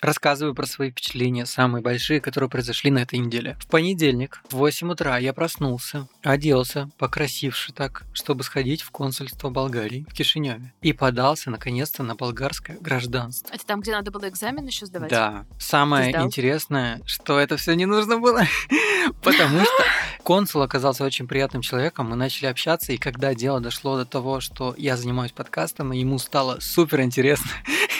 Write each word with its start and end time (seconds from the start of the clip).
Рассказываю 0.00 0.54
про 0.54 0.66
свои 0.66 0.90
впечатления, 0.90 1.46
самые 1.46 1.82
большие, 1.82 2.20
которые 2.20 2.48
произошли 2.48 2.90
на 2.90 3.00
этой 3.00 3.18
неделе. 3.18 3.56
В 3.60 3.66
понедельник 3.66 4.40
в 4.50 4.56
8 4.56 4.92
утра 4.92 5.18
я 5.18 5.32
проснулся, 5.32 6.08
оделся, 6.22 6.88
покрасивший 6.98 7.74
так, 7.74 8.04
чтобы 8.12 8.44
сходить 8.44 8.82
в 8.82 8.90
консульство 8.90 9.50
Болгарии 9.50 10.06
в 10.08 10.14
Кишиневе. 10.14 10.72
И 10.82 10.92
подался, 10.92 11.50
наконец-то, 11.50 12.02
на 12.02 12.14
болгарское 12.14 12.78
гражданство. 12.80 13.52
Это 13.52 13.66
там, 13.66 13.80
где 13.80 13.92
надо 13.92 14.10
было 14.10 14.28
экзамен 14.28 14.66
еще 14.66 14.86
сдавать? 14.86 15.10
Да. 15.10 15.46
Самое 15.58 16.12
интересное, 16.12 17.00
что 17.04 17.38
это 17.38 17.56
все 17.56 17.74
не 17.74 17.86
нужно 17.86 18.18
было, 18.18 18.42
потому 19.22 19.60
что 19.60 19.84
консул 20.22 20.62
оказался 20.62 21.04
очень 21.04 21.26
приятным 21.26 21.62
человеком, 21.62 22.10
мы 22.10 22.16
начали 22.16 22.46
общаться, 22.46 22.92
и 22.92 22.98
когда 22.98 23.34
дело 23.34 23.60
дошло 23.60 23.96
до 23.96 24.04
того, 24.04 24.40
что 24.40 24.74
я 24.76 24.96
занимаюсь 24.96 25.32
подкастом, 25.32 25.92
ему 25.92 26.18
стало 26.18 26.60
супер 26.60 27.00
интересно, 27.00 27.50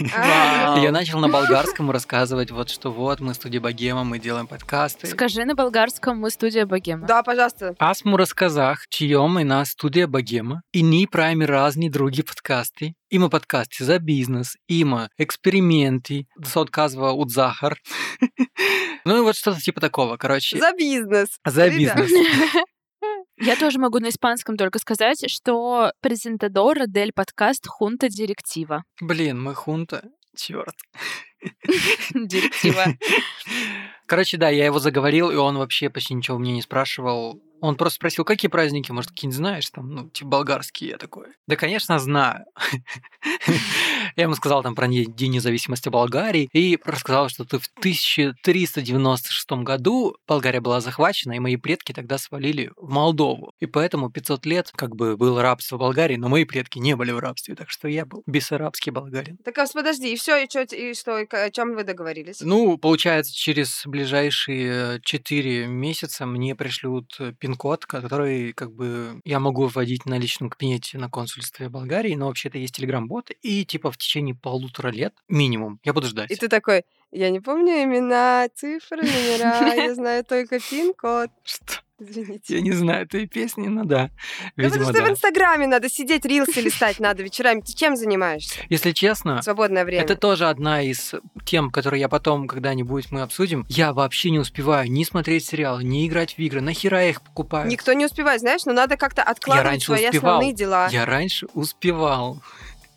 Я 0.00 0.92
начал 0.92 1.18
на 1.18 1.28
болгарском 1.28 1.90
рассказывать, 1.90 2.50
вот 2.50 2.70
что 2.70 2.90
вот, 2.90 3.20
мы 3.20 3.34
студия 3.34 3.60
Богема, 3.60 4.04
мы 4.04 4.18
делаем 4.18 4.46
подкасты. 4.46 5.06
Скажи 5.06 5.44
на 5.44 5.54
болгарском 5.54 6.18
мы 6.18 6.30
студия 6.30 6.66
Богема. 6.66 7.06
Да, 7.06 7.22
пожалуйста. 7.22 7.74
Аз 7.78 8.04
му 8.04 8.18
разказах, 8.18 8.86
че 8.90 9.06
имаме 9.06 9.40
една 9.40 9.64
студия 9.64 10.06
Богема 10.06 10.60
и 10.72 10.82
ние 10.82 11.06
правим 11.06 11.42
разни 11.42 11.90
други 11.90 12.22
подкасти. 12.22 12.94
Има 13.10 13.28
подкасти 13.28 13.84
за 13.84 13.98
бизнес, 13.98 14.52
има 14.68 15.08
експерименти, 15.18 16.24
да 16.38 16.50
се 16.50 16.58
отказва 16.58 17.12
от 17.12 17.30
захар. 17.30 17.74
Ну 19.06 19.16
и 19.16 19.20
вот 19.20 19.36
что-то 19.36 19.60
типа 19.60 19.80
такого, 19.80 20.18
короче. 20.18 20.58
За 20.58 20.72
бизнес. 20.78 21.28
За 21.46 21.70
бизнес. 21.70 22.10
Я 23.40 23.56
тоже 23.56 23.78
могу 23.78 23.98
на 23.98 24.08
испанском 24.08 24.56
только 24.56 24.78
сказать, 24.78 25.24
что 25.30 25.92
презентадора 26.00 26.86
дель 26.86 27.12
подкаст 27.12 27.66
хунта 27.66 28.08
директива. 28.08 28.84
Блин, 29.00 29.40
мы 29.40 29.54
хунта. 29.54 30.04
Черт. 30.36 30.74
Директива. 32.14 32.84
Короче, 34.06 34.36
да, 34.36 34.48
я 34.48 34.66
его 34.66 34.78
заговорил, 34.78 35.30
и 35.30 35.36
он 35.36 35.58
вообще 35.58 35.90
почти 35.90 36.14
ничего 36.14 36.38
меня 36.38 36.52
не 36.52 36.62
спрашивал. 36.62 37.42
Он 37.60 37.76
просто 37.76 37.96
спросил, 37.96 38.24
какие 38.24 38.48
праздники, 38.48 38.92
может, 38.92 39.10
какие-нибудь 39.10 39.36
знаешь, 39.36 39.68
там, 39.70 39.90
ну, 39.90 40.10
типа 40.10 40.30
болгарские, 40.30 40.90
я 40.90 40.96
такой. 40.96 41.26
Да, 41.46 41.56
конечно, 41.56 41.98
знаю. 41.98 42.44
Я 44.18 44.24
ему 44.24 44.34
сказал 44.34 44.64
там 44.64 44.74
про 44.74 44.88
День 44.88 45.30
независимости 45.30 45.88
Болгарии 45.88 46.48
и 46.52 46.76
рассказал, 46.84 47.28
что 47.28 47.44
ты 47.44 47.60
в 47.60 47.68
1396 47.78 49.50
году 49.62 50.16
Болгария 50.26 50.60
была 50.60 50.80
захвачена, 50.80 51.34
и 51.34 51.38
мои 51.38 51.54
предки 51.54 51.92
тогда 51.92 52.18
свалили 52.18 52.72
в 52.74 52.90
Молдову. 52.90 53.52
И 53.60 53.66
поэтому 53.66 54.10
500 54.10 54.44
лет 54.44 54.72
как 54.74 54.96
бы 54.96 55.16
было 55.16 55.40
рабство 55.40 55.76
в 55.76 55.78
Болгарии, 55.78 56.16
но 56.16 56.28
мои 56.28 56.44
предки 56.44 56.80
не 56.80 56.96
были 56.96 57.12
в 57.12 57.20
рабстве, 57.20 57.54
так 57.54 57.70
что 57.70 57.86
я 57.86 58.04
был 58.04 58.24
бессарабский 58.26 58.90
болгарин. 58.90 59.36
Так 59.44 59.56
а 59.56 59.66
подожди, 59.72 60.12
и 60.12 60.16
все, 60.16 60.42
и 60.42 60.50
что, 60.50 60.62
и 60.62 60.94
что, 60.94 61.18
и 61.18 61.26
о 61.30 61.50
чем 61.52 61.76
вы 61.76 61.84
договорились? 61.84 62.40
Ну, 62.40 62.76
получается, 62.76 63.32
через 63.32 63.84
ближайшие 63.86 65.00
4 65.00 65.68
месяца 65.68 66.26
мне 66.26 66.56
пришлют 66.56 67.14
э, 67.20 67.34
пин-код, 67.38 67.86
который 67.86 68.52
как 68.52 68.72
бы 68.72 69.20
я 69.24 69.38
могу 69.38 69.68
вводить 69.68 70.06
на 70.06 70.18
личном 70.18 70.50
кабинете 70.50 70.98
на 70.98 71.08
консульстве 71.08 71.68
Болгарии, 71.68 72.16
но 72.16 72.26
вообще-то 72.26 72.58
есть 72.58 72.74
телеграм-бот, 72.74 73.30
и 73.42 73.64
типа 73.64 73.92
в 73.92 74.07
течение 74.08 74.34
полутора 74.34 74.88
лет 74.88 75.14
минимум 75.28 75.78
я 75.84 75.92
буду 75.92 76.06
ждать. 76.06 76.30
И 76.30 76.36
ты 76.36 76.48
такой, 76.48 76.84
я 77.12 77.28
не 77.30 77.40
помню 77.40 77.84
имена, 77.84 78.48
цифры, 78.54 79.02
номера, 79.02 79.74
я 79.74 79.94
знаю 80.00 80.24
только 80.24 80.58
пин-код. 80.60 81.30
Что? 81.44 81.74
Извините. 82.00 82.54
Я 82.54 82.60
не 82.60 82.70
знаю 82.70 83.06
этой 83.06 83.26
песни, 83.26 83.66
но 83.66 83.82
да, 83.82 84.10
Да 84.56 84.62
потому 84.68 84.84
видимо, 84.84 84.84
что 84.84 85.02
в 85.02 85.06
да. 85.06 85.10
Инстаграме 85.10 85.66
надо 85.66 85.88
сидеть, 85.90 86.24
рилсы 86.24 86.60
листать 86.60 87.00
надо 87.00 87.24
вечерами. 87.24 87.60
Ты 87.60 87.74
чем 87.74 87.96
занимаешься? 87.96 88.60
Если 88.68 88.92
честно, 88.92 89.40
В 89.40 89.42
свободное 89.44 89.84
время. 89.84 90.04
Это 90.04 90.14
тоже 90.14 90.48
одна 90.48 90.80
из 90.80 91.16
тем, 91.44 91.72
которые 91.72 92.00
я 92.00 92.08
потом 92.08 92.46
когда-нибудь 92.46 93.10
мы 93.10 93.22
обсудим. 93.22 93.66
Я 93.68 93.92
вообще 93.92 94.30
не 94.30 94.38
успеваю 94.38 94.88
ни 94.88 95.02
смотреть 95.02 95.46
сериалы, 95.46 95.82
ни 95.82 96.06
играть 96.06 96.34
в 96.34 96.38
игры. 96.38 96.60
Нахера 96.60 97.02
я 97.02 97.10
их 97.10 97.20
покупаю? 97.20 97.68
Никто 97.68 97.92
не 97.94 98.06
успевает, 98.06 98.42
знаешь, 98.42 98.64
но 98.64 98.72
надо 98.72 98.96
как-то 98.96 99.24
откладывать 99.24 99.82
свои 99.82 100.06
успевал. 100.06 100.34
основные 100.34 100.52
дела. 100.54 100.88
Я 100.92 101.04
раньше 101.04 101.48
успевал. 101.52 102.40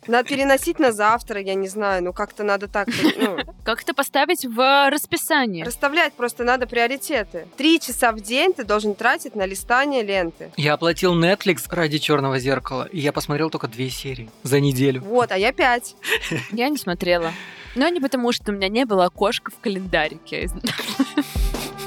Надо 0.06 0.28
переносить 0.28 0.78
на 0.78 0.92
завтра, 0.92 1.40
я 1.40 1.54
не 1.54 1.68
знаю, 1.68 2.02
ну 2.02 2.12
как-то 2.12 2.42
надо 2.42 2.66
так, 2.68 2.88
ну, 3.16 3.38
Как 3.64 3.82
это 3.82 3.94
поставить 3.94 4.44
в 4.44 4.90
расписание? 4.90 5.64
расставлять 5.64 6.12
просто 6.14 6.42
надо 6.44 6.66
приоритеты. 6.66 7.46
Три 7.56 7.78
часа 7.78 8.12
в 8.12 8.20
день 8.20 8.52
ты 8.52 8.64
должен 8.64 8.94
тратить 8.94 9.36
на 9.36 9.46
листание 9.46 10.02
ленты. 10.02 10.50
Я 10.56 10.74
оплатил 10.74 11.14
Netflix 11.14 11.64
ради 11.70 11.98
черного 11.98 12.38
зеркала, 12.38 12.88
и 12.90 12.98
я 12.98 13.12
посмотрел 13.12 13.50
только 13.50 13.68
две 13.68 13.90
серии 13.90 14.30
за 14.42 14.60
неделю. 14.60 15.02
Вот, 15.02 15.30
а 15.30 15.38
я 15.38 15.52
пять. 15.52 15.94
Я 16.50 16.68
не 16.68 16.78
смотрела. 16.78 17.32
Но 17.74 17.88
не 17.88 18.00
потому, 18.00 18.32
что 18.32 18.52
у 18.52 18.54
меня 18.54 18.68
не 18.68 18.84
было 18.84 19.06
окошка 19.06 19.50
в 19.50 19.58
календарике. 19.60 20.50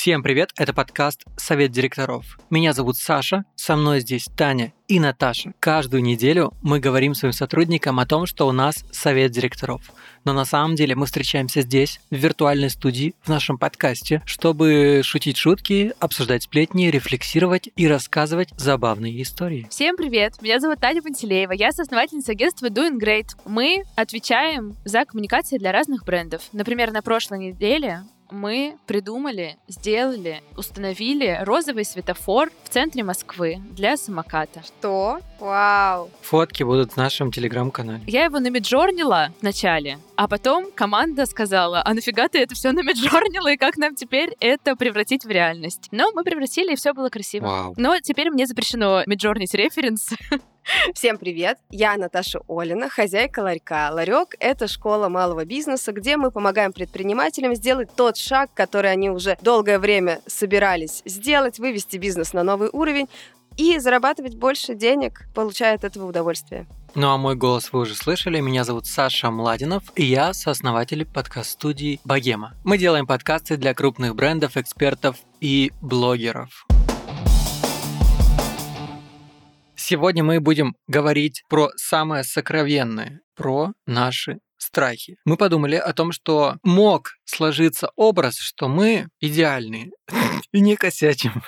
Всем 0.00 0.22
привет, 0.22 0.48
это 0.56 0.72
подкаст 0.72 1.24
«Совет 1.36 1.72
директоров». 1.72 2.38
Меня 2.48 2.72
зовут 2.72 2.96
Саша, 2.96 3.44
со 3.54 3.76
мной 3.76 4.00
здесь 4.00 4.28
Таня 4.34 4.72
и 4.88 4.98
Наташа. 4.98 5.52
Каждую 5.60 6.02
неделю 6.02 6.54
мы 6.62 6.80
говорим 6.80 7.12
своим 7.12 7.34
сотрудникам 7.34 8.00
о 8.00 8.06
том, 8.06 8.24
что 8.24 8.48
у 8.48 8.52
нас 8.52 8.82
совет 8.92 9.30
директоров. 9.30 9.92
Но 10.24 10.32
на 10.32 10.46
самом 10.46 10.74
деле 10.74 10.94
мы 10.94 11.04
встречаемся 11.04 11.60
здесь, 11.60 12.00
в 12.10 12.14
виртуальной 12.14 12.70
студии, 12.70 13.14
в 13.20 13.28
нашем 13.28 13.58
подкасте, 13.58 14.22
чтобы 14.24 15.02
шутить 15.04 15.36
шутки, 15.36 15.92
обсуждать 16.00 16.44
сплетни, 16.44 16.86
рефлексировать 16.86 17.68
и 17.76 17.86
рассказывать 17.86 18.48
забавные 18.56 19.20
истории. 19.20 19.66
Всем 19.68 19.98
привет! 19.98 20.40
Меня 20.40 20.60
зовут 20.60 20.80
Таня 20.80 21.02
Пантелеева. 21.02 21.52
Я 21.52 21.72
соосновательница 21.72 22.32
агентства 22.32 22.68
Doing 22.68 22.98
Great. 22.98 23.36
Мы 23.44 23.84
отвечаем 23.96 24.76
за 24.86 25.04
коммуникации 25.04 25.58
для 25.58 25.72
разных 25.72 26.06
брендов. 26.06 26.40
Например, 26.54 26.90
на 26.90 27.02
прошлой 27.02 27.38
неделе 27.38 28.00
мы 28.30 28.76
придумали, 28.86 29.56
сделали, 29.68 30.42
установили 30.56 31.38
розовый 31.42 31.84
светофор 31.84 32.50
в 32.64 32.68
центре 32.68 33.02
Москвы 33.02 33.60
для 33.70 33.96
самоката. 33.96 34.62
Что? 34.62 35.20
Вау. 35.38 36.10
Фотки 36.22 36.62
будут 36.62 36.92
в 36.92 36.96
нашем 36.96 37.32
телеграм-канале. 37.32 38.02
Я 38.06 38.24
его 38.24 38.38
намиджорнила 38.40 39.32
вначале, 39.40 39.98
а 40.16 40.28
потом 40.28 40.70
команда 40.72 41.26
сказала, 41.26 41.82
а 41.84 41.94
нафига 41.94 42.28
ты 42.28 42.40
это 42.40 42.54
все 42.54 42.72
намиджорнила, 42.72 43.52
и 43.52 43.56
как 43.56 43.76
нам 43.76 43.94
теперь 43.94 44.36
это 44.40 44.76
превратить 44.76 45.24
в 45.24 45.30
реальность? 45.30 45.88
Но 45.90 46.12
мы 46.12 46.24
превратили, 46.24 46.72
и 46.72 46.76
все 46.76 46.92
было 46.92 47.08
красиво. 47.08 47.46
Вау. 47.46 47.74
Но 47.76 47.98
теперь 48.00 48.30
мне 48.30 48.46
запрещено 48.46 49.02
миджорнить 49.06 49.54
референс. 49.54 50.10
Всем 50.94 51.18
привет! 51.18 51.58
Я 51.70 51.96
Наташа 51.96 52.40
Олина, 52.48 52.88
хозяйка 52.88 53.40
ларька. 53.40 53.90
Ларек– 53.92 54.34
это 54.40 54.68
школа 54.68 55.08
малого 55.08 55.44
бизнеса, 55.44 55.92
где 55.92 56.16
мы 56.16 56.30
помогаем 56.30 56.72
предпринимателям 56.72 57.54
сделать 57.54 57.90
тот 57.94 58.16
шаг, 58.16 58.50
который 58.54 58.90
они 58.90 59.10
уже 59.10 59.36
долгое 59.42 59.78
время 59.78 60.20
собирались 60.26 61.02
сделать, 61.04 61.58
вывести 61.58 61.96
бизнес 61.96 62.32
на 62.32 62.42
новый 62.42 62.70
уровень 62.72 63.08
и 63.56 63.78
зарабатывать 63.78 64.36
больше 64.36 64.74
денег, 64.74 65.26
получая 65.34 65.74
от 65.74 65.84
этого 65.84 66.06
удовольствие. 66.06 66.66
Ну 66.94 67.08
а 67.08 67.16
мой 67.16 67.36
голос 67.36 67.72
вы 67.72 67.80
уже 67.80 67.94
слышали. 67.94 68.40
Меня 68.40 68.64
зовут 68.64 68.86
Саша 68.86 69.30
Младинов, 69.30 69.84
и 69.94 70.04
я 70.04 70.32
сооснователь 70.32 71.04
подкаст-студии 71.04 72.00
Богема. 72.04 72.54
Мы 72.64 72.78
делаем 72.78 73.06
подкасты 73.06 73.56
для 73.56 73.74
крупных 73.74 74.14
брендов, 74.16 74.56
экспертов 74.56 75.16
и 75.40 75.72
блогеров. 75.80 76.66
Сегодня 79.90 80.22
мы 80.22 80.38
будем 80.38 80.76
говорить 80.86 81.42
про 81.48 81.70
самое 81.74 82.22
сокровенное, 82.22 83.22
про 83.34 83.72
наши 83.86 84.38
страхи. 84.56 85.16
Мы 85.24 85.36
подумали 85.36 85.74
о 85.74 85.92
том, 85.92 86.12
что 86.12 86.58
мог 86.62 87.14
сложиться 87.24 87.90
образ, 87.96 88.38
что 88.38 88.68
мы 88.68 89.08
идеальные 89.18 89.90
и 90.52 90.60
не 90.60 90.76
косячим. 90.76 91.42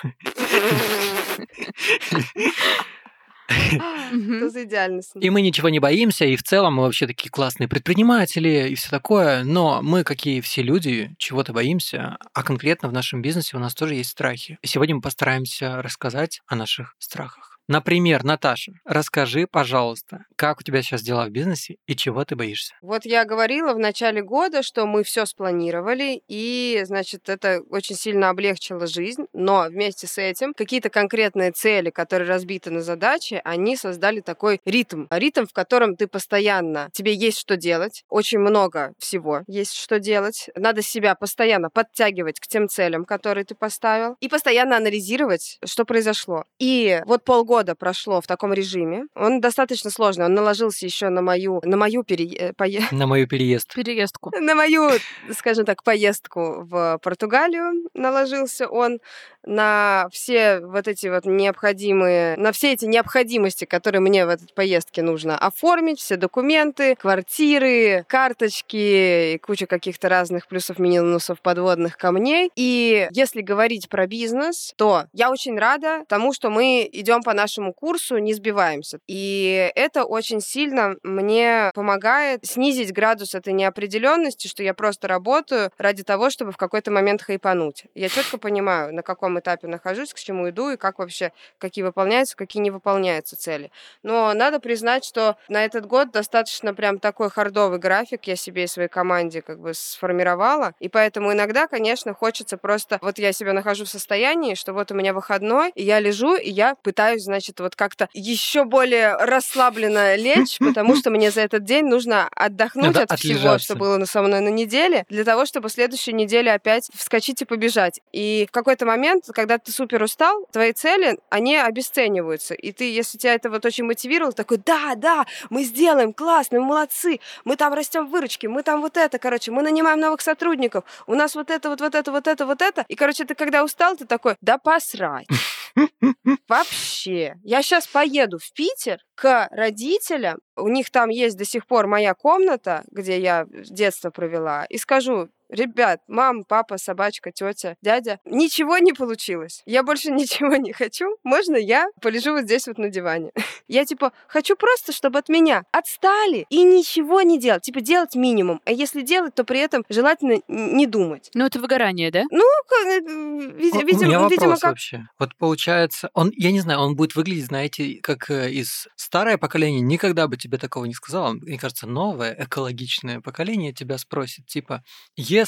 Что 3.47 4.49
за 4.49 4.65
идеальность? 4.65 5.13
И 5.21 5.29
мы 5.29 5.41
ничего 5.41 5.69
не 5.69 5.79
боимся, 5.79 6.25
и 6.25 6.35
в 6.35 6.43
целом 6.43 6.75
мы 6.75 6.83
вообще 6.83 7.07
такие 7.07 7.29
классные 7.29 7.69
предприниматели 7.69 8.67
и 8.67 8.75
все 8.75 8.89
такое, 8.89 9.45
но 9.45 9.81
мы, 9.81 10.03
как 10.03 10.25
и 10.25 10.41
все 10.41 10.63
люди, 10.63 11.15
чего-то 11.17 11.53
боимся, 11.53 12.17
а 12.33 12.43
конкретно 12.43 12.89
в 12.89 12.93
нашем 12.93 13.21
бизнесе 13.21 13.55
у 13.55 13.61
нас 13.61 13.73
тоже 13.73 13.95
есть 13.95 14.09
страхи. 14.09 14.57
И 14.61 14.67
сегодня 14.67 14.95
мы 14.95 15.01
постараемся 15.01 15.81
рассказать 15.81 16.41
о 16.47 16.57
наших 16.57 16.95
страхах. 16.99 17.52
Например, 17.73 18.23
Наташа, 18.23 18.73
расскажи, 18.85 19.47
пожалуйста, 19.47 20.25
как 20.35 20.59
у 20.59 20.61
тебя 20.61 20.83
сейчас 20.83 21.01
дела 21.01 21.25
в 21.25 21.31
бизнесе 21.31 21.77
и 21.87 21.95
чего 21.95 22.23
ты 22.23 22.35
боишься? 22.35 22.75
Вот 22.83 23.03
я 23.03 23.25
говорила 23.25 23.73
в 23.73 23.79
начале 23.79 24.21
года, 24.21 24.61
что 24.61 24.85
мы 24.85 25.03
все 25.03 25.25
спланировали, 25.25 26.21
и, 26.27 26.83
значит, 26.85 27.29
это 27.29 27.61
очень 27.71 27.95
сильно 27.95 28.29
облегчило 28.29 28.85
жизнь, 28.85 29.23
но 29.33 29.65
вместе 29.69 30.05
с 30.05 30.19
этим 30.19 30.53
какие-то 30.53 30.91
конкретные 30.91 31.51
цели, 31.51 31.89
которые 31.89 32.29
разбиты 32.29 32.69
на 32.69 32.81
задачи, 32.81 33.41
они 33.43 33.75
создали 33.75 34.19
такой 34.19 34.61
ритм. 34.65 35.07
Ритм, 35.09 35.47
в 35.47 35.51
котором 35.53 35.95
ты 35.95 36.05
постоянно, 36.05 36.91
тебе 36.93 37.15
есть 37.15 37.39
что 37.39 37.57
делать, 37.57 38.03
очень 38.07 38.37
много 38.37 38.93
всего 38.99 39.41
есть 39.47 39.73
что 39.73 39.97
делать. 39.97 40.51
Надо 40.55 40.83
себя 40.83 41.15
постоянно 41.15 41.71
подтягивать 41.71 42.39
к 42.39 42.45
тем 42.45 42.69
целям, 42.69 43.03
которые 43.03 43.45
ты 43.45 43.55
поставил, 43.55 44.15
и 44.19 44.29
постоянно 44.29 44.77
анализировать, 44.77 45.57
что 45.65 45.85
произошло. 45.85 46.43
И 46.59 47.01
вот 47.07 47.23
полгода 47.23 47.62
прошло 47.75 48.19
в 48.21 48.27
таком 48.27 48.53
режиме. 48.53 49.05
Он 49.15 49.41
достаточно 49.41 49.89
сложный. 49.89 50.25
Он 50.25 50.33
наложился 50.33 50.85
еще 50.85 51.09
на 51.09 51.21
мою, 51.21 51.61
на 51.63 51.77
мою 51.77 52.03
пере... 52.03 52.25
э, 52.25 52.51
пое- 52.53 52.83
На 52.91 53.07
мою 53.07 53.27
переезд. 53.27 53.73
Переездку. 53.73 54.31
на 54.39 54.55
мою, 54.55 54.89
скажем 55.31 55.65
так, 55.65 55.83
поездку 55.83 56.63
в 56.69 56.99
Португалию 57.01 57.89
наложился 57.93 58.67
он 58.67 58.99
на 59.45 60.07
все 60.11 60.59
вот 60.59 60.87
эти 60.87 61.07
вот 61.07 61.25
необходимые, 61.25 62.35
на 62.37 62.51
все 62.51 62.73
эти 62.73 62.85
необходимости, 62.85 63.65
которые 63.65 64.01
мне 64.01 64.25
в 64.25 64.29
этой 64.29 64.47
поездке 64.53 65.01
нужно 65.01 65.37
оформить, 65.37 65.99
все 65.99 66.15
документы, 66.17 66.95
квартиры, 66.95 68.05
карточки 68.07 69.33
и 69.33 69.37
куча 69.39 69.65
каких-то 69.65 70.09
разных 70.09 70.47
плюсов, 70.47 70.79
минусов, 70.79 71.41
подводных 71.41 71.97
камней. 71.97 72.51
И 72.55 73.07
если 73.11 73.41
говорить 73.41 73.89
про 73.89 74.07
бизнес, 74.07 74.73
то 74.77 75.05
я 75.13 75.31
очень 75.31 75.57
рада 75.57 76.03
тому, 76.07 76.33
что 76.33 76.49
мы 76.49 76.87
идем 76.91 77.23
по 77.23 77.33
нашему 77.33 77.73
курсу, 77.73 78.17
не 78.17 78.33
сбиваемся. 78.33 78.99
И 79.07 79.71
это 79.75 80.03
очень 80.05 80.41
сильно 80.41 80.95
мне 81.03 81.71
помогает 81.73 82.45
снизить 82.45 82.93
градус 82.93 83.35
этой 83.35 83.53
неопределенности, 83.53 84.47
что 84.47 84.63
я 84.63 84.73
просто 84.73 85.07
работаю 85.07 85.71
ради 85.77 86.03
того, 86.03 86.29
чтобы 86.29 86.51
в 86.51 86.57
какой-то 86.57 86.91
момент 86.91 87.21
хайпануть. 87.21 87.85
Я 87.95 88.09
четко 88.09 88.37
понимаю, 88.37 88.93
на 88.93 89.03
каком 89.03 89.32
этапе 89.39 89.67
нахожусь, 89.67 90.13
к 90.13 90.17
чему 90.17 90.49
иду 90.49 90.71
и 90.71 90.77
как 90.77 90.99
вообще, 90.99 91.31
какие 91.57 91.83
выполняются, 91.83 92.35
какие 92.35 92.61
не 92.61 92.71
выполняются 92.71 93.35
цели. 93.35 93.71
Но 94.03 94.33
надо 94.33 94.59
признать, 94.59 95.05
что 95.05 95.37
на 95.47 95.65
этот 95.65 95.85
год 95.85 96.11
достаточно 96.11 96.73
прям 96.73 96.99
такой 96.99 97.29
хардовый 97.29 97.79
график 97.79 98.25
я 98.25 98.35
себе 98.35 98.63
и 98.63 98.67
своей 98.67 98.89
команде 98.89 99.41
как 99.41 99.59
бы 99.59 99.73
сформировала. 99.73 100.73
И 100.79 100.89
поэтому 100.89 101.33
иногда, 101.33 101.67
конечно, 101.67 102.13
хочется 102.13 102.57
просто... 102.57 102.99
Вот 103.01 103.19
я 103.19 103.33
себя 103.33 103.53
нахожу 103.53 103.85
в 103.85 103.89
состоянии, 103.89 104.55
что 104.55 104.73
вот 104.73 104.91
у 104.91 104.95
меня 104.95 105.13
выходной, 105.13 105.71
и 105.75 105.83
я 105.83 105.99
лежу, 105.99 106.35
и 106.35 106.49
я 106.49 106.75
пытаюсь, 106.75 107.23
значит, 107.23 107.59
вот 107.59 107.75
как-то 107.75 108.09
еще 108.13 108.63
более 108.65 109.15
расслабленно 109.15 110.15
лечь, 110.15 110.57
потому 110.59 110.95
что 111.03 111.09
мне 111.09 111.31
за 111.31 111.41
этот 111.41 111.63
день 111.63 111.85
нужно 111.85 112.27
отдохнуть 112.35 112.85
Надо 112.85 113.01
от 113.03 113.19
всего, 113.19 113.33
отлежаться. 113.33 113.65
что 113.65 113.75
было 113.75 114.03
со 114.05 114.21
мной 114.21 114.41
на 114.41 114.49
неделе, 114.49 115.05
для 115.09 115.23
того, 115.23 115.45
чтобы 115.45 115.69
следующей 115.69 116.13
неделе 116.13 116.51
опять 116.51 116.89
вскочить 116.95 117.41
и 117.41 117.45
побежать. 117.45 117.99
И 118.11 118.45
в 118.47 118.51
какой-то 118.51 118.85
момент, 118.85 119.22
когда 119.31 119.57
ты 119.57 119.71
супер 119.71 120.01
устал, 120.03 120.45
твои 120.51 120.73
цели, 120.73 121.19
они 121.29 121.55
обесцениваются. 121.55 122.53
И 122.53 122.71
ты, 122.71 122.91
если 122.91 123.17
тебя 123.17 123.35
это 123.35 123.49
вот 123.49 123.65
очень 123.65 123.85
мотивировало, 123.85 124.33
такой, 124.33 124.57
да, 124.57 124.95
да, 124.95 125.25
мы 125.49 125.63
сделаем, 125.63 126.13
классно, 126.13 126.59
мы 126.59 126.65
молодцы, 126.65 127.19
мы 127.45 127.55
там 127.55 127.73
растем 127.73 128.07
в 128.07 128.09
выручке, 128.09 128.49
мы 128.49 128.63
там 128.63 128.81
вот 128.81 128.97
это, 128.97 129.19
короче, 129.19 129.51
мы 129.51 129.61
нанимаем 129.61 129.99
новых 129.99 130.21
сотрудников, 130.21 130.83
у 131.07 131.15
нас 131.15 131.35
вот 131.35 131.49
это, 131.49 131.69
вот, 131.69 131.81
вот 131.81 131.95
это, 131.95 132.11
вот 132.11 132.27
это, 132.27 132.45
вот 132.45 132.61
это. 132.61 132.85
И, 132.87 132.95
короче, 132.95 133.25
ты 133.25 133.35
когда 133.35 133.63
устал, 133.63 133.95
ты 133.95 134.05
такой, 134.05 134.35
да 134.41 134.57
посрать. 134.57 135.27
Вообще. 136.47 137.35
Я 137.43 137.61
сейчас 137.61 137.87
поеду 137.87 138.37
в 138.39 138.53
Питер 138.53 138.99
к 139.15 139.47
родителям. 139.51 140.39
У 140.55 140.67
них 140.67 140.91
там 140.91 141.09
есть 141.09 141.37
до 141.37 141.45
сих 141.45 141.65
пор 141.65 141.87
моя 141.87 142.13
комната, 142.13 142.83
где 142.91 143.19
я 143.19 143.45
детство 143.49 144.09
провела. 144.11 144.65
И 144.65 144.77
скажу, 144.77 145.29
ребят, 145.53 146.01
мама, 146.07 146.43
папа, 146.47 146.77
собачка, 146.77 147.31
тетя, 147.31 147.75
дядя, 147.81 148.19
ничего 148.25 148.77
не 148.79 148.93
получилось. 148.93 149.61
Я 149.65 149.83
больше 149.83 150.11
ничего 150.11 150.55
не 150.55 150.73
хочу. 150.73 151.15
Можно 151.23 151.55
я 151.55 151.87
полежу 152.01 152.33
вот 152.33 152.43
здесь 152.43 152.67
вот 152.67 152.77
на 152.77 152.89
диване? 152.89 153.31
Я 153.69 153.85
типа 153.85 154.11
хочу 154.27 154.55
просто, 154.57 154.91
чтобы 154.91 155.19
от 155.19 155.29
меня 155.29 155.63
отстали 155.71 156.45
и 156.49 156.63
ничего 156.63 157.21
не 157.21 157.39
делать. 157.39 157.63
Типа 157.63 157.79
делать 157.81 158.13
минимум. 158.15 158.61
А 158.65 158.71
если 158.71 159.01
делать, 159.01 159.33
то 159.35 159.43
при 159.45 159.59
этом 159.59 159.85
желательно 159.89 160.39
не 160.47 160.85
думать. 160.85 161.29
Ну, 161.33 161.45
это 161.45 161.59
выгорание, 161.59 162.11
да? 162.11 162.23
Ну, 162.29 162.43
э, 162.43 162.99
види- 162.99 163.77
У- 163.77 163.85
видимо, 163.87 164.11
вопрос 164.13 164.31
видимо, 164.31 164.53
как 164.55 164.63
вообще. 164.63 165.07
Вот 165.17 165.35
получается, 165.37 166.09
он, 166.13 166.31
я 166.35 166.51
не 166.51 166.59
знаю, 166.59 166.81
он 166.81 166.95
будет 166.95 167.15
выглядеть, 167.15 167.45
знаете, 167.45 167.99
как 168.03 168.29
э, 168.29 168.51
из 168.51 168.87
старое 168.95 169.37
поколение 169.37 169.81
никогда 169.81 170.27
бы 170.27 170.35
тебе 170.37 170.57
такого 170.57 170.85
не 170.85 170.93
сказало. 170.93 171.33
Мне 171.33 171.57
кажется, 171.57 171.87
новое 171.87 172.35
экологичное 172.37 173.21
поколение 173.21 173.73
тебя 173.73 173.97
спросит, 173.97 174.45
типа, 174.45 174.83
если 175.15 175.42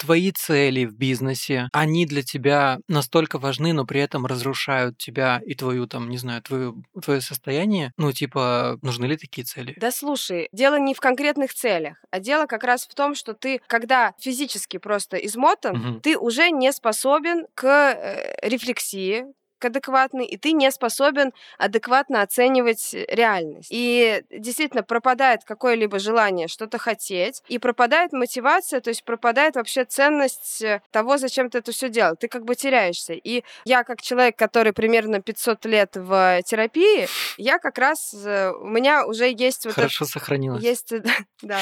твои 0.00 0.32
цели 0.32 0.86
в 0.86 0.94
бизнесе, 0.96 1.68
они 1.72 2.06
для 2.06 2.22
тебя 2.22 2.78
настолько 2.88 3.38
важны, 3.38 3.74
но 3.74 3.84
при 3.84 4.00
этом 4.00 4.24
разрушают 4.24 4.96
тебя 4.96 5.40
и 5.44 5.54
твою, 5.54 5.86
там, 5.86 6.08
не 6.08 6.16
знаю, 6.16 6.40
твою, 6.42 6.82
твое 7.02 7.20
состояние, 7.20 7.92
ну, 7.98 8.10
типа, 8.10 8.78
нужны 8.80 9.04
ли 9.04 9.16
такие 9.18 9.44
цели? 9.44 9.74
Да 9.78 9.90
слушай, 9.90 10.48
дело 10.52 10.78
не 10.78 10.94
в 10.94 11.00
конкретных 11.00 11.52
целях, 11.52 12.02
а 12.10 12.18
дело 12.18 12.46
как 12.46 12.64
раз 12.64 12.86
в 12.86 12.94
том, 12.94 13.14
что 13.14 13.34
ты, 13.34 13.60
когда 13.66 14.14
физически 14.18 14.78
просто 14.78 15.18
измотан, 15.18 15.76
Мгм. 15.76 16.00
ты 16.00 16.16
уже 16.16 16.50
не 16.50 16.72
способен 16.72 17.46
к 17.54 17.66
э, 17.66 18.48
рефлексии, 18.48 19.26
к 19.60 19.66
адекватной, 19.66 20.24
и 20.24 20.36
ты 20.36 20.52
не 20.52 20.70
способен 20.72 21.32
адекватно 21.58 22.22
оценивать 22.22 22.94
реальность. 23.08 23.68
И 23.70 24.24
действительно 24.30 24.82
пропадает 24.82 25.44
какое-либо 25.44 25.98
желание 25.98 26.48
что-то 26.48 26.78
хотеть, 26.78 27.42
и 27.48 27.58
пропадает 27.58 28.12
мотивация, 28.12 28.80
то 28.80 28.90
есть 28.90 29.04
пропадает 29.04 29.54
вообще 29.56 29.84
ценность 29.84 30.62
э, 30.62 30.80
того, 30.90 31.18
зачем 31.18 31.50
ты 31.50 31.58
это 31.58 31.72
все 31.72 31.88
делал. 31.88 32.16
Ты 32.16 32.28
как 32.28 32.44
бы 32.44 32.54
теряешься. 32.54 33.12
И 33.12 33.44
я, 33.64 33.84
как 33.84 34.00
человек, 34.00 34.36
который 34.36 34.72
примерно 34.72 35.20
500 35.20 35.64
лет 35.66 35.90
в 35.94 36.42
терапии, 36.44 37.06
я 37.36 37.58
как 37.58 37.78
раз, 37.78 38.14
э, 38.14 38.50
у 38.52 38.66
меня 38.66 39.06
уже 39.06 39.30
есть 39.30 39.66
вот 39.66 39.74
Хорошо 39.74 40.06
сохранилось. 40.06 40.62
есть, 40.62 40.92
да, 41.42 41.58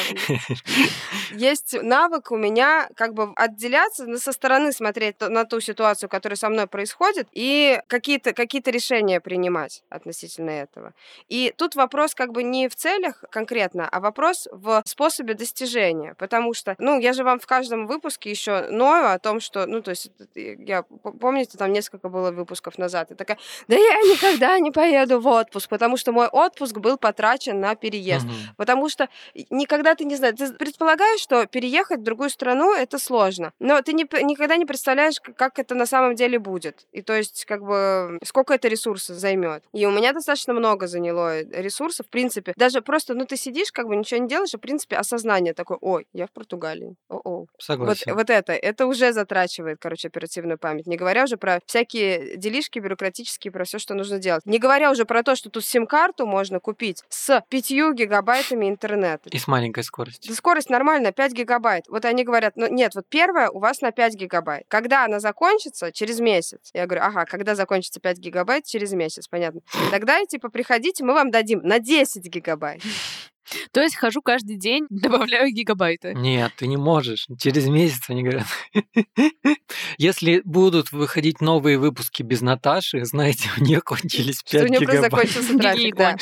есть 1.32 1.76
навык 1.82 2.30
у 2.30 2.36
меня 2.36 2.88
как 2.94 3.14
бы 3.14 3.32
отделяться, 3.34 4.06
ну, 4.06 4.18
со 4.18 4.32
стороны 4.32 4.72
смотреть 4.72 5.20
на 5.20 5.44
ту 5.44 5.60
ситуацию, 5.60 6.08
которая 6.08 6.36
со 6.36 6.48
мной 6.48 6.66
происходит, 6.66 7.26
и 7.32 7.80
какие-то 7.88 8.32
какие 8.32 8.62
решения 8.70 9.20
принимать 9.20 9.82
относительно 9.88 10.50
этого. 10.50 10.92
И 11.28 11.52
тут 11.56 11.74
вопрос 11.74 12.14
как 12.14 12.32
бы 12.32 12.42
не 12.42 12.68
в 12.68 12.74
целях 12.74 13.24
конкретно, 13.30 13.88
а 13.88 14.00
вопрос 14.00 14.48
в 14.52 14.82
способе 14.86 15.34
достижения. 15.34 16.14
Потому 16.18 16.54
что, 16.54 16.74
ну, 16.78 17.00
я 17.00 17.12
же 17.12 17.24
вам 17.24 17.38
в 17.38 17.46
каждом 17.46 17.86
выпуске 17.86 18.30
еще 18.30 18.68
ною 18.70 19.10
о 19.10 19.18
том, 19.18 19.40
что, 19.40 19.66
ну, 19.66 19.80
то 19.82 19.90
есть, 19.90 20.10
э, 20.36 20.56
я, 20.58 20.82
п- 20.82 21.12
помните, 21.12 21.58
там 21.58 21.72
несколько 21.72 22.08
было 22.08 22.30
выпусков 22.30 22.78
назад, 22.78 23.10
и 23.10 23.14
такая, 23.14 23.38
да 23.68 23.76
я 23.76 23.96
никогда 24.02 24.58
не 24.58 24.70
поеду 24.70 25.20
в 25.20 25.26
отпуск, 25.26 25.68
потому 25.68 25.96
что 25.96 26.12
мой 26.12 26.26
отпуск 26.26 26.76
был 26.78 26.98
потрачен 26.98 27.60
на 27.60 27.74
переезд. 27.74 28.26
Мгм. 28.26 28.34
Потому 28.56 28.88
что 28.88 29.08
никогда 29.50 29.94
ты 29.94 30.04
не 30.04 30.16
знаешь, 30.16 30.36
ты 30.36 30.52
предполагаешь, 30.52 31.20
что 31.20 31.46
переехать 31.46 32.00
в 32.00 32.02
другую 32.02 32.30
страну 32.30 32.74
это 32.74 32.98
сложно, 32.98 33.52
но 33.58 33.80
ты 33.82 33.92
не, 33.92 34.04
никогда 34.22 34.56
не 34.56 34.66
представляешь, 34.66 35.20
как 35.20 35.58
это 35.58 35.74
на 35.74 35.86
самом 35.86 36.14
деле 36.14 36.38
будет. 36.38 36.86
И 36.92 37.02
то 37.02 37.14
есть, 37.16 37.44
как 37.44 37.62
бы, 37.62 37.77
сколько 38.24 38.54
это 38.54 38.68
ресурсов 38.68 39.16
займет. 39.16 39.62
И 39.72 39.86
у 39.86 39.90
меня 39.90 40.12
достаточно 40.12 40.54
много 40.54 40.86
заняло 40.86 41.40
э, 41.40 41.44
ресурсов, 41.62 42.06
в 42.06 42.10
принципе. 42.10 42.52
Даже 42.56 42.82
просто, 42.82 43.14
ну, 43.14 43.24
ты 43.26 43.36
сидишь, 43.36 43.72
как 43.72 43.86
бы 43.86 43.96
ничего 43.96 44.20
не 44.20 44.28
делаешь, 44.28 44.54
и, 44.54 44.56
в 44.56 44.60
принципе, 44.60 44.96
осознание 44.96 45.54
такое, 45.54 45.78
ой, 45.80 46.06
я 46.12 46.26
в 46.26 46.30
Португалии, 46.30 46.96
о-о. 47.08 47.38
Вот, 47.38 47.48
Согласен. 47.58 48.14
вот 48.14 48.30
это, 48.30 48.52
это 48.52 48.86
уже 48.86 49.12
затрачивает, 49.12 49.78
короче, 49.80 50.08
оперативную 50.08 50.58
память. 50.58 50.86
Не 50.86 50.96
говоря 50.96 51.24
уже 51.24 51.36
про 51.36 51.60
всякие 51.66 52.36
делишки 52.36 52.78
бюрократические, 52.78 53.52
про 53.52 53.64
все, 53.64 53.78
что 53.78 53.94
нужно 53.94 54.18
делать. 54.18 54.44
Не 54.44 54.58
говоря 54.58 54.90
уже 54.90 55.04
про 55.04 55.22
то, 55.22 55.36
что 55.36 55.50
тут 55.50 55.64
сим-карту 55.64 56.26
можно 56.26 56.60
купить 56.60 57.04
с 57.08 57.42
5 57.48 57.70
гигабайтами 57.94 58.68
интернета. 58.68 59.28
И 59.30 59.38
с 59.38 59.46
маленькой 59.46 59.84
скоростью. 59.84 60.30
Да 60.30 60.36
скорость 60.36 60.70
нормальная, 60.70 61.12
5 61.12 61.32
гигабайт. 61.32 61.84
Вот 61.88 62.04
они 62.04 62.24
говорят, 62.24 62.54
ну 62.56 62.66
нет, 62.68 62.94
вот 62.94 63.06
первая 63.08 63.50
у 63.50 63.58
вас 63.58 63.80
на 63.80 63.92
5 63.92 64.14
гигабайт. 64.14 64.64
Когда 64.68 65.04
она 65.04 65.20
закончится? 65.20 65.92
Через 65.92 66.20
месяц. 66.20 66.70
Я 66.74 66.86
говорю, 66.86 67.04
ага, 67.04 67.24
когда 67.24 67.54
закончится 67.54 67.67
5 68.00 68.18
гигабайт? 68.18 68.64
Через 68.64 68.92
месяц, 68.92 69.28
понятно. 69.28 69.60
Тогда, 69.90 70.24
типа, 70.24 70.48
приходите, 70.48 71.04
мы 71.04 71.14
вам 71.14 71.30
дадим 71.30 71.60
на 71.62 71.78
10 71.78 72.24
гигабайт. 72.24 72.82
То 73.72 73.80
есть 73.82 73.96
хожу 73.96 74.22
каждый 74.22 74.56
день, 74.56 74.86
добавляю 74.90 75.52
гигабайты. 75.52 76.14
Нет, 76.14 76.52
ты 76.56 76.66
не 76.66 76.76
можешь. 76.76 77.26
Через 77.38 77.66
месяц 77.68 78.08
они 78.08 78.22
говорят. 78.22 78.46
Если 79.98 80.42
будут 80.44 80.92
выходить 80.92 81.40
новые 81.40 81.78
выпуски 81.78 82.22
без 82.22 82.40
Наташи, 82.40 83.04
знаете, 83.04 83.48
у 83.58 83.62
нее 83.62 83.80
кончились 83.80 84.42
5 84.42 84.48
Что 84.48 84.64
у 84.64 84.68
нее 84.68 84.80
просто 84.80 84.96
гигабайт. 84.96 85.28
закончился 85.30 85.58
трафик, 85.58 85.96
да. 85.96 86.16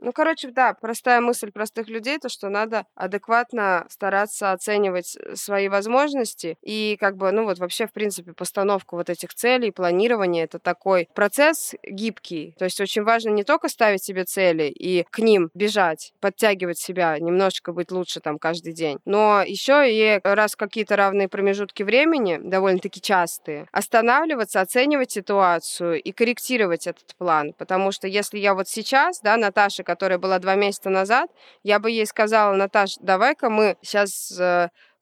Ну, 0.00 0.12
короче, 0.12 0.50
да, 0.50 0.74
простая 0.74 1.20
мысль 1.20 1.50
простых 1.50 1.88
людей, 1.88 2.18
то, 2.18 2.28
что 2.28 2.48
надо 2.48 2.84
адекватно 2.94 3.86
стараться 3.88 4.52
оценивать 4.52 5.16
э, 5.16 5.34
свои 5.34 5.68
возможности 5.68 6.56
и 6.62 6.96
как 7.00 7.16
бы, 7.16 7.32
ну 7.32 7.44
вот 7.44 7.58
вообще, 7.58 7.86
в 7.86 7.92
принципе, 7.92 8.32
постановку 8.32 8.96
вот 8.96 9.08
этих 9.08 9.34
целей, 9.34 9.70
планирование— 9.70 10.44
это 10.44 10.58
такой 10.58 11.08
процесс 11.14 11.74
гибкий. 11.82 12.54
То 12.58 12.64
есть 12.64 12.80
очень 12.80 13.02
важно 13.02 13.30
не 13.30 13.44
только 13.44 13.68
ставить 13.68 14.04
себе 14.04 14.24
цели 14.24 14.64
и 14.64 15.04
к 15.10 15.20
ним 15.20 15.50
бежать, 15.54 16.12
подтягивать 16.34 16.78
себя, 16.78 17.18
немножечко 17.18 17.72
быть 17.72 17.90
лучше 17.92 18.20
там 18.20 18.38
каждый 18.38 18.72
день, 18.72 18.98
но 19.04 19.42
еще 19.46 19.84
и 19.88 20.20
раз 20.24 20.56
какие-то 20.56 20.96
равные 20.96 21.28
промежутки 21.28 21.82
времени, 21.82 22.38
довольно-таки 22.42 23.00
частые, 23.00 23.66
останавливаться, 23.70 24.60
оценивать 24.60 25.12
ситуацию 25.12 26.02
и 26.02 26.12
корректировать 26.12 26.86
этот 26.86 27.14
план. 27.16 27.52
Потому 27.56 27.92
что 27.92 28.08
если 28.08 28.38
я 28.38 28.54
вот 28.54 28.68
сейчас, 28.68 29.20
да, 29.20 29.36
Наташа, 29.36 29.84
которая 29.84 30.18
была 30.18 30.38
два 30.38 30.56
месяца 30.56 30.90
назад, 30.90 31.30
я 31.62 31.78
бы 31.78 31.90
ей 31.90 32.06
сказала, 32.06 32.54
Наташ, 32.54 32.96
давай-ка 33.00 33.48
мы 33.48 33.76
сейчас 33.82 34.38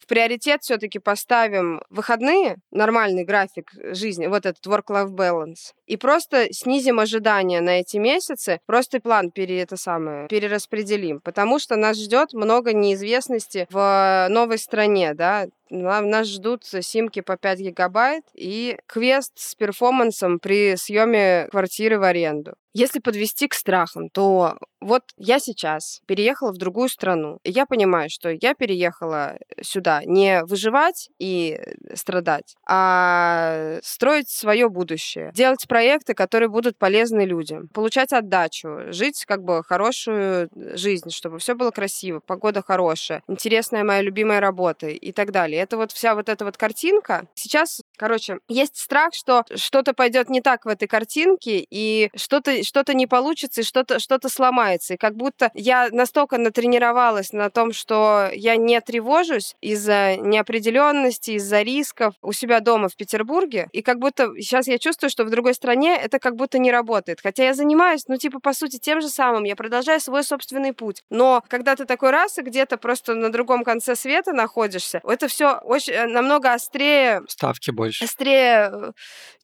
в 0.02 0.06
приоритет 0.06 0.62
все-таки 0.62 0.98
поставим 0.98 1.80
выходные, 1.90 2.56
нормальный 2.70 3.24
график 3.24 3.70
жизни, 3.74 4.26
вот 4.26 4.46
этот 4.46 4.66
work-life 4.66 5.10
balance, 5.10 5.72
и 5.86 5.96
просто 5.96 6.48
снизим 6.52 6.98
ожидания 6.98 7.60
на 7.60 7.80
эти 7.80 7.98
месяцы, 7.98 8.60
просто 8.66 9.00
план 9.00 9.30
пере, 9.30 9.60
это 9.60 9.76
самое, 9.76 10.26
перераспределим, 10.28 11.20
потому 11.20 11.58
что 11.58 11.76
нас 11.76 11.96
ждет 11.98 12.32
много 12.32 12.72
неизвестности 12.72 13.66
в 13.70 14.26
новой 14.28 14.58
стране, 14.58 15.14
да, 15.14 15.46
нас 15.72 16.28
ждут 16.28 16.64
симки 16.64 17.20
по 17.20 17.36
5 17.36 17.60
гигабайт 17.60 18.24
и 18.34 18.76
квест 18.86 19.32
с 19.36 19.54
перформансом 19.54 20.38
при 20.38 20.76
съеме 20.76 21.48
квартиры 21.50 21.98
в 21.98 22.02
аренду. 22.02 22.54
Если 22.74 23.00
подвести 23.00 23.48
к 23.48 23.54
страхам, 23.54 24.08
то 24.08 24.56
вот 24.80 25.02
я 25.16 25.38
сейчас 25.38 26.00
переехала 26.06 26.52
в 26.52 26.56
другую 26.56 26.88
страну. 26.88 27.38
И 27.44 27.50
я 27.50 27.66
понимаю, 27.66 28.08
что 28.10 28.30
я 28.30 28.54
переехала 28.54 29.36
сюда 29.60 30.02
не 30.04 30.42
выживать 30.44 31.10
и 31.18 31.60
страдать, 31.94 32.54
а 32.66 33.78
строить 33.82 34.30
свое 34.30 34.70
будущее, 34.70 35.32
делать 35.34 35.66
проекты, 35.68 36.14
которые 36.14 36.48
будут 36.48 36.78
полезны 36.78 37.22
людям, 37.26 37.68
получать 37.68 38.12
отдачу, 38.12 38.90
жить 38.92 39.24
как 39.26 39.44
бы 39.44 39.62
хорошую 39.62 40.48
жизнь, 40.54 41.10
чтобы 41.10 41.38
все 41.38 41.54
было 41.54 41.70
красиво, 41.70 42.20
погода 42.20 42.62
хорошая, 42.66 43.22
интересная 43.28 43.84
моя 43.84 44.00
любимая 44.00 44.40
работа 44.40 44.88
и 44.88 45.12
так 45.12 45.30
далее. 45.30 45.61
Это 45.62 45.76
вот 45.76 45.92
вся 45.92 46.16
вот 46.16 46.28
эта 46.28 46.44
вот 46.44 46.56
картинка. 46.56 47.28
Сейчас, 47.34 47.81
короче, 47.96 48.38
есть 48.48 48.76
страх, 48.76 49.14
что 49.14 49.44
что-то 49.54 49.94
пойдет 49.94 50.28
не 50.30 50.40
так 50.40 50.64
в 50.64 50.68
этой 50.68 50.88
картинке, 50.88 51.64
и 51.68 52.10
что-то 52.14 52.62
что 52.64 52.82
не 52.92 53.06
получится, 53.06 53.60
и 53.60 53.64
что-то 53.64 53.98
что 53.98 54.18
сломается. 54.28 54.94
И 54.94 54.96
как 54.96 55.16
будто 55.16 55.50
я 55.54 55.88
настолько 55.90 56.38
натренировалась 56.38 57.32
на 57.32 57.50
том, 57.50 57.72
что 57.72 58.28
я 58.34 58.56
не 58.56 58.80
тревожусь 58.80 59.56
из-за 59.60 60.16
неопределенности, 60.16 61.32
из-за 61.32 61.62
рисков 61.62 62.14
у 62.22 62.32
себя 62.32 62.60
дома 62.60 62.88
в 62.88 62.96
Петербурге, 62.96 63.68
и 63.72 63.82
как 63.82 63.98
будто 63.98 64.32
сейчас 64.38 64.66
я 64.66 64.78
чувствую, 64.78 65.10
что 65.10 65.24
в 65.24 65.30
другой 65.30 65.54
стране 65.54 65.96
это 65.96 66.18
как 66.18 66.36
будто 66.36 66.58
не 66.58 66.70
работает. 66.70 67.20
Хотя 67.22 67.44
я 67.44 67.54
занимаюсь, 67.54 68.04
ну, 68.08 68.16
типа, 68.16 68.40
по 68.40 68.52
сути, 68.52 68.78
тем 68.78 69.00
же 69.00 69.08
самым, 69.08 69.44
я 69.44 69.56
продолжаю 69.56 70.00
свой 70.00 70.24
собственный 70.24 70.72
путь. 70.72 71.02
Но 71.10 71.42
когда 71.48 71.76
ты 71.76 71.84
такой 71.84 72.10
раз 72.10 72.38
и 72.38 72.42
где-то 72.42 72.76
просто 72.76 73.14
на 73.14 73.30
другом 73.30 73.64
конце 73.64 73.96
света 73.96 74.32
находишься, 74.32 75.00
это 75.04 75.28
все 75.28 75.58
очень 75.58 75.92
э, 75.92 76.06
намного 76.06 76.52
острее... 76.52 77.22
Ставки 77.28 77.70
больше. 77.82 78.04
Острее 78.04 78.70
э, 78.72 78.92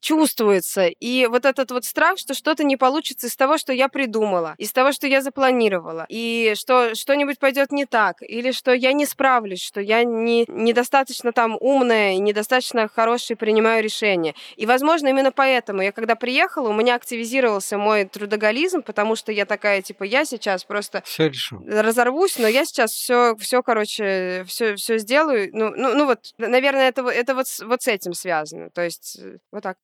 чувствуется. 0.00 0.86
И 0.86 1.26
вот 1.26 1.44
этот 1.44 1.70
вот 1.70 1.84
страх, 1.84 2.18
что 2.18 2.34
что-то 2.34 2.64
не 2.64 2.76
получится 2.76 3.26
из 3.26 3.36
того, 3.36 3.58
что 3.58 3.72
я 3.72 3.88
придумала, 3.88 4.54
из 4.58 4.72
того, 4.72 4.92
что 4.92 5.06
я 5.06 5.20
запланировала, 5.20 6.06
и 6.08 6.54
что 6.56 6.94
что-нибудь 6.94 7.38
пойдет 7.38 7.72
не 7.72 7.86
так, 7.86 8.16
или 8.20 8.52
что 8.52 8.72
я 8.72 8.92
не 8.92 9.06
справлюсь, 9.06 9.62
что 9.62 9.80
я 9.80 10.04
не, 10.04 10.44
недостаточно 10.48 11.32
там 11.32 11.56
умная 11.60 12.16
недостаточно 12.18 12.88
хорошие 12.88 13.36
принимаю 13.36 13.82
решения. 13.82 14.34
И, 14.56 14.66
возможно, 14.66 15.08
именно 15.08 15.32
поэтому 15.32 15.82
я, 15.82 15.92
когда 15.92 16.14
приехала, 16.14 16.68
у 16.68 16.74
меня 16.74 16.94
активизировался 16.94 17.78
мой 17.78 18.04
трудоголизм, 18.04 18.82
потому 18.82 19.16
что 19.16 19.32
я 19.32 19.46
такая, 19.46 19.82
типа, 19.82 20.04
я 20.04 20.24
сейчас 20.24 20.64
просто 20.64 21.02
все 21.04 21.28
решу. 21.28 21.62
разорвусь, 21.66 22.38
но 22.38 22.46
я 22.46 22.64
сейчас 22.64 22.92
все, 22.92 23.36
все, 23.36 23.62
короче, 23.62 24.44
все, 24.46 24.76
все 24.76 24.98
сделаю. 24.98 25.50
Ну, 25.52 25.70
ну, 25.70 25.94
ну 25.94 26.06
вот, 26.06 26.20
наверное, 26.38 26.88
это, 26.88 27.02
это 27.08 27.34
вот, 27.34 27.46
вот 27.64 27.82
с 27.82 27.88
этим 27.88 28.14
связано. 28.14 28.27
То 28.74 28.82
есть, 28.82 29.18
э, 29.18 29.38
вот 29.52 29.62
так. 29.62 29.78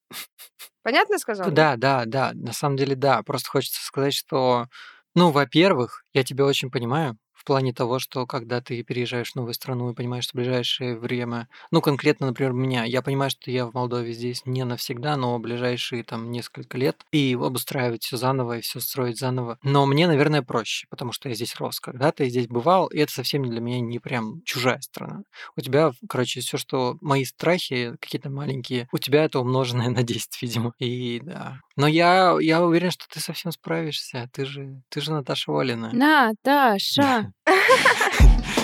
Понятно 0.83 1.19
сказал? 1.19 1.51
Да, 1.51 1.77
да, 1.77 2.05
да. 2.07 2.33
На 2.35 2.53
самом 2.53 2.77
деле, 2.77 2.95
да. 2.97 3.23
Просто 3.23 3.51
хочется 3.51 3.83
сказать, 3.85 4.15
что, 4.15 4.69
ну, 5.15 5.31
во-первых, 5.31 6.05
я 6.13 6.25
тебя 6.25 6.45
очень 6.45 6.71
понимаю 6.71 7.19
в 7.45 7.47
плане 7.47 7.75
того, 7.75 7.99
что 7.99 8.27
когда 8.27 8.63
ты 8.63 8.83
переезжаешь 8.83 9.33
в 9.33 9.37
новую 9.37 9.53
страну 9.53 9.91
и 9.91 9.95
понимаешь, 9.95 10.25
что 10.25 10.33
в 10.33 10.37
ближайшее 10.37 10.97
время, 10.97 11.47
ну, 11.71 11.83
конкретно, 11.83 12.29
например, 12.29 12.55
меня, 12.55 12.85
я 12.85 13.03
понимаю, 13.03 13.31
что 13.31 13.51
я 13.51 13.67
в 13.67 13.75
Молдове 13.75 14.15
здесь 14.15 14.47
не 14.47 14.65
навсегда, 14.65 15.19
но 15.19 15.39
ближайшие 15.39 16.05
там 16.05 16.31
несколько 16.31 16.79
лет, 16.79 17.05
и 17.13 17.35
обустраивать 17.35 18.03
все 18.05 18.17
заново, 18.17 18.59
и 18.59 18.61
все 18.63 18.81
строить 18.81 19.19
заново. 19.19 19.59
Но 19.63 19.85
мне, 19.85 20.07
наверное, 20.07 20.41
проще, 20.41 20.87
потому 20.89 21.13
что 21.13 21.29
я 21.29 21.35
здесь 21.35 21.55
рос 21.57 21.81
когда-то, 21.81 22.25
я 22.25 22.31
здесь 22.31 22.49
бывал, 22.49 22.87
и 22.87 22.99
это 22.99 23.13
совсем 23.13 23.45
для 23.45 23.61
меня 23.61 23.81
не 23.81 23.99
прям 23.99 24.41
чужая 24.47 24.81
страна. 24.81 25.21
У 25.55 25.61
тебя, 25.61 25.93
короче, 26.09 26.41
все, 26.41 26.57
что 26.57 26.97
мои 27.03 27.27
страхи 27.27 27.95
какие-то 28.01 28.31
маленькие, 28.31 28.89
у 28.91 28.97
тебя 28.97 29.23
это 29.25 29.39
умноженное 29.41 29.91
на 29.91 30.03
10, 30.03 30.39
видимо. 30.41 30.73
И 30.79 31.21
да. 31.23 31.59
Но 31.76 31.88
я, 31.88 32.37
я 32.40 32.62
уверен, 32.62 32.93
что 32.93 33.07
ты 33.09 33.19
совсем 33.19 33.50
справишься. 33.50 34.28
Ты 34.33 34.45
же, 34.45 34.81
ты 34.90 35.00
же 35.00 35.12
Наташа 35.12 35.50
Волина. 35.50 35.90
Наташа! 35.93 37.33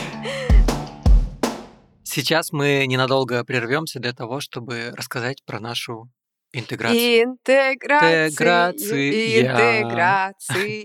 Сейчас 2.05 2.52
мы 2.52 2.87
ненадолго 2.87 3.45
прервемся 3.45 3.99
для 4.00 4.12
того, 4.12 4.40
чтобы 4.40 4.93
рассказать 4.97 5.45
про 5.45 5.59
нашу 5.59 6.11
интеграцию. 6.52 7.25
Интеграция. 7.25 8.29
Интеграция. 8.29 9.40
Интеграция. 9.43 10.85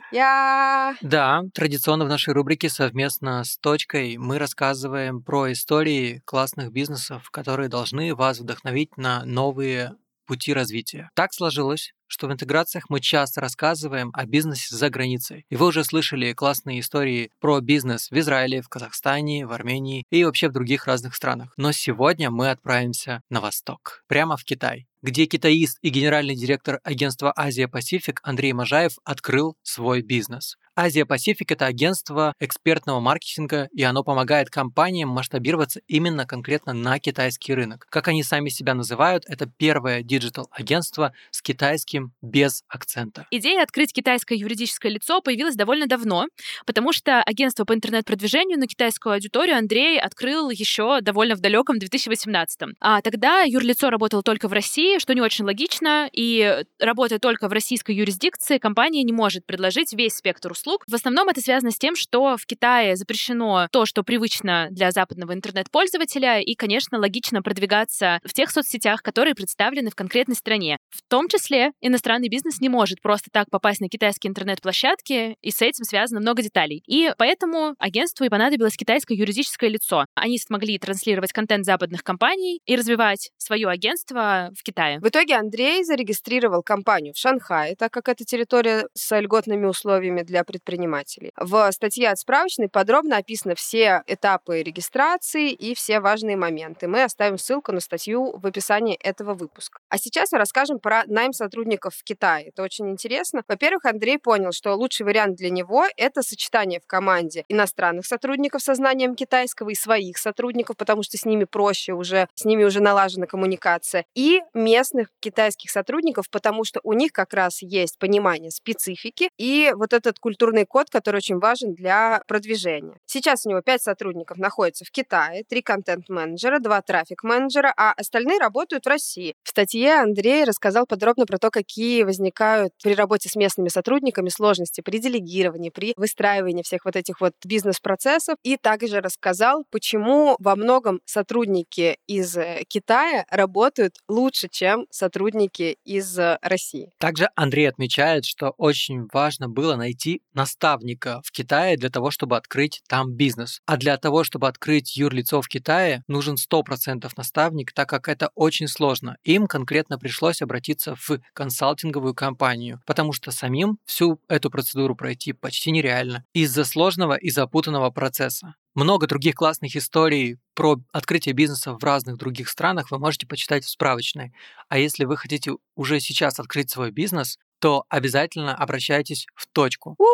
Да, 1.02 1.42
традиционно 1.54 2.06
в 2.06 2.10
нашей 2.10 2.34
рубрике 2.34 2.70
совместно 2.70 3.44
с 3.44 3.58
Точкой 3.58 4.18
мы 4.18 4.38
рассказываем 4.40 5.24
про 5.24 5.52
истории 5.52 6.22
классных 6.26 6.72
бизнесов, 6.72 7.30
которые 7.32 7.70
должны 7.70 8.16
вас 8.16 8.40
вдохновить 8.40 8.98
на 8.98 9.26
новые 9.26 9.96
пути 10.26 10.54
развития. 10.54 11.10
Так 11.16 11.34
сложилось, 11.34 11.94
что 12.08 12.28
в 12.28 12.34
интеграциях 12.34 12.86
мы 12.90 13.00
часто 13.00 13.42
рассказываем 13.42 14.12
о 14.14 14.26
бизнесе 14.26 14.76
за 14.76 14.90
границей. 14.90 15.46
И 15.50 15.56
вы 15.56 15.68
уже 15.68 15.84
слышали 15.84 16.34
классные 16.34 16.80
истории 16.80 17.32
про 17.40 17.60
бизнес 17.62 18.10
в 18.12 18.18
Израиле, 18.18 18.62
в 18.62 18.70
Казахстане, 18.70 19.46
в 19.46 19.52
Армении 19.52 20.06
и 20.10 20.24
вообще 20.24 20.50
в 20.50 20.54
других 20.54 20.88
разных 20.88 21.16
странах. 21.16 21.54
Но 21.58 21.72
сегодня 21.72 22.32
мы 22.32 22.50
отправимся 22.50 23.22
на 23.30 23.42
восток, 23.42 24.04
прямо 24.08 24.38
в 24.38 24.44
Китай 24.44 24.88
где 25.06 25.28
китаист 25.28 25.78
и 25.84 25.90
генеральный 25.90 26.36
директор 26.36 26.80
агентства 26.84 27.32
Asia 27.36 27.67
Pacific 27.67 28.22
Андрей 28.24 28.54
Можаев 28.54 28.94
открыл 29.04 29.56
свой 29.62 30.02
бизнес. 30.02 30.56
Asia 30.76 31.04
Pacific– 31.04 31.52
это 31.54 31.66
агентство 31.66 32.34
экспертного 32.40 33.00
маркетинга, 33.00 33.70
и 33.72 33.84
оно 33.84 34.04
помогает 34.04 34.50
компаниям 34.50 35.08
масштабироваться 35.08 35.80
именно 35.88 36.26
конкретно 36.26 36.74
на 36.74 37.00
китайский 37.00 37.54
рынок. 37.54 37.88
Как 37.90 38.10
они 38.10 38.24
сами 38.24 38.50
себя 38.50 38.74
называют, 38.74 39.24
это 39.28 39.46
первое 39.46 40.04
digital-агентство 40.04 41.14
с 41.32 41.42
китайским 41.42 42.12
без 42.22 42.64
акцента. 42.68 43.26
Идея 43.32 43.64
открыть 43.64 43.94
китайское 43.94 44.38
юридическое 44.38 44.92
лицо 44.92 45.22
появилась 45.22 45.56
довольно 45.56 45.88
давно, 45.88 46.26
потому 46.66 46.92
что 46.92 47.22
агентство 47.24 47.64
по 47.64 47.74
интернет-продвижению 47.74 48.60
на 48.60 48.68
китайскую 48.68 49.14
аудиторию 49.14 49.58
Андрей 49.58 49.98
открыл 49.98 50.50
еще 50.50 51.00
довольно 51.00 51.36
в 51.36 51.40
далеком 51.40 51.80
2018 51.80 52.76
А 52.82 53.02
тогда 53.02 53.44
юрлицо 53.44 53.90
работало 53.90 54.24
только 54.24 54.50
в 54.50 54.54
России, 54.54 55.00
что 55.00 55.14
не 55.14 55.22
очень 55.22 55.46
логично, 55.46 56.10
и 56.12 56.66
работая 56.80 57.20
только 57.20 57.48
в 57.48 57.54
российской 57.54 57.96
юрисдикции, 57.96 58.58
компания 58.58 59.04
не 59.04 59.14
может 59.14 59.46
предложить 59.46 59.94
весь 59.94 60.16
спектр 60.16 60.52
услуг 60.52 60.65
услуг. 60.66 60.84
В 60.88 60.96
основном 60.96 61.30
это 61.30 61.42
связано 61.42 61.72
с 61.72 61.78
тем, 61.78 61.96
что 61.96 62.38
в 62.38 62.46
Китае 62.46 62.96
запрещено 62.96 63.68
то, 63.72 63.86
что 63.86 64.04
привычно 64.04 64.68
для 64.72 64.92
западного 64.92 65.34
интернет-пользователя, 65.34 66.40
и, 66.40 66.56
конечно, 66.56 66.98
логично 66.98 67.42
продвигаться 67.42 68.20
в 68.24 68.34
тех 68.34 68.50
соцсетях, 68.50 69.02
которые 69.02 69.36
представлены 69.36 69.90
в 69.92 69.96
конкретной 69.96 70.36
стране. 70.36 70.78
В 70.90 71.02
том 71.08 71.28
числе 71.28 71.72
иностранный 71.82 72.30
бизнес 72.30 72.60
не 72.62 72.70
может 72.70 73.02
просто 73.02 73.30
так 73.32 73.50
попасть 73.50 73.82
на 73.82 73.90
китайские 73.90 74.30
интернет-площадки, 74.30 75.36
и 75.42 75.52
с 75.52 75.62
этим 75.62 75.84
связано 75.84 76.20
много 76.20 76.42
деталей. 76.42 76.82
И 76.88 77.12
поэтому 77.18 77.76
агентству 77.78 78.26
и 78.26 78.30
понадобилось 78.30 78.76
китайское 78.76 79.18
юридическое 79.18 79.70
лицо. 79.70 80.06
Они 80.16 80.40
смогли 80.40 80.78
транслировать 80.80 81.32
контент 81.32 81.66
западных 81.66 82.04
компаний 82.04 82.60
и 82.66 82.76
развивать 82.76 83.32
свое 83.38 83.68
агентство 83.68 84.52
в 84.58 84.64
Китае. 84.64 85.00
В 85.00 85.08
итоге 85.08 85.36
Андрей 85.36 85.84
зарегистрировал 85.84 86.64
компанию 86.64 87.14
в 87.14 87.18
Шанхае, 87.18 87.76
так 87.76 87.92
как 87.92 88.10
это 88.10 88.24
территория 88.26 88.88
с 88.94 89.20
льготными 89.20 89.66
условиями 89.66 90.22
для 90.22 90.44
предпринимателей. 90.56 91.32
В 91.36 91.70
статье 91.72 92.10
от 92.10 92.18
справочной 92.18 92.70
подробно 92.70 93.18
описаны 93.18 93.56
все 93.56 94.04
этапы 94.08 94.62
регистрации 94.62 95.52
и 95.52 95.76
все 95.76 96.00
важные 96.00 96.38
моменты. 96.38 96.88
Мы 96.88 97.04
оставим 97.04 97.38
ссылку 97.38 97.74
на 97.74 97.82
статью 97.82 98.38
в 98.38 98.48
описании 98.48 98.96
этого 98.96 99.34
выпуска. 99.34 99.80
А 99.90 99.98
сейчас 99.98 100.32
мы 100.32 100.38
расскажем 100.38 100.80
про 100.80 101.04
найм 101.08 101.34
сотрудников 101.34 101.96
в 101.96 102.04
Китае. 102.04 102.50
Это 102.50 102.64
очень 102.64 102.90
интересно. 102.90 103.44
Во-первых, 103.48 103.86
Андрей 103.86 104.18
понял, 104.18 104.54
что 104.54 104.74
лучший 104.76 105.06
вариант 105.06 105.36
для 105.36 105.50
него— 105.50 105.86
это 105.98 106.22
сочетание 106.22 106.80
в 106.80 106.88
команде 106.88 107.44
иностранных 107.50 108.06
сотрудников 108.06 108.62
со 108.62 108.76
знанием 108.76 109.16
китайского 109.16 109.72
и 109.72 109.76
своих 109.76 110.18
сотрудников, 110.18 110.78
потому 110.78 111.04
что 111.04 111.18
с 111.18 111.26
ними 111.26 111.44
проще 111.44 111.92
уже, 111.94 112.30
с 112.36 112.46
ними 112.46 112.64
уже 112.64 112.82
налажена 112.82 113.26
коммуникация, 113.26 114.06
и 114.16 114.42
местных 114.54 115.10
китайских 115.20 115.70
сотрудников, 115.70 116.30
потому 116.30 116.64
что 116.64 116.80
у 116.84 116.94
них 116.94 117.12
как 117.12 117.34
раз 117.34 117.62
есть 117.62 118.00
понимание 118.00 118.52
специфики 118.52 119.30
и 119.38 119.74
вот 119.76 119.92
этот 119.92 120.20
культурный 120.20 120.45
код, 120.66 120.90
который 120.90 121.18
очень 121.18 121.40
важен 121.40 121.74
для 121.74 122.22
продвижения. 122.28 122.98
Сейчас 123.06 123.46
у 123.46 123.50
него 123.50 123.62
пять 123.62 123.82
сотрудников 123.82 124.38
находятся 124.38 124.86
в 124.86 124.92
Китае, 124.92 125.44
три 125.44 125.62
контент-менеджера, 125.62 126.60
два 126.60 126.82
трафик-менеджера, 126.82 127.74
а 127.76 127.94
остальные 127.94 128.40
работают 128.40 128.86
в 128.86 128.90
России. 128.90 129.34
В 129.44 129.50
статье 129.50 129.94
Андрей 129.94 130.44
рассказал 130.44 130.86
подробно 130.86 131.26
про 131.26 131.38
то, 131.38 131.50
какие 131.50 132.04
возникают 132.04 132.74
при 132.84 132.94
работе 132.94 133.30
с 133.30 133.36
местными 133.36 133.70
сотрудниками 133.70 134.30
сложности 134.30 134.82
при 134.82 135.00
делегировании, 135.00 135.70
при 135.70 135.94
выстраивании 135.98 136.64
всех 136.64 136.86
вот 136.86 136.96
этих 136.96 137.22
вот 137.22 137.34
бизнес-процессов, 137.44 138.36
и 138.44 138.58
также 138.58 139.02
рассказал, 139.02 139.66
почему 139.72 140.36
во 140.40 140.56
многом 140.56 141.02
сотрудники 141.06 141.98
из 142.08 142.38
э, 142.38 142.64
Китая 142.68 143.26
работают 143.30 143.96
лучше, 144.08 144.48
чем 144.50 144.86
сотрудники 144.90 145.78
из 145.86 146.18
э, 146.18 146.38
России. 146.42 146.92
Также 147.00 147.30
Андрей 147.36 147.70
отмечает, 147.70 148.26
что 148.26 148.54
очень 148.58 149.08
важно 149.14 149.50
было 149.50 149.76
найти 149.76 150.22
наставника 150.36 151.22
в 151.24 151.32
Китае 151.32 151.78
для 151.78 151.90
того, 151.90 152.12
чтобы 152.12 152.38
открыть 152.38 152.82
там 152.88 153.14
бизнес. 153.14 153.62
А 153.66 153.78
для 153.78 153.98
того, 153.98 154.24
чтобы 154.24 154.48
открыть 154.48 154.96
юрлицо 154.96 155.42
в 155.42 155.48
Китае, 155.48 156.04
нужен 156.08 156.36
100% 156.36 157.10
наставник, 157.18 157.72
так 157.74 157.90
как 157.90 158.08
это 158.08 158.30
очень 158.36 158.68
сложно. 158.68 159.18
Им 159.24 159.48
конкретно 159.48 159.98
пришлось 159.98 160.42
обратиться 160.42 160.96
в 160.96 161.20
консалтинговую 161.34 162.14
компанию, 162.14 162.82
потому 162.86 163.14
что 163.14 163.32
самим 163.32 163.80
всю 163.86 164.20
эту 164.28 164.50
процедуру 164.50 164.96
пройти 164.96 165.34
почти 165.34 165.72
нереально 165.72 166.26
из-за 166.34 166.66
сложного 166.66 167.16
и 167.16 167.30
запутанного 167.30 167.90
процесса. 167.92 168.56
Много 168.76 169.08
других 169.08 169.36
классных 169.36 169.78
историй 169.78 170.38
про 170.54 170.76
открытие 170.92 171.34
бизнеса 171.34 171.74
в 171.74 171.84
разных 171.84 172.18
других 172.18 172.50
странах 172.50 172.92
вы 172.92 173.00
можете 173.00 173.26
почитать 173.26 173.64
в 173.64 173.70
справочной. 173.70 174.34
А 174.68 174.78
если 174.78 175.06
вы 175.06 175.16
хотите 175.16 175.54
уже 175.76 176.02
сейчас 176.02 176.40
открыть 176.42 176.70
свой 176.70 176.92
бизнес, 176.92 177.38
то 177.60 177.86
обязательно 177.90 178.56
обращайтесь 178.56 179.28
в 179.36 179.48
точку. 179.48 179.98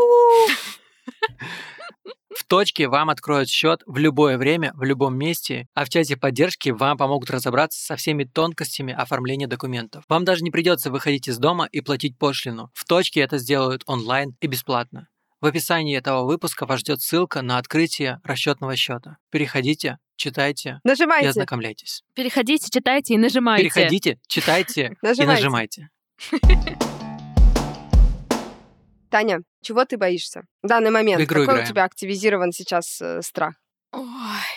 В 2.33 2.45
точке 2.45 2.87
вам 2.87 3.09
откроют 3.09 3.49
счет 3.49 3.81
в 3.85 3.97
любое 3.97 4.37
время, 4.37 4.71
в 4.75 4.83
любом 4.83 5.17
месте, 5.17 5.67
а 5.73 5.83
в 5.83 5.89
чате 5.89 6.15
поддержки 6.15 6.69
вам 6.69 6.97
помогут 6.97 7.29
разобраться 7.29 7.83
со 7.83 7.97
всеми 7.97 8.23
тонкостями 8.23 8.93
оформления 8.93 9.47
документов. 9.47 10.05
Вам 10.07 10.23
даже 10.23 10.43
не 10.43 10.51
придется 10.51 10.91
выходить 10.91 11.27
из 11.27 11.37
дома 11.39 11.67
и 11.71 11.81
платить 11.81 12.17
пошлину. 12.17 12.71
В 12.73 12.85
точке 12.85 13.19
это 13.19 13.37
сделают 13.37 13.83
онлайн 13.85 14.35
и 14.39 14.47
бесплатно. 14.47 15.09
В 15.41 15.45
описании 15.45 15.97
этого 15.97 16.23
выпуска 16.23 16.65
вас 16.65 16.81
ждет 16.81 17.01
ссылка 17.01 17.41
на 17.41 17.57
открытие 17.57 18.21
расчетного 18.23 18.75
счета. 18.75 19.17
Переходите, 19.31 19.97
читайте 20.15 20.79
нажимайте. 20.83 21.25
и 21.25 21.29
ознакомляйтесь. 21.29 22.03
Переходите, 22.13 22.69
читайте 22.71 23.15
и 23.15 23.17
нажимайте. 23.17 23.63
Переходите, 23.63 24.19
читайте 24.27 24.95
и 25.03 25.25
нажимайте. 25.25 25.89
Таня, 29.11 29.41
чего 29.61 29.83
ты 29.83 29.97
боишься 29.97 30.43
в 30.63 30.67
данный 30.67 30.89
момент? 30.89 31.21
В 31.21 31.25
игру 31.25 31.41
Какой 31.41 31.55
играем. 31.55 31.65
у 31.65 31.69
тебя 31.69 31.83
активизирован 31.83 32.51
сейчас 32.53 33.01
э, 33.01 33.21
страх? 33.21 33.55
Ой. 33.91 34.07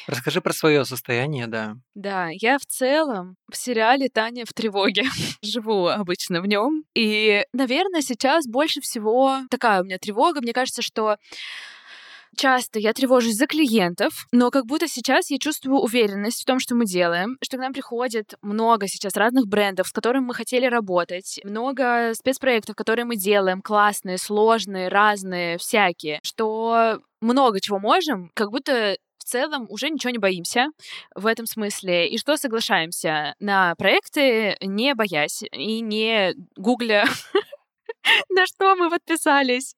Расскажи 0.06 0.40
про 0.40 0.52
свое 0.52 0.84
состояние, 0.84 1.48
да. 1.48 1.74
Да, 1.94 2.28
я 2.30 2.58
в 2.60 2.64
целом 2.64 3.34
в 3.50 3.56
сериале 3.56 4.08
Таня 4.08 4.44
в 4.46 4.52
тревоге. 4.52 5.02
Живу 5.42 5.88
обычно 5.88 6.40
в 6.40 6.46
нем. 6.46 6.84
И, 6.94 7.44
наверное, 7.52 8.00
сейчас 8.00 8.46
больше 8.46 8.80
всего 8.80 9.40
такая 9.50 9.82
у 9.82 9.84
меня 9.84 9.98
тревога. 9.98 10.40
Мне 10.40 10.52
кажется, 10.52 10.82
что 10.82 11.16
часто 12.34 12.78
я 12.78 12.92
тревожусь 12.92 13.34
за 13.34 13.46
клиентов, 13.46 14.26
но 14.32 14.50
как 14.50 14.66
будто 14.66 14.88
сейчас 14.88 15.30
я 15.30 15.38
чувствую 15.38 15.80
уверенность 15.80 16.42
в 16.42 16.44
том, 16.44 16.58
что 16.58 16.74
мы 16.74 16.84
делаем, 16.84 17.36
что 17.42 17.56
к 17.56 17.60
нам 17.60 17.72
приходит 17.72 18.34
много 18.42 18.88
сейчас 18.88 19.16
разных 19.16 19.46
брендов, 19.46 19.88
с 19.88 19.92
которыми 19.92 20.26
мы 20.26 20.34
хотели 20.34 20.66
работать, 20.66 21.40
много 21.44 22.12
спецпроектов, 22.14 22.76
которые 22.76 23.04
мы 23.04 23.16
делаем, 23.16 23.62
классные, 23.62 24.18
сложные, 24.18 24.88
разные, 24.88 25.58
всякие, 25.58 26.20
что 26.22 27.00
много 27.20 27.60
чего 27.60 27.78
можем, 27.78 28.30
как 28.34 28.50
будто 28.50 28.96
в 29.18 29.24
целом 29.24 29.66
уже 29.70 29.88
ничего 29.88 30.10
не 30.10 30.18
боимся 30.18 30.66
в 31.14 31.26
этом 31.26 31.46
смысле, 31.46 32.08
и 32.08 32.18
что 32.18 32.36
соглашаемся? 32.36 33.34
На 33.40 33.74
проекты, 33.76 34.56
не 34.60 34.94
боясь 34.94 35.42
и 35.50 35.80
не 35.80 36.34
гугля 36.56 37.06
на 38.30 38.46
что 38.46 38.74
мы 38.76 38.90
подписались. 38.90 39.74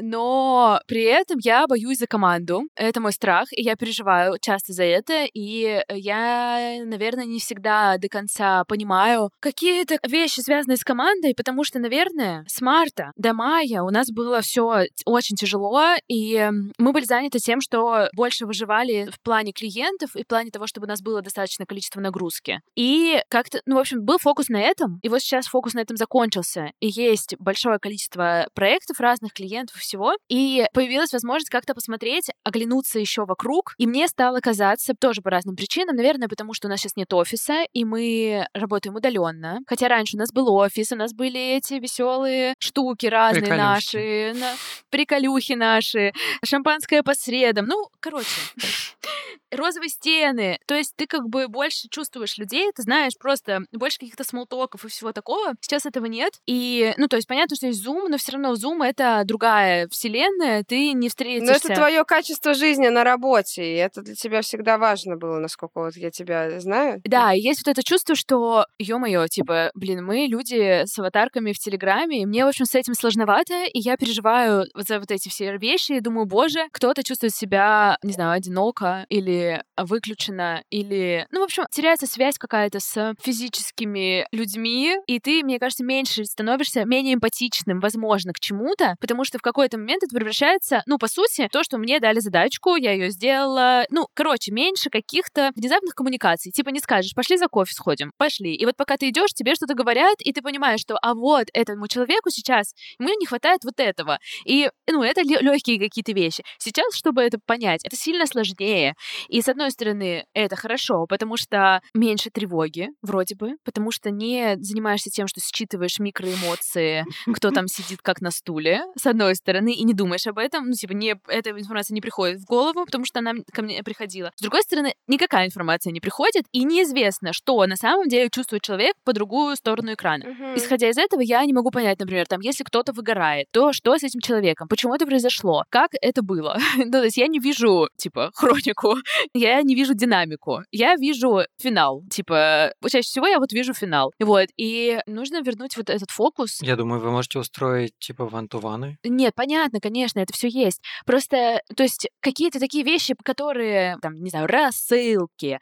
Но 0.00 0.80
при 0.86 1.02
этом 1.02 1.38
я 1.42 1.66
боюсь 1.66 1.98
за 1.98 2.06
команду. 2.06 2.62
Это 2.76 3.00
мой 3.00 3.12
страх, 3.12 3.48
и 3.52 3.62
я 3.62 3.76
переживаю 3.76 4.36
часто 4.40 4.72
за 4.72 4.84
это. 4.84 5.26
И 5.32 5.82
я, 5.88 6.82
наверное, 6.84 7.24
не 7.24 7.40
всегда 7.40 7.98
до 7.98 8.08
конца 8.08 8.64
понимаю 8.64 9.30
какие-то 9.40 9.98
вещи, 10.06 10.40
связанные 10.40 10.76
с 10.76 10.84
командой, 10.84 11.34
потому 11.36 11.64
что, 11.64 11.78
наверное, 11.78 12.44
с 12.48 12.60
марта 12.60 13.12
до 13.16 13.32
мая 13.32 13.82
у 13.82 13.90
нас 13.90 14.10
было 14.10 14.40
все 14.40 14.84
очень 15.04 15.36
тяжело, 15.36 15.94
и 16.08 16.48
мы 16.78 16.92
были 16.92 17.04
заняты 17.04 17.38
тем, 17.38 17.60
что 17.60 18.08
больше 18.14 18.46
выживали 18.46 19.08
в 19.10 19.20
плане 19.20 19.52
клиентов 19.52 20.14
и 20.16 20.22
в 20.22 20.26
плане 20.26 20.50
того, 20.50 20.66
чтобы 20.66 20.86
у 20.86 20.88
нас 20.88 21.02
было 21.02 21.22
достаточное 21.22 21.66
количество 21.66 22.00
нагрузки. 22.00 22.60
И 22.74 23.20
как-то, 23.28 23.60
ну, 23.66 23.76
в 23.76 23.78
общем, 23.78 24.04
был 24.04 24.18
фокус 24.18 24.48
на 24.48 24.60
этом, 24.60 25.00
и 25.02 25.08
вот 25.08 25.20
сейчас 25.20 25.46
фокус 25.46 25.74
на 25.74 25.80
этом 25.80 25.96
закончился. 25.96 26.70
И 26.80 26.88
есть 26.88 27.36
большое 27.56 27.78
количество 27.78 28.46
проектов 28.54 29.00
разных 29.00 29.32
клиентов 29.32 29.76
и 29.76 29.80
всего, 29.80 30.12
и 30.28 30.66
появилась 30.74 31.12
возможность 31.14 31.48
как-то 31.48 31.74
посмотреть, 31.74 32.30
оглянуться 32.44 32.98
еще 32.98 33.24
вокруг, 33.24 33.72
и 33.78 33.86
мне 33.86 34.08
стало 34.08 34.40
казаться 34.40 34.92
тоже 34.98 35.22
по 35.22 35.30
разным 35.30 35.56
причинам, 35.56 35.96
наверное, 35.96 36.28
потому 36.28 36.52
что 36.52 36.68
у 36.68 36.70
нас 36.70 36.80
сейчас 36.80 36.96
нет 36.96 37.10
офиса, 37.14 37.64
и 37.72 37.84
мы 37.84 38.46
работаем 38.52 38.94
удаленно. 38.94 39.60
Хотя 39.66 39.88
раньше 39.88 40.16
у 40.16 40.18
нас 40.18 40.32
был 40.32 40.52
офис, 40.54 40.92
у 40.92 40.96
нас 40.96 41.14
были 41.14 41.56
эти 41.56 41.74
веселые 41.74 42.54
штуки 42.58 43.06
разные 43.06 43.40
Приколюшки. 43.44 43.96
наши, 43.96 44.32
на- 44.38 44.54
приколюхи 44.90 45.52
наши, 45.54 46.12
шампанское 46.44 47.02
по 47.02 47.14
средам. 47.14 47.64
Ну, 47.66 47.88
короче, 48.00 48.26
розовые 49.56 49.88
стены. 49.88 50.58
То 50.66 50.74
есть 50.74 50.94
ты 50.96 51.06
как 51.06 51.28
бы 51.28 51.48
больше 51.48 51.88
чувствуешь 51.90 52.38
людей, 52.38 52.70
ты 52.74 52.82
знаешь 52.82 53.12
просто 53.18 53.60
больше 53.72 53.98
каких-то 53.98 54.24
смолтоков 54.24 54.84
и 54.84 54.88
всего 54.88 55.12
такого. 55.12 55.54
Сейчас 55.60 55.86
этого 55.86 56.06
нет. 56.06 56.34
И, 56.46 56.94
ну, 56.96 57.08
то 57.08 57.16
есть 57.16 57.28
понятно, 57.28 57.56
что 57.56 57.66
есть 57.66 57.84
Zoom, 57.86 58.08
но 58.08 58.18
все 58.18 58.32
равно 58.32 58.54
Zoom— 58.54 58.84
это 58.86 59.22
другая 59.24 59.88
вселенная, 59.88 60.64
ты 60.64 60.92
не 60.92 61.06
Но 61.06 61.08
встретишься. 61.08 61.54
это 61.54 61.74
твое 61.74 62.04
качество 62.04 62.54
жизни 62.54 62.88
на 62.88 63.04
работе, 63.04 63.62
и 63.64 63.76
это 63.76 64.02
для 64.02 64.14
тебя 64.14 64.42
всегда 64.42 64.78
важно 64.78 65.16
было, 65.16 65.38
насколько 65.38 65.80
вот 65.80 65.96
я 65.96 66.10
тебя 66.10 66.60
знаю. 66.60 67.00
Да, 67.04 67.32
и 67.32 67.40
есть 67.40 67.60
вот 67.64 67.70
это 67.72 67.82
чувство, 67.82 68.14
что, 68.14 68.66
ё-моё, 68.78 69.26
типа, 69.28 69.70
блин, 69.74 70.04
мы 70.04 70.26
люди 70.28 70.82
с 70.84 70.98
аватарками 70.98 71.52
в 71.52 71.58
Телеграме, 71.58 72.22
и 72.22 72.26
мне, 72.26 72.44
в 72.44 72.48
общем, 72.48 72.66
с 72.66 72.74
этим 72.74 72.94
сложновато, 72.94 73.64
и 73.64 73.78
я 73.78 73.96
переживаю 73.96 74.64
вот 74.74 74.86
за 74.86 74.98
вот 75.00 75.10
эти 75.10 75.28
все 75.28 75.56
вещи, 75.56 75.92
и 75.92 76.00
думаю, 76.00 76.26
боже, 76.26 76.66
кто-то 76.72 77.02
чувствует 77.02 77.34
себя, 77.34 77.98
не 78.02 78.12
знаю, 78.12 78.32
одиноко, 78.32 79.06
или 79.08 79.45
выключено, 79.76 80.62
или... 80.70 81.26
Ну, 81.30 81.40
в 81.40 81.44
общем, 81.44 81.64
теряется 81.70 82.06
связь 82.06 82.38
какая-то 82.38 82.80
с 82.80 83.14
физическими 83.20 84.26
людьми, 84.32 84.96
и 85.06 85.18
ты, 85.20 85.42
мне 85.42 85.58
кажется, 85.58 85.84
меньше 85.84 86.24
становишься, 86.24 86.84
менее 86.84 87.14
эмпатичным, 87.14 87.80
возможно, 87.80 88.32
к 88.32 88.40
чему-то, 88.40 88.96
потому 89.00 89.24
что 89.24 89.38
в 89.38 89.42
какой-то 89.42 89.78
момент 89.78 90.02
это 90.02 90.14
превращается, 90.14 90.82
ну, 90.86 90.98
по 90.98 91.08
сути, 91.08 91.48
то, 91.52 91.62
что 91.62 91.78
мне 91.78 92.00
дали 92.00 92.20
задачку, 92.20 92.76
я 92.76 92.92
ее 92.92 93.10
сделала, 93.10 93.84
ну, 93.90 94.06
короче, 94.14 94.52
меньше 94.52 94.90
каких-то 94.90 95.50
внезапных 95.54 95.94
коммуникаций. 95.94 96.52
Типа 96.52 96.70
не 96.70 96.80
скажешь, 96.80 97.14
пошли 97.14 97.36
за 97.36 97.48
кофе 97.48 97.74
сходим, 97.74 98.12
пошли. 98.16 98.54
И 98.54 98.64
вот 98.64 98.76
пока 98.76 98.96
ты 98.96 99.08
идешь, 99.08 99.30
тебе 99.34 99.54
что-то 99.54 99.74
говорят, 99.74 100.16
и 100.20 100.32
ты 100.32 100.42
понимаешь, 100.42 100.80
что, 100.80 100.96
а 101.00 101.14
вот 101.14 101.48
этому 101.52 101.88
человеку 101.88 102.30
сейчас, 102.30 102.74
ему 102.98 103.08
не 103.18 103.26
хватает 103.26 103.64
вот 103.64 103.78
этого. 103.78 104.18
И, 104.44 104.70
ну, 104.88 105.02
это 105.02 105.22
легкие 105.22 105.78
какие-то 105.78 106.12
вещи. 106.12 106.42
Сейчас, 106.58 106.94
чтобы 106.94 107.22
это 107.22 107.38
понять, 107.44 107.84
это 107.84 107.96
сильно 107.96 108.26
сложнее. 108.26 108.94
И 109.28 109.42
с 109.42 109.48
одной 109.48 109.70
стороны, 109.70 110.24
это 110.34 110.56
хорошо, 110.56 111.06
потому 111.06 111.36
что 111.36 111.80
меньше 111.94 112.30
тревоги, 112.30 112.90
вроде 113.02 113.34
бы, 113.34 113.56
потому 113.64 113.90
что 113.90 114.10
не 114.10 114.56
занимаешься 114.60 115.10
тем, 115.10 115.26
что 115.26 115.40
считываешь 115.40 115.98
микроэмоции, 115.98 117.04
кто 117.34 117.50
там 117.50 117.68
сидит 117.68 118.00
как 118.02 118.20
на 118.20 118.30
стуле, 118.30 118.82
с 118.96 119.06
одной 119.06 119.34
стороны, 119.34 119.72
и 119.72 119.84
не 119.84 119.94
думаешь 119.94 120.26
об 120.26 120.38
этом, 120.38 120.66
ну, 120.66 120.72
типа, 120.72 120.92
не, 120.92 121.16
эта 121.28 121.50
информация 121.50 121.94
не 121.94 122.00
приходит 122.00 122.40
в 122.40 122.44
голову, 122.44 122.84
потому 122.84 123.04
что 123.04 123.20
она 123.20 123.32
ко 123.52 123.62
мне 123.62 123.82
приходила. 123.82 124.32
С 124.36 124.42
другой 124.42 124.62
стороны, 124.62 124.94
никакая 125.06 125.46
информация 125.46 125.92
не 125.92 126.00
приходит, 126.00 126.44
и 126.52 126.64
неизвестно, 126.64 127.32
что 127.32 127.64
на 127.66 127.76
самом 127.76 128.08
деле 128.08 128.28
чувствует 128.30 128.62
человек 128.62 128.94
по 129.04 129.12
другую 129.12 129.56
сторону 129.56 129.94
экрана. 129.94 130.24
Мгм. 130.26 130.56
Исходя 130.56 130.88
из 130.88 130.98
этого, 130.98 131.20
я 131.20 131.44
не 131.44 131.52
могу 131.52 131.70
понять, 131.70 131.98
например, 131.98 132.26
там, 132.26 132.40
если 132.40 132.64
кто-то 132.64 132.92
выгорает, 132.92 133.46
то 133.52 133.72
что 133.72 133.96
с 133.96 134.02
этим 134.02 134.20
человеком? 134.20 134.68
Почему 134.68 134.94
это 134.94 135.06
произошло? 135.06 135.64
Как 135.70 135.90
это 136.00 136.22
было? 136.22 136.58
ну, 136.76 136.90
то 136.90 137.04
есть 137.04 137.16
я 137.16 137.26
не 137.26 137.38
вижу, 137.38 137.88
типа, 137.96 138.30
хронику, 138.34 138.96
я 139.34 139.62
не 139.62 139.74
вижу 139.74 139.94
динамику, 139.94 140.62
я 140.70 140.96
вижу 140.96 141.40
финал. 141.60 142.02
Типа, 142.10 142.72
чаще 142.88 143.08
всего 143.08 143.26
я 143.26 143.38
вот 143.38 143.52
вижу 143.52 143.74
финал. 143.74 144.12
Вот, 144.20 144.48
и 144.56 144.98
нужно 145.06 145.40
вернуть 145.42 145.76
вот 145.76 145.90
этот 145.90 146.10
фокус. 146.10 146.58
Я 146.62 146.76
думаю, 146.76 147.00
вы 147.00 147.10
можете 147.10 147.38
устроить 147.38 147.92
типа 147.98 148.26
one-to-one 148.26 148.86
ы. 148.86 148.98
Нет, 149.04 149.34
понятно, 149.34 149.80
конечно, 149.80 150.20
это 150.20 150.32
все 150.32 150.48
есть. 150.48 150.82
Просто, 151.04 151.60
то 151.76 151.82
есть, 151.82 152.08
какие-то 152.20 152.58
такие 152.58 152.84
вещи, 152.84 153.14
которые, 153.24 153.96
там, 154.02 154.22
не 154.22 154.30
знаю, 154.30 154.46
рассылки, 154.46 155.58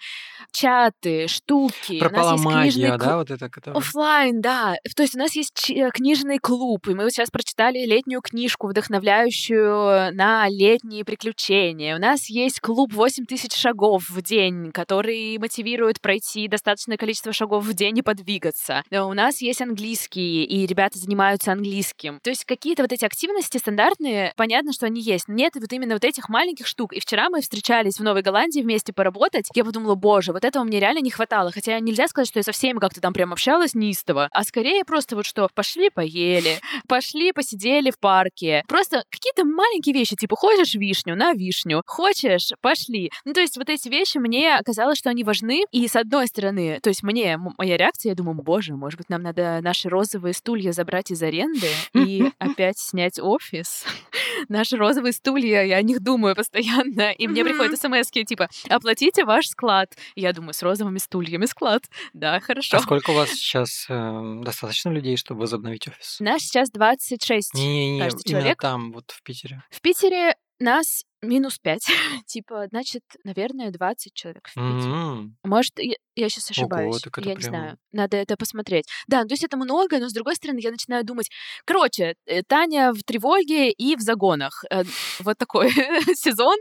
чаты, 0.53 1.29
штуки. 1.29 1.99
Пропала 1.99 2.33
есть 2.33 2.43
книжный 2.45 2.55
магия, 2.55 2.89
клуб. 2.89 3.01
да, 3.01 3.17
вот 3.17 3.31
это, 3.31 3.49
которое... 3.51 3.79
Оффлайн, 3.79 4.41
да. 4.41 4.77
То 4.97 5.03
есть 5.03 5.15
у 5.15 5.19
нас 5.19 5.35
есть 5.35 5.53
чи- 5.55 5.75
э, 5.75 5.91
книжный 5.91 6.39
клуб, 6.39 6.87
и 6.89 6.95
мы 6.95 7.05
вот 7.05 7.13
сейчас 7.13 7.31
прочитали 7.31 7.85
летнюю 7.85 8.21
книжку, 8.21 8.69
вдохновляющую 8.69 10.15
на 10.15 10.49
летние 10.49 11.05
приключения. 11.05 11.97
У 11.97 12.01
нас 12.01 12.29
есть 12.29 12.61
клуб 12.61 12.93
8 12.93 13.27
тысяч 13.49 13.61
шагов 13.61 14.09
в 14.09 14.23
день, 14.23 14.73
который 14.73 15.37
мотивирует 15.39 16.01
пройти 16.01 16.49
достаточное 16.49 16.97
количество 16.97 17.33
шагов 17.33 17.65
в 17.65 17.75
день 17.75 17.99
и 17.99 18.03
подвигаться. 18.03 18.83
Э, 18.91 19.01
У 19.01 19.13
нас 19.13 19.43
есть 19.43 19.61
английский, 19.61 20.45
и 20.45 20.67
ребята 20.67 20.99
занимаются 20.99 21.53
английским. 21.53 22.21
То 22.23 22.31
есть 22.31 22.45
какие-то 22.45 22.83
вот 22.83 22.93
эти 22.93 23.05
активности 23.05 23.59
стандартные, 23.59 24.33
понятно, 24.37 24.73
что 24.73 24.87
они 24.87 25.01
есть. 25.01 25.29
но 25.29 25.35
Нет 25.35 25.53
вот 25.57 25.73
именно 25.73 25.95
вот 25.95 26.05
этих 26.05 26.29
маленьких 26.29 26.67
штук. 26.67 26.93
И 26.95 27.01
вчера 27.01 27.29
мы 27.29 27.43
встречались 27.43 27.99
в 27.99 28.03
Новой 28.03 28.23
Голландии 28.23 28.61
вместе 28.61 28.93
поработать. 28.93 29.49
Я 29.55 29.65
подумала, 29.65 29.95
боже, 29.95 30.33
вот 30.33 30.45
этого 30.45 30.65
мне 30.65 30.81
реально 30.81 31.01
не 31.01 31.11
хватало. 31.11 31.51
Хотя 31.53 31.79
нельзя 31.81 32.09
сказать, 32.09 32.29
что 32.29 32.39
я 32.39 32.43
со 32.43 32.53
всеми 32.53 32.79
как-то 32.79 33.01
там 33.01 33.13
прям 33.13 33.33
общалась 33.33 33.75
неистово, 33.75 34.29
а 34.33 34.45
скорее 34.45 34.85
просто 34.85 35.17
вот 35.17 35.27
что, 35.27 35.49
пошли 35.55 35.91
поели, 35.91 36.61
пошли 36.89 37.33
посидели 37.33 37.91
в 37.91 37.99
парке. 37.99 38.65
Просто 38.69 39.05
какие-то 39.11 39.45
маленькие 39.45 39.95
вещи, 39.95 40.17
типа, 40.17 40.37
хочешь 40.37 40.75
вишню, 40.75 41.17
на 41.17 41.33
вишню, 41.35 41.83
хочешь, 41.87 42.51
пошли. 42.63 43.11
Ну, 43.25 43.34
то 43.35 43.41
есть 43.41 43.57
вот 43.57 43.69
эти 43.69 43.89
вещи 43.89 44.19
мне 44.19 44.59
казалось, 44.65 44.99
что 44.99 45.11
они 45.11 45.25
важны. 45.25 45.65
И 45.73 45.87
с 45.87 45.97
одной 45.97 46.27
стороны, 46.29 46.81
то 46.83 46.89
есть 46.89 47.03
мне, 47.03 47.39
моя 47.59 47.77
реакция, 47.77 48.11
я 48.11 48.15
думаю, 48.15 48.37
боже, 48.43 48.75
может 48.75 48.99
быть, 48.99 49.11
нам 49.11 49.23
надо 49.23 49.61
наши 49.63 49.89
розовые 49.89 50.33
стулья 50.33 50.73
забрать 50.73 51.11
из 51.11 51.23
аренды 51.23 51.69
и 51.95 52.31
опять 52.39 52.79
снять 52.79 53.19
офис. 53.19 53.85
Наши 54.49 54.77
розовые 54.77 55.13
стулья, 55.13 55.63
я 55.63 55.77
о 55.77 55.83
них 55.83 56.01
думаю 56.01 56.35
постоянно, 56.37 57.13
и 57.13 57.27
мне 57.27 57.45
приходят 57.45 57.81
смс 57.81 58.11
типа, 58.11 58.49
оплатите 58.69 59.25
ваш 59.25 59.47
склад. 59.47 59.97
Я 60.15 60.33
думаю, 60.33 60.55
с 60.55 60.63
розовыми 60.63 60.99
стульями 60.99 61.47
склад. 61.47 61.85
Да, 62.13 62.41
хорошо. 62.41 62.77
А 62.77 62.81
сколько 62.81 63.11
у 63.11 63.15
вас 63.15 63.31
сейчас 63.31 63.87
э, 63.89 64.41
достаточно 64.43 64.91
людей, 64.91 65.17
чтобы 65.17 65.41
возобновить 65.41 65.89
офис? 65.89 66.21
Нас 66.21 66.43
сейчас 66.43 66.71
26. 66.71 67.55
Не-не-не, 67.55 67.99
именно 67.99 68.23
человек. 68.23 68.61
там, 68.61 68.93
вот 68.93 69.11
в 69.11 69.23
Питере. 69.23 69.63
В 69.71 69.81
Питере 69.81 70.37
нас 70.61 71.05
минус 71.25 71.59
5. 71.59 71.81
типа, 72.27 72.67
значит, 72.71 73.03
наверное, 73.25 73.71
20 73.71 74.13
человек 74.15 74.49
в 74.49 74.55
Питере. 74.55 74.93
М, 74.93 75.37
Может, 75.45 75.73
я, 75.79 75.95
я 76.15 76.29
сейчас 76.29 76.51
ошибаюсь. 76.51 77.03
это 77.07 77.21
я 77.21 77.27
не 77.35 77.37
прям- 77.37 77.41
знаю. 77.51 77.79
Надо 77.93 78.17
это 78.17 78.37
посмотреть. 78.37 78.87
Да, 79.07 79.23
ну, 79.23 79.29
то 79.29 79.33
есть 79.35 79.45
это 79.45 79.57
много, 79.57 79.99
но 79.99 80.09
с 80.09 80.13
другой 80.13 80.37
стороны, 80.37 80.59
я 80.61 80.71
начинаю 80.71 81.05
думать. 81.05 81.31
Короче, 81.65 82.15
э, 82.27 82.43
Таня 82.43 82.93
в 82.93 83.03
тревоге 83.05 83.71
и 83.71 83.97
в 83.97 84.01
загонах. 84.01 84.65
Э, 84.71 84.83
Вот 85.21 85.39
такой 85.39 85.71
сезон. 86.17 86.57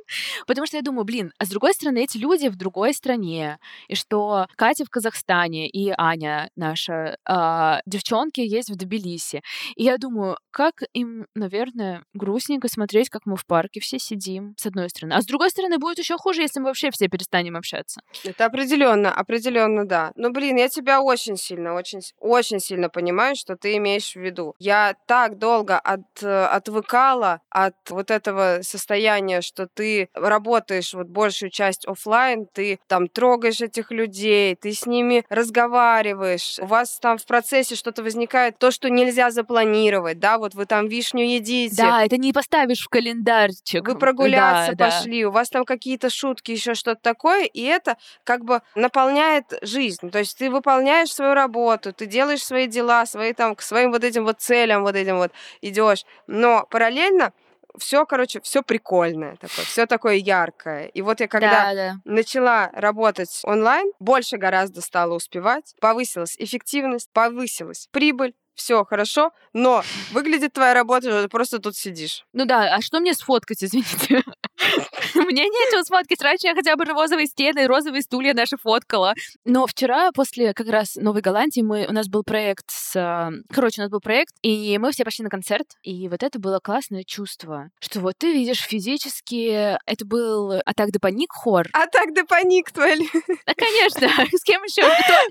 Потому 0.47 0.67
что 0.67 0.77
я 0.77 0.83
думаю, 0.83 1.05
блин, 1.05 1.31
а 1.39 1.45
с 1.45 1.49
другой 1.49 1.73
стороны, 1.73 1.99
эти 2.03 2.17
люди 2.17 2.47
в 2.47 2.55
другой 2.55 2.93
стране. 2.93 3.57
И 3.87 3.95
что 3.95 4.47
Катя 4.55 4.85
в 4.85 4.89
Казахстане 4.89 5.67
и 5.69 5.93
Аня, 5.97 6.49
наша 6.55 7.17
а, 7.25 7.81
девчонки, 7.85 8.41
есть 8.41 8.69
в 8.69 8.75
Тбилиси. 8.75 9.41
И 9.75 9.83
я 9.83 9.97
думаю, 9.97 10.37
как 10.51 10.83
им, 10.93 11.25
наверное, 11.35 12.03
грустненько 12.13 12.67
смотреть, 12.67 13.09
как 13.09 13.25
мы 13.25 13.35
в 13.35 13.45
парке 13.45 13.79
все 13.79 13.99
сидим, 13.99 14.52
с 14.59 14.65
одной 14.65 14.89
стороны. 14.89 15.13
А 15.13 15.21
с 15.21 15.25
другой 15.25 15.49
стороны, 15.49 15.77
будет 15.77 15.99
еще 15.99 16.17
хуже, 16.17 16.41
если 16.41 16.59
мы 16.59 16.67
вообще 16.67 16.91
все 16.91 17.07
перестанем 17.07 17.55
общаться. 17.55 18.01
Это 18.23 18.45
определенно, 18.45 19.13
определенно, 19.13 19.85
да. 19.87 20.11
Но, 20.15 20.29
блин, 20.31 20.57
я 20.57 20.69
тебя 20.69 21.01
очень 21.01 21.37
сильно, 21.37 21.73
очень, 21.73 22.01
очень 22.19 22.59
сильно 22.59 22.89
понимаю, 22.89 23.35
что 23.35 23.55
ты 23.55 23.75
имеешь 23.77 24.13
в 24.13 24.17
виду. 24.17 24.55
Я 24.59 24.95
так 25.07 25.37
долго 25.37 25.77
от, 25.79 26.01
э, 26.21 26.45
отвыкала 26.45 27.41
от 27.49 27.75
вот 27.89 28.11
этого 28.11 28.59
состояния, 28.61 29.41
что 29.41 29.67
ты 29.67 30.09
работаешь 30.13 30.93
вот 30.93 31.07
большую 31.07 31.49
часть 31.49 31.87
оффлайн, 31.87 32.47
ты 32.53 32.79
там 32.87 33.07
трогаешь 33.07 33.61
этих 33.61 33.91
людей, 33.91 34.55
ты 34.55 34.71
с 34.73 34.85
ними 34.85 35.25
разговариваешь, 35.29 36.59
у 36.59 36.65
вас 36.65 36.99
там 36.99 37.17
в 37.17 37.25
процессе 37.25 37.75
что-то 37.75 38.03
возникает, 38.03 38.57
то, 38.59 38.71
что 38.71 38.89
нельзя 38.89 39.31
запланировать, 39.31 40.19
да, 40.19 40.37
вот 40.37 40.53
вы 40.55 40.65
там 40.65 40.87
вишню 40.87 41.23
едите, 41.25 41.75
Да, 41.75 42.05
это 42.05 42.17
не 42.17 42.33
поставишь 42.33 42.81
в 42.81 42.89
календарчик. 42.89 43.87
вы 43.87 43.97
прогуляться 43.97 44.42
Да, 44.51 44.65
да. 44.75 44.85
пошли, 44.85 45.25
у 45.25 45.31
вас 45.31 45.49
там 45.49 45.65
какие-то 45.65 46.09
шутки, 46.09 46.51
еще 46.51 46.73
что-то 46.73 47.01
такое, 47.01 47.45
и 47.45 47.61
это 47.63 47.97
как 48.23 48.43
бы 48.43 48.61
наполняет 48.75 49.45
жизнь. 49.61 50.09
То 50.11 50.19
есть 50.19 50.37
ты 50.37 50.49
выполняешь 50.49 51.13
свою 51.13 51.33
работу, 51.33 51.93
ты 51.93 52.05
делаешь 52.05 52.43
свои 52.43 52.67
дела, 52.67 53.05
свои 53.05 53.33
там 53.33 53.55
к 53.55 53.61
своим 53.61 53.91
вот 53.91 54.03
этим 54.03 54.23
вот 54.25 54.39
целям, 54.41 54.83
вот 54.83 54.95
этим 54.95 55.17
вот 55.17 55.31
идешь. 55.61 56.05
Но 56.27 56.65
параллельно 56.69 57.31
все, 57.77 58.05
короче, 58.05 58.39
все 58.41 58.61
прикольное 58.61 59.35
такое, 59.37 59.65
все 59.65 59.85
такое 59.87 60.15
яркое. 60.15 60.85
И 60.87 61.01
вот 61.01 61.19
я 61.21 61.27
когда 61.27 61.63
Да, 61.63 61.73
да. 61.73 61.95
начала 62.05 62.69
работать 62.73 63.41
онлайн, 63.43 63.91
больше 63.99 64.37
гораздо 64.37 64.81
стала 64.81 65.13
успевать, 65.15 65.75
повысилась 65.81 66.35
эффективность, 66.37 67.09
повысилась 67.13 67.87
прибыль, 67.91 68.35
все 68.55 68.83
хорошо, 68.85 69.31
но 69.53 69.83
выглядит 70.11 70.53
твоя 70.53 70.73
работа, 70.73 71.27
просто 71.29 71.59
тут 71.59 71.75
сидишь. 71.75 72.25
Ну 72.33 72.45
да, 72.45 72.75
а 72.75 72.81
что 72.81 72.99
мне 72.99 73.13
сфоткать, 73.13 73.63
извините? 73.63 74.23
Мне 75.15 75.43
нечего 75.45 75.83
сфоткать. 75.83 76.21
Раньше 76.21 76.47
я 76.47 76.55
хотя 76.55 76.75
бы 76.75 76.85
розовые 76.85 77.27
стены, 77.27 77.67
розовые 77.67 78.01
стулья 78.01 78.33
наши 78.33 78.57
фоткала. 78.57 79.13
Но 79.45 79.67
вчера, 79.67 80.11
после 80.11 80.53
как 80.53 80.67
раз 80.67 80.95
Новой 80.95 81.21
Голландии, 81.21 81.61
мы, 81.61 81.85
у 81.87 81.91
нас 81.93 82.07
был 82.07 82.23
проект 82.23 82.65
с... 82.69 82.95
а, 82.95 83.29
Короче, 83.53 83.81
у 83.81 83.83
нас 83.83 83.91
был 83.91 83.99
проект, 83.99 84.33
и 84.41 84.77
мы 84.77 84.91
все 84.91 85.03
пошли 85.03 85.23
на 85.23 85.29
концерт. 85.29 85.67
И 85.83 86.07
вот 86.09 86.23
это 86.23 86.39
было 86.39 86.59
классное 86.59 87.03
чувство, 87.03 87.69
что 87.79 87.99
вот 87.99 88.15
ты 88.17 88.31
видишь 88.33 88.61
физически... 88.61 89.77
Это 89.85 90.05
был 90.05 90.53
Атак 90.65 90.91
де 90.91 90.99
Паник 90.99 91.31
хор. 91.31 91.67
А 91.73 91.87
так 91.87 92.13
да 92.13 92.23
паник 92.23 92.71
твоя 92.71 92.95
ли- 92.95 93.09
Да, 93.45 93.53
конечно. 93.55 94.07
С 94.37 94.43
кем 94.43 94.63
еще? 94.63 94.83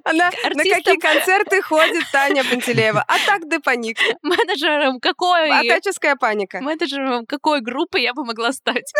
Она 0.04 0.30
на 0.54 0.62
какие 0.64 0.98
концерты 0.98 1.62
ходит 1.62 2.04
Таня 2.12 2.44
Пантелеева? 2.44 3.04
А 3.06 3.14
так 3.26 3.48
да 3.48 3.58
паник. 3.60 3.98
Менеджером 4.22 5.00
какой? 5.00 5.50
Атаческая 5.50 6.16
паника. 6.16 6.60
Менеджером 6.60 7.26
какой 7.26 7.60
группы 7.60 7.98
я 8.00 8.14
бы 8.14 8.24
могла 8.24 8.52
стать? 8.52 8.92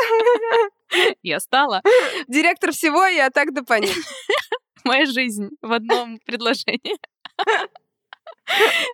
Я 1.23 1.41
стала. 1.41 1.83
Директор 2.29 2.73
всего 2.73 3.03
а 3.03 3.31
так 3.31 3.53
да 3.53 3.63
паник. 3.63 3.95
Моя 4.85 5.07
жизнь 5.07 5.51
в 5.61 5.73
одном 5.73 6.19
предложении. 6.27 6.97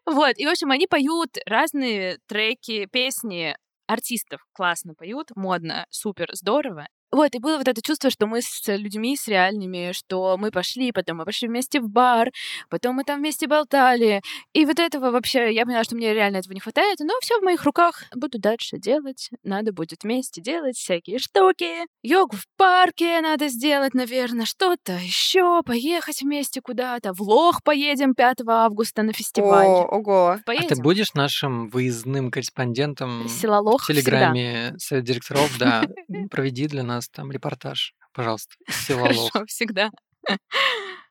Вот, 0.06 0.34
и, 0.36 0.46
в 0.46 0.50
общем, 0.50 0.70
они 0.70 0.86
поют 0.86 1.36
разные 1.46 2.18
треки, 2.26 2.86
песни 2.86 3.56
артистов. 3.86 4.44
Классно 4.52 4.94
поют, 4.94 5.30
модно, 5.34 5.86
супер, 5.90 6.28
здорово. 6.32 6.88
Вот, 7.10 7.34
и 7.34 7.38
было 7.38 7.56
вот 7.56 7.68
это 7.68 7.80
чувство, 7.80 8.10
что 8.10 8.26
мы 8.26 8.42
с 8.42 8.62
людьми, 8.66 9.16
с 9.16 9.28
реальными, 9.28 9.92
что 9.92 10.36
мы 10.36 10.50
пошли, 10.50 10.92
потом 10.92 11.18
мы 11.18 11.24
пошли 11.24 11.48
вместе 11.48 11.80
в 11.80 11.88
бар, 11.88 12.30
потом 12.68 12.96
мы 12.96 13.04
там 13.04 13.20
вместе 13.20 13.46
болтали. 13.46 14.20
И 14.52 14.66
вот 14.66 14.78
этого 14.78 15.10
вообще, 15.10 15.52
я 15.54 15.64
поняла, 15.64 15.84
что 15.84 15.96
мне 15.96 16.12
реально 16.12 16.38
этого 16.38 16.52
не 16.52 16.60
хватает, 16.60 16.98
но 17.00 17.14
все 17.22 17.38
в 17.38 17.42
моих 17.42 17.64
руках. 17.64 18.04
Буду 18.14 18.38
дальше 18.38 18.78
делать. 18.78 19.30
Надо 19.42 19.72
будет 19.72 20.02
вместе 20.02 20.42
делать 20.42 20.76
всякие 20.76 21.18
штуки. 21.18 21.86
Йогу 22.02 22.36
в 22.36 22.44
парке 22.56 23.20
надо 23.22 23.48
сделать, 23.48 23.94
наверное, 23.94 24.44
что-то 24.44 24.92
еще, 24.92 25.62
поехать 25.62 26.20
вместе 26.20 26.60
куда-то. 26.60 27.14
В 27.14 27.22
Лох 27.22 27.62
поедем 27.62 28.14
5 28.14 28.38
августа 28.46 29.02
на 29.02 29.12
фестиваль. 29.12 29.66
О, 29.66 29.86
ого. 29.86 30.28
А 30.28 30.38
Поедем. 30.44 30.68
ты 30.68 30.82
будешь 30.82 31.14
нашим 31.14 31.68
выездным 31.68 32.30
корреспондентом 32.30 33.28
Села 33.28 33.60
Лох 33.60 33.84
в 33.84 33.86
Телеграме 33.86 34.74
Совет 34.78 35.04
директоров? 35.04 35.56
Да, 35.58 35.84
проведи 36.30 36.66
для 36.66 36.82
нас 36.82 36.97
там 37.06 37.30
репортаж, 37.30 37.94
пожалуйста. 38.12 38.54
Хорошо, 38.88 39.44
всегда. 39.46 39.90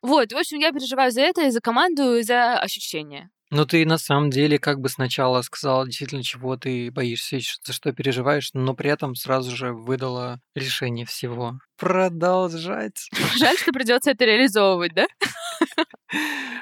Вот, 0.02 0.32
в 0.32 0.38
общем, 0.38 0.60
я 0.60 0.72
переживаю 0.72 1.12
за 1.12 1.22
это, 1.22 1.48
и 1.48 1.52
за 1.52 1.62
команду, 1.62 2.18
и 2.18 2.24
за 2.24 2.60
ощущения. 2.60 3.30
Ну, 3.50 3.66
ты 3.66 3.86
на 3.86 3.98
самом 3.98 4.30
деле 4.30 4.60
как 4.60 4.80
бы 4.82 4.90
сначала 4.90 5.42
сказала 5.42 5.86
действительно, 5.86 6.22
чего 6.22 6.58
ты 6.58 6.92
боишься, 6.92 7.40
за 7.64 7.72
что 7.72 7.94
переживаешь, 7.94 8.50
но 8.54 8.74
при 8.74 8.92
этом 8.92 9.16
сразу 9.16 9.56
же 9.56 9.72
выдала 9.72 10.42
решение 10.54 11.06
всего. 11.06 11.54
Продолжать. 11.78 13.10
Жаль, 13.38 13.58
что 13.58 13.72
придется 13.72 14.12
это 14.12 14.26
реализовывать, 14.26 14.94
да? 14.94 15.08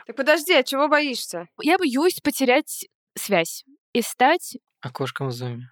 Так 0.08 0.16
подожди, 0.16 0.54
а 0.54 0.62
чего 0.62 0.88
боишься? 0.88 1.48
Я 1.60 1.80
боюсь 1.80 2.20
потерять 2.22 2.86
связь 3.18 3.64
и 3.94 4.04
стать 4.04 4.58
Окошком 4.86 5.30
в 5.30 5.32
зуме. 5.32 5.72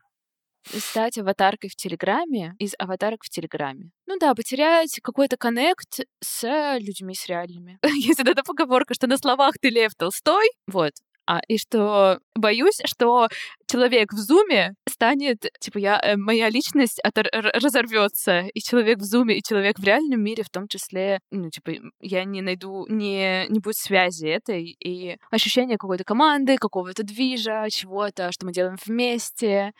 Стать 0.67 1.17
аватаркой 1.17 1.69
в 1.69 1.75
Телеграме 1.75 2.55
из 2.59 2.73
аватарок 2.77 3.23
в 3.23 3.29
Телеграме. 3.29 3.91
Ну 4.05 4.17
да, 4.19 4.33
потерять 4.33 4.99
какой-то 5.01 5.37
коннект 5.37 5.99
с 6.21 6.77
людьми, 6.79 7.15
с 7.15 7.27
реальными. 7.27 7.79
Есть 7.95 8.19
вот 8.19 8.29
эта 8.29 8.43
поговорка, 8.43 8.93
что 8.93 9.07
на 9.07 9.17
словах 9.17 9.55
ты 9.59 9.69
Лев 9.69 9.93
Толстой, 9.95 10.49
вот, 10.67 10.93
а, 11.25 11.39
и 11.47 11.57
что 11.57 12.19
боюсь, 12.35 12.79
что 12.85 13.27
человек 13.65 14.13
в 14.13 14.17
зуме 14.17 14.75
станет, 14.89 15.45
типа, 15.59 15.77
я, 15.77 15.99
э, 15.99 16.15
моя 16.17 16.49
личность 16.49 16.99
отор- 17.03 17.29
разорвется, 17.31 18.41
и 18.53 18.59
человек 18.59 18.99
в 18.99 19.03
зуме, 19.03 19.37
и 19.37 19.43
человек 19.43 19.79
в 19.79 19.83
реальном 19.83 20.21
мире 20.21 20.43
в 20.43 20.49
том 20.49 20.67
числе, 20.67 21.19
ну, 21.31 21.49
типа, 21.49 21.71
я 22.01 22.23
не 22.25 22.41
найду, 22.41 22.85
не, 22.89 23.47
не 23.47 23.59
будет 23.59 23.77
связи 23.77 24.27
этой, 24.27 24.75
и 24.79 25.17
ощущение 25.31 25.77
какой-то 25.77 26.03
команды, 26.03 26.57
какого-то 26.57 27.03
движа, 27.03 27.67
чего-то, 27.69 28.31
что 28.31 28.45
мы 28.45 28.51
делаем 28.51 28.77
вместе, 28.85 29.71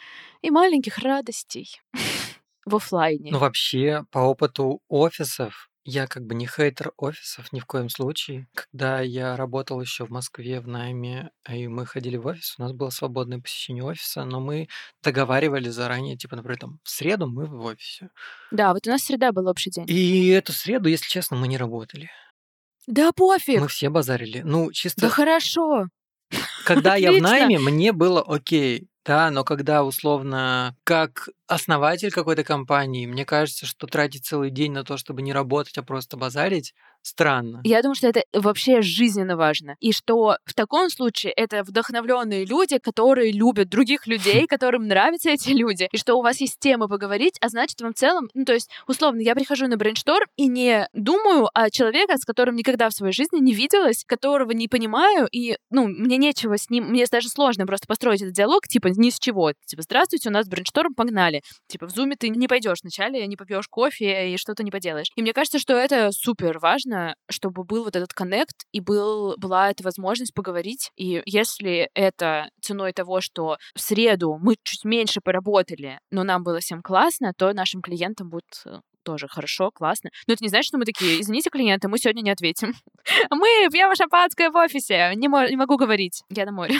и 0.41 0.49
маленьких 0.49 0.97
радостей 0.99 1.81
в 2.65 2.75
оффлайне. 2.75 3.31
Ну, 3.31 3.39
вообще, 3.39 4.03
по 4.11 4.19
опыту 4.19 4.81
офисов, 4.87 5.69
я 5.85 6.07
как 6.07 6.25
бы 6.25 6.35
не 6.35 6.47
хейтер 6.47 6.93
офисов 6.97 7.51
ни 7.51 7.59
в 7.59 7.65
коем 7.65 7.89
случае. 7.89 8.47
Когда 8.53 9.01
я 9.01 9.35
работал 9.35 9.81
еще 9.81 10.05
в 10.05 10.09
Москве 10.09 10.59
в 10.59 10.67
найме, 10.67 11.31
и 11.49 11.67
мы 11.67 11.85
ходили 11.85 12.17
в 12.17 12.25
офис, 12.25 12.55
у 12.57 12.61
нас 12.61 12.71
было 12.71 12.89
свободное 12.89 13.39
посещение 13.39 13.83
офиса, 13.83 14.23
но 14.25 14.39
мы 14.39 14.67
договаривали 15.03 15.69
заранее, 15.69 16.17
типа, 16.17 16.35
например, 16.35 16.59
там, 16.59 16.79
в 16.83 16.89
среду 16.89 17.27
мы 17.27 17.45
в 17.45 17.65
офисе. 17.65 18.09
Да, 18.51 18.73
вот 18.73 18.87
у 18.87 18.89
нас 18.89 19.01
среда 19.01 19.31
был 19.31 19.47
общий 19.47 19.71
день. 19.71 19.85
И 19.87 20.29
эту 20.29 20.53
среду, 20.53 20.89
если 20.89 21.07
честно, 21.07 21.37
мы 21.37 21.47
не 21.47 21.57
работали. 21.57 22.09
Да 22.87 23.11
пофиг! 23.11 23.61
Мы 23.61 23.67
все 23.67 23.89
базарили. 23.89 24.41
Ну, 24.43 24.67
Да 24.67 24.73
чисто, 24.73 25.09
хорошо! 25.09 25.87
когда 26.65 26.95
я 26.95 27.11
в 27.11 27.21
найме, 27.21 27.59
мне 27.59 27.91
было 27.91 28.21
окей. 28.21 28.87
Да, 29.05 29.31
но 29.31 29.43
когда 29.43 29.83
условно 29.83 30.77
как 30.85 31.27
основатель 31.47 32.11
какой-то 32.11 32.43
компании, 32.43 33.05
мне 33.05 33.25
кажется, 33.25 33.65
что 33.65 33.87
тратить 33.87 34.25
целый 34.25 34.49
день 34.49 34.71
на 34.71 34.83
то, 34.83 34.97
чтобы 34.97 35.21
не 35.21 35.33
работать, 35.33 35.77
а 35.77 35.83
просто 35.83 36.17
базарить, 36.17 36.73
странно. 37.03 37.61
Я 37.63 37.81
думаю, 37.81 37.95
что 37.95 38.07
это 38.07 38.23
вообще 38.33 38.81
жизненно 38.81 39.35
важно. 39.35 39.75
И 39.79 39.91
что 39.91 40.37
в 40.45 40.53
таком 40.53 40.89
случае 40.89 41.33
это 41.33 41.63
вдохновленные 41.63 42.45
люди, 42.45 42.77
которые 42.77 43.31
любят 43.31 43.69
других 43.69 44.07
людей, 44.07 44.47
которым 44.47 44.87
нравятся 44.87 45.29
эти 45.29 45.49
люди, 45.49 45.87
и 45.91 45.97
что 45.97 46.15
у 46.15 46.21
вас 46.21 46.39
есть 46.39 46.59
темы 46.59 46.87
поговорить, 46.87 47.37
а 47.41 47.49
значит, 47.49 47.79
вам 47.81 47.93
в 47.93 47.97
целом, 47.97 48.29
ну, 48.33 48.45
то 48.45 48.53
есть, 48.53 48.69
условно, 48.87 49.19
я 49.21 49.35
прихожу 49.35 49.67
на 49.67 49.77
брейншторм 49.77 50.27
и 50.37 50.47
не 50.47 50.87
думаю 50.93 51.49
о 51.53 51.69
человеке, 51.69 52.17
с 52.17 52.25
которым 52.25 52.55
никогда 52.55 52.89
в 52.89 52.93
своей 52.93 53.13
жизни 53.13 53.39
не 53.39 53.53
виделась, 53.53 54.03
которого 54.05 54.51
не 54.51 54.67
понимаю, 54.67 55.27
и, 55.31 55.57
ну, 55.69 55.87
мне 55.87 56.17
нечего 56.17 56.57
с 56.57 56.69
ним, 56.69 56.85
мне 56.85 57.05
даже 57.11 57.29
сложно 57.29 57.65
просто 57.65 57.85
построить 57.85 58.21
этот 58.21 58.33
диалог, 58.33 58.67
типа, 58.67 58.87
ни 58.87 59.09
с 59.09 59.19
чего. 59.19 59.51
Типа, 59.65 59.83
здравствуйте, 59.83 60.29
у 60.29 60.31
нас 60.31 60.47
брейншторм, 60.47 60.93
погнали. 60.95 61.32
Типа, 61.67 61.87
в 61.87 61.91
зуме 61.91 62.15
ты 62.17 62.29
не 62.29 62.47
пойдешь 62.47 62.79
вначале, 62.83 63.25
не 63.27 63.35
попьешь 63.35 63.67
кофе 63.67 64.33
и 64.33 64.37
что-то 64.37 64.63
не 64.63 64.71
поделаешь. 64.71 65.07
И 65.15 65.21
мне 65.21 65.33
кажется, 65.33 65.59
что 65.59 65.73
это 65.73 66.11
супер 66.11 66.59
важно, 66.59 67.15
чтобы 67.29 67.63
был 67.63 67.83
вот 67.83 67.95
этот 67.95 68.13
коннект 68.13 68.55
и 68.71 68.79
был, 68.79 69.35
была 69.37 69.71
эта 69.71 69.83
возможность 69.83 70.33
поговорить. 70.33 70.91
И 70.95 71.21
если 71.25 71.89
это 71.93 72.49
ценой 72.61 72.93
того, 72.93 73.21
что 73.21 73.57
в 73.75 73.81
среду 73.81 74.37
мы 74.41 74.55
чуть 74.63 74.85
меньше 74.85 75.21
поработали, 75.21 75.99
но 76.11 76.23
нам 76.23 76.43
было 76.43 76.59
всем 76.59 76.81
классно, 76.81 77.33
то 77.37 77.53
нашим 77.53 77.81
клиентам 77.81 78.29
будет 78.29 78.45
э, 78.65 78.79
тоже 79.03 79.27
хорошо, 79.27 79.71
классно. 79.71 80.09
Но 80.27 80.33
это 80.33 80.43
не 80.43 80.49
значит, 80.49 80.67
что 80.67 80.77
мы 80.77 80.85
такие, 80.85 81.21
извините, 81.21 81.49
клиенты, 81.49 81.87
мы 81.87 81.97
сегодня 81.97 82.21
не 82.21 82.31
ответим. 82.31 82.73
Мы 83.29 83.67
пьем 83.71 83.93
шампанское 83.95 84.49
в 84.49 84.55
офисе, 84.55 85.11
не, 85.15 85.27
мо- 85.27 85.47
не 85.49 85.57
могу 85.57 85.75
говорить, 85.77 86.21
я 86.29 86.45
на 86.45 86.51
море. 86.51 86.75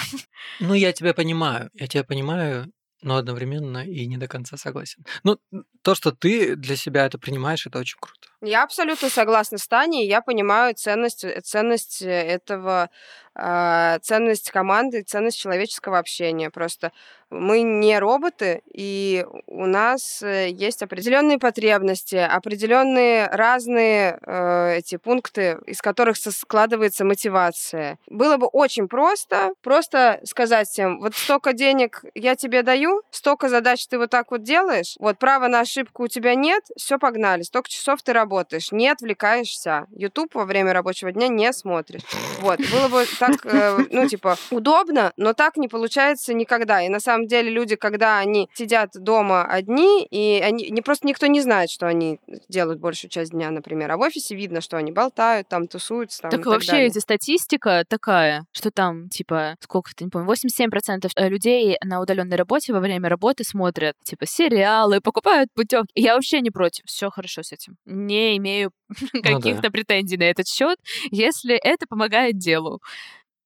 Ну, 0.59 0.73
я 0.73 0.93
тебя 0.93 1.13
понимаю, 1.13 1.69
я 1.73 1.87
тебя 1.87 2.03
понимаю, 2.03 2.71
но 3.03 3.17
одновременно 3.17 3.85
и 3.85 4.05
не 4.07 4.17
до 4.17 4.27
конца 4.27 4.57
согласен. 4.57 5.05
Ну, 5.23 5.39
то, 5.83 5.95
что 5.95 6.11
ты 6.11 6.55
для 6.55 6.75
себя 6.75 7.05
это 7.05 7.17
принимаешь, 7.19 7.67
это 7.67 7.79
очень 7.79 7.97
круто. 7.99 8.29
Я 8.41 8.63
абсолютно 8.63 9.09
согласна 9.09 9.57
с 9.57 9.67
Таней. 9.67 10.05
Я 10.05 10.21
понимаю 10.21 10.75
ценность, 10.75 11.23
э, 11.23 11.39
ценность 11.41 12.01
э, 12.01 12.07
этого, 12.09 12.89
а, 13.35 13.99
ценность 13.99 14.51
команды, 14.51 15.01
ценность 15.01 15.39
человеческого 15.39 15.97
общения. 15.97 16.49
Просто 16.49 16.91
мы 17.33 17.63
не 17.63 17.97
роботы, 17.97 18.61
и 18.71 19.25
у 19.47 19.65
нас 19.65 20.21
э, 20.21 20.49
есть 20.49 20.83
определенные 20.83 21.39
потребности, 21.39 22.15
определенные 22.15 23.27
разные 23.27 24.19
э, 24.21 24.77
эти 24.77 24.97
пункты, 24.97 25.57
из 25.65 25.81
которых 25.81 26.17
складывается 26.17 27.05
мотивация. 27.05 27.97
Было 28.07 28.37
бы 28.37 28.45
очень 28.45 28.87
просто, 28.87 29.53
просто 29.61 30.19
сказать 30.25 30.69
всем, 30.69 30.99
вот 30.99 31.15
столько 31.15 31.53
денег 31.53 32.03
я 32.13 32.35
тебе 32.35 32.61
даю, 32.61 33.01
столько 33.09 33.49
задач 33.49 33.87
ты 33.87 33.97
вот 33.97 34.11
так 34.11 34.29
вот 34.29 34.43
делаешь, 34.43 34.95
вот 34.99 35.17
права 35.17 35.47
на 35.47 35.61
ошибку 35.73 36.03
у 36.03 36.07
тебя 36.07 36.35
нет, 36.35 36.63
все, 36.77 36.99
погнали, 36.99 37.41
столько 37.41 37.69
часов 37.69 38.01
ты 38.03 38.13
работаешь, 38.13 38.71
не 38.71 38.87
отвлекаешься, 38.89 39.87
YouTube 39.91 40.35
во 40.35 40.45
время 40.45 40.73
рабочего 40.73 41.11
дня 41.11 41.27
не 41.27 41.51
смотришь. 41.53 42.01
Вот, 42.39 42.59
было 42.71 42.87
бы 42.87 43.05
так, 43.19 43.45
э, 43.45 43.85
ну, 43.91 44.07
типа, 44.07 44.37
удобно, 44.51 45.13
но 45.17 45.33
так 45.33 45.57
не 45.57 45.67
получается 45.67 46.33
никогда. 46.33 46.81
И 46.81 46.89
на 46.89 46.99
самом 46.99 47.27
деле 47.27 47.49
люди, 47.49 47.75
когда 47.75 48.19
они 48.19 48.49
сидят 48.53 48.91
дома 48.93 49.45
одни, 49.45 50.05
и 50.05 50.41
они, 50.41 50.69
не 50.69 50.81
просто 50.81 51.07
никто 51.07 51.27
не 51.27 51.41
знает, 51.41 51.69
что 51.69 51.87
они 51.87 52.19
делают 52.49 52.79
большую 52.79 53.09
часть 53.09 53.31
дня, 53.31 53.49
например, 53.49 53.91
а 53.91 53.97
в 53.97 54.01
офисе 54.01 54.35
видно, 54.35 54.61
что 54.61 54.77
они 54.77 54.91
болтают, 54.91 55.47
там 55.47 55.67
тусуются, 55.67 56.23
там, 56.23 56.31
Так 56.31 56.41
так 56.41 56.47
вообще 56.47 56.71
далее. 56.71 56.87
эти 56.87 56.99
статистика 56.99 57.83
такая, 57.87 58.45
что 58.51 58.71
там, 58.71 59.09
типа, 59.09 59.55
сколько-то, 59.59 60.03
не 60.03 60.09
помню, 60.09 60.31
87% 60.31 61.09
людей 61.29 61.77
на 61.83 62.01
удаленной 62.01 62.37
работе 62.37 62.73
во 62.73 62.79
время 62.79 63.09
работы 63.09 63.43
смотрят, 63.43 63.95
типа, 64.03 64.25
сериалы, 64.25 65.01
покупают 65.01 65.49
путевки. 65.63 65.91
Я 65.95 66.15
вообще 66.15 66.41
не 66.41 66.51
против, 66.51 66.85
все 66.85 67.09
хорошо 67.09 67.43
с 67.43 67.51
этим. 67.51 67.77
Не 67.85 68.37
имею 68.37 68.71
Ну 69.13 69.21
да. 69.21 69.35
каких-то 69.35 69.71
претензий 69.71 70.17
на 70.17 70.23
этот 70.23 70.47
счет, 70.47 70.77
если 71.11 71.55
это 71.55 71.85
помогает 71.87 72.37
делу 72.37 72.81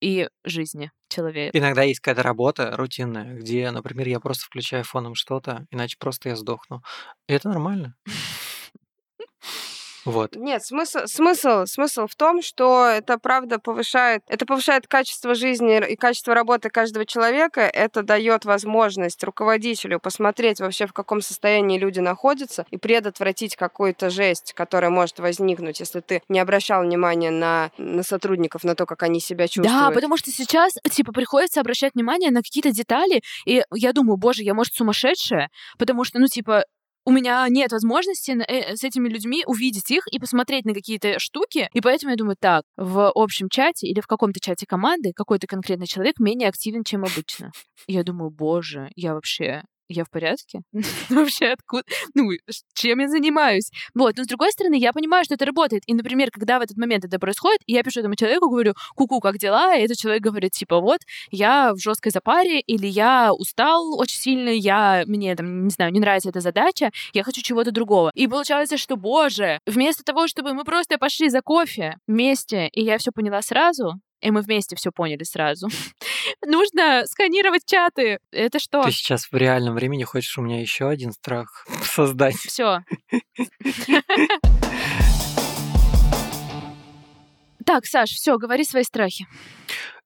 и 0.00 0.28
жизни 0.44 0.90
человека. 1.08 1.56
Иногда 1.58 1.82
есть 1.82 2.00
какая-то 2.00 2.22
работа 2.22 2.76
рутинная, 2.76 3.34
где, 3.34 3.70
например, 3.70 4.08
я 4.08 4.20
просто 4.20 4.44
включаю 4.44 4.84
фоном 4.84 5.14
что-то, 5.14 5.66
иначе 5.70 5.96
просто 5.98 6.28
я 6.28 6.36
сдохну. 6.36 6.82
И 7.28 7.32
это 7.32 7.48
нормально. 7.48 7.96
Вот. 10.08 10.36
Нет, 10.36 10.64
смысл, 10.64 11.00
смысл, 11.04 11.66
смысл 11.66 12.06
в 12.06 12.14
том, 12.14 12.40
что 12.42 12.86
это 12.86 13.18
правда 13.18 13.58
повышает, 13.58 14.22
это 14.26 14.46
повышает 14.46 14.86
качество 14.86 15.34
жизни 15.34 15.86
и 15.86 15.96
качество 15.96 16.34
работы 16.34 16.70
каждого 16.70 17.04
человека. 17.04 17.60
Это 17.60 18.02
дает 18.02 18.44
возможность 18.46 19.22
руководителю 19.22 20.00
посмотреть 20.00 20.60
вообще, 20.60 20.86
в 20.86 20.94
каком 20.94 21.20
состоянии 21.20 21.78
люди 21.78 22.00
находятся, 22.00 22.64
и 22.70 22.78
предотвратить 22.78 23.54
какую-то 23.54 24.08
жесть, 24.08 24.54
которая 24.54 24.90
может 24.90 25.18
возникнуть, 25.18 25.80
если 25.80 26.00
ты 26.00 26.22
не 26.28 26.38
обращал 26.40 26.82
внимания 26.82 27.30
на, 27.30 27.70
на 27.76 28.02
сотрудников, 28.02 28.64
на 28.64 28.74
то, 28.74 28.86
как 28.86 29.02
они 29.02 29.20
себя 29.20 29.46
чувствуют. 29.46 29.68
Да, 29.68 29.90
потому 29.90 30.16
что 30.16 30.30
сейчас, 30.30 30.72
типа, 30.90 31.12
приходится 31.12 31.60
обращать 31.60 31.94
внимание 31.94 32.30
на 32.30 32.42
какие-то 32.42 32.70
детали, 32.70 33.22
и 33.44 33.62
я 33.74 33.92
думаю, 33.92 34.16
боже, 34.16 34.42
я, 34.42 34.54
может, 34.54 34.72
сумасшедшая, 34.74 35.50
потому 35.78 36.04
что, 36.04 36.18
ну, 36.18 36.28
типа, 36.28 36.64
у 37.08 37.10
меня 37.10 37.46
нет 37.48 37.72
возможности 37.72 38.32
на- 38.32 38.42
э, 38.42 38.76
с 38.76 38.84
этими 38.84 39.08
людьми 39.08 39.42
увидеть 39.46 39.90
их 39.90 40.06
и 40.10 40.18
посмотреть 40.18 40.66
на 40.66 40.74
какие-то 40.74 41.18
штуки, 41.18 41.70
и 41.72 41.80
поэтому 41.80 42.10
я 42.10 42.16
думаю, 42.16 42.36
так, 42.38 42.64
в 42.76 43.10
общем 43.14 43.48
чате 43.48 43.86
или 43.86 44.00
в 44.00 44.06
каком-то 44.06 44.40
чате 44.40 44.66
команды 44.66 45.12
какой-то 45.16 45.46
конкретный 45.46 45.86
человек 45.86 46.18
менее 46.18 46.48
активен, 46.50 46.84
чем 46.84 47.04
обычно. 47.04 47.50
И 47.86 47.94
я 47.94 48.02
думаю, 48.02 48.30
боже, 48.30 48.90
я 48.94 49.14
вообще 49.14 49.62
я 49.88 50.04
в 50.04 50.10
порядке? 50.10 50.60
Вообще 51.10 51.46
откуда? 51.48 51.84
Ну, 52.14 52.30
чем 52.74 53.00
я 53.00 53.08
занимаюсь? 53.08 53.70
Вот, 53.94 54.16
но 54.16 54.24
с 54.24 54.26
другой 54.26 54.52
стороны, 54.52 54.76
я 54.76 54.92
понимаю, 54.92 55.24
что 55.24 55.34
это 55.34 55.44
работает. 55.44 55.82
И, 55.86 55.94
например, 55.94 56.30
когда 56.30 56.58
в 56.58 56.62
этот 56.62 56.76
момент 56.76 57.04
это 57.04 57.18
происходит, 57.18 57.60
я 57.66 57.82
пишу 57.82 58.00
этому 58.00 58.14
человеку, 58.14 58.48
говорю, 58.48 58.74
ку-ку, 58.94 59.20
как 59.20 59.38
дела? 59.38 59.76
И 59.76 59.82
этот 59.82 59.96
человек 59.96 60.22
говорит, 60.22 60.52
типа, 60.52 60.80
вот, 60.80 61.00
я 61.30 61.72
в 61.74 61.78
жесткой 61.78 62.12
запаре, 62.12 62.60
или 62.60 62.86
я 62.86 63.32
устал 63.32 63.98
очень 63.98 64.18
сильно, 64.18 64.50
я, 64.50 65.04
мне, 65.06 65.34
там, 65.36 65.64
не 65.64 65.70
знаю, 65.70 65.92
не 65.92 66.00
нравится 66.00 66.28
эта 66.28 66.40
задача, 66.40 66.90
я 67.12 67.22
хочу 67.22 67.42
чего-то 67.42 67.70
другого. 67.70 68.10
И 68.14 68.26
получается, 68.26 68.76
что, 68.76 68.96
боже, 68.96 69.60
вместо 69.66 70.04
того, 70.04 70.28
чтобы 70.28 70.54
мы 70.54 70.64
просто 70.64 70.98
пошли 70.98 71.28
за 71.28 71.42
кофе 71.42 71.96
вместе, 72.06 72.68
и 72.68 72.82
я 72.82 72.98
все 72.98 73.10
поняла 73.12 73.42
сразу, 73.42 74.00
и 74.20 74.30
мы 74.30 74.42
вместе 74.42 74.76
все 74.76 74.90
поняли 74.90 75.24
сразу. 75.24 75.68
Нужно 76.46 77.04
сканировать 77.06 77.64
чаты. 77.66 78.18
Это 78.30 78.58
что? 78.58 78.82
Ты 78.82 78.92
сейчас 78.92 79.30
в 79.30 79.34
реальном 79.34 79.74
времени 79.74 80.04
хочешь 80.04 80.38
у 80.38 80.42
меня 80.42 80.60
еще 80.60 80.88
один 80.88 81.12
страх 81.12 81.66
создать. 81.82 82.36
Все. 82.36 82.80
Так, 87.66 87.84
Саш, 87.84 88.12
все, 88.12 88.38
говори 88.38 88.64
свои 88.64 88.82
страхи. 88.82 89.26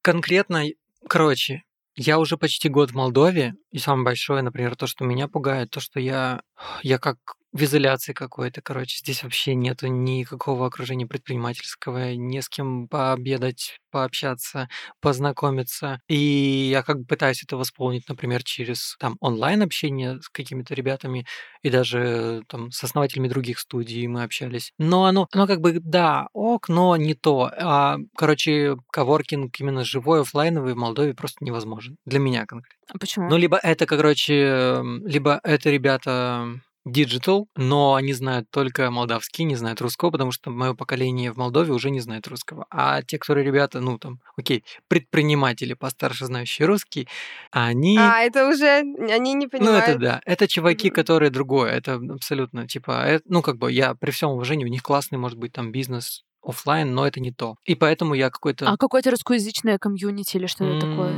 Конкретно 0.00 0.64
Короче, 1.08 1.62
я 1.94 2.18
уже 2.18 2.36
почти 2.36 2.68
год 2.68 2.90
в 2.90 2.94
Молдове, 2.94 3.54
и 3.70 3.78
самое 3.78 4.04
большое, 4.04 4.42
например, 4.42 4.76
то, 4.76 4.86
что 4.86 5.04
меня 5.04 5.28
пугает, 5.28 5.70
то, 5.70 5.80
что 5.80 6.00
я, 6.00 6.42
я 6.82 6.98
как 6.98 7.16
в 7.52 7.62
изоляции 7.62 8.12
какой-то, 8.12 8.62
короче. 8.62 8.98
Здесь 8.98 9.22
вообще 9.22 9.54
нету 9.54 9.86
никакого 9.86 10.66
окружения 10.66 11.06
предпринимательского, 11.06 12.14
не 12.14 12.40
с 12.40 12.48
кем 12.48 12.88
пообедать, 12.88 13.78
пообщаться, 13.90 14.68
познакомиться. 15.00 16.00
И 16.08 16.16
я 16.16 16.82
как 16.82 17.00
бы 17.00 17.04
пытаюсь 17.04 17.42
это 17.42 17.56
восполнить, 17.56 18.08
например, 18.08 18.42
через 18.42 18.96
там 18.98 19.16
онлайн-общение 19.20 20.20
с 20.22 20.28
какими-то 20.30 20.74
ребятами 20.74 21.26
и 21.62 21.70
даже 21.70 22.42
там 22.48 22.70
с 22.70 22.82
основателями 22.82 23.28
других 23.28 23.58
студий 23.58 24.06
мы 24.06 24.22
общались. 24.22 24.72
Но 24.78 25.04
оно, 25.04 25.28
оно 25.32 25.46
как 25.46 25.60
бы, 25.60 25.78
да, 25.78 26.28
ок, 26.32 26.68
но 26.68 26.96
не 26.96 27.14
то. 27.14 27.50
А, 27.58 27.98
короче, 28.16 28.76
коворкинг 28.90 29.60
именно 29.60 29.84
живой, 29.84 30.22
офлайновый 30.22 30.74
в 30.74 30.76
Молдове 30.76 31.14
просто 31.14 31.44
невозможен. 31.44 31.96
Для 32.06 32.18
меня 32.18 32.46
конкретно. 32.46 32.78
А 32.94 32.98
почему? 32.98 33.28
Ну, 33.28 33.36
либо 33.36 33.58
это, 33.58 33.86
короче, 33.86 34.82
либо 35.04 35.40
это 35.44 35.70
ребята 35.70 36.60
digital, 36.84 37.48
но 37.56 37.94
они 37.94 38.12
знают 38.12 38.50
только 38.50 38.90
молдавский, 38.90 39.44
не 39.44 39.54
знают 39.54 39.80
русского, 39.80 40.10
потому 40.10 40.32
что 40.32 40.50
мое 40.50 40.74
поколение 40.74 41.32
в 41.32 41.36
Молдове 41.36 41.72
уже 41.72 41.90
не 41.90 42.00
знает 42.00 42.26
русского. 42.26 42.66
А 42.70 43.02
те, 43.02 43.18
которые 43.18 43.46
ребята, 43.46 43.80
ну 43.80 43.98
там, 43.98 44.20
окей, 44.36 44.64
предприниматели 44.88 45.74
постарше, 45.74 46.26
знающие 46.26 46.66
русский, 46.66 47.08
они... 47.50 47.96
А, 47.98 48.20
это 48.20 48.48
уже 48.48 48.66
они 48.68 49.34
не 49.34 49.46
понимают. 49.46 49.86
Ну, 49.86 49.92
это 49.92 49.98
да. 49.98 50.20
Это 50.24 50.48
чуваки, 50.48 50.90
которые 50.90 51.30
другое. 51.30 51.70
Это 51.70 51.94
абсолютно, 51.94 52.66
типа, 52.66 53.04
это, 53.04 53.24
ну, 53.28 53.42
как 53.42 53.58
бы 53.58 53.70
я 53.70 53.94
при 53.94 54.10
всем 54.10 54.30
уважении, 54.30 54.64
у 54.64 54.68
них 54.68 54.82
классный, 54.82 55.18
может 55.18 55.38
быть, 55.38 55.52
там 55.52 55.72
бизнес, 55.72 56.24
офлайн, 56.42 56.92
но 56.92 57.06
это 57.06 57.20
не 57.20 57.32
то. 57.32 57.56
И 57.64 57.74
поэтому 57.74 58.14
я 58.14 58.30
какой-то... 58.30 58.68
А 58.68 58.76
какое-то 58.76 59.10
русскоязычное 59.10 59.78
комьюнити 59.78 60.36
или 60.36 60.46
что-то 60.46 60.80
такое? 60.80 61.12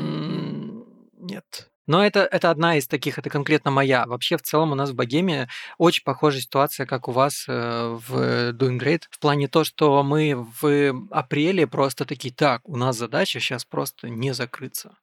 Нет. 1.19 1.71
Но 1.87 2.05
это, 2.05 2.21
это 2.21 2.51
одна 2.51 2.77
из 2.77 2.87
таких, 2.87 3.19
это 3.19 3.31
конкретно 3.31 3.71
моя. 3.71 4.07
Вообще, 4.07 4.37
в 4.37 4.43
целом, 4.43 4.73
у 4.73 4.75
нас 4.75 4.91
в 4.91 4.95
Богеме 4.95 5.49
очень 5.79 6.03
похожая 6.03 6.41
ситуация, 6.41 6.87
как 6.87 7.09
у 7.09 7.13
вас 7.13 7.45
э, 7.47 7.99
в 8.09 8.53
Doing 8.53 8.79
Great, 8.79 9.03
в 9.11 9.19
плане 9.19 9.49
то, 9.49 9.65
что 9.65 10.03
мы 10.03 10.35
в 10.61 10.95
апреле 11.11 11.67
просто 11.67 12.05
такие, 12.05 12.33
так, 12.33 12.67
у 12.69 12.77
нас 12.77 12.97
задача 12.97 13.41
сейчас 13.41 13.65
просто 13.65 14.09
не 14.09 14.33
закрыться. 14.33 14.97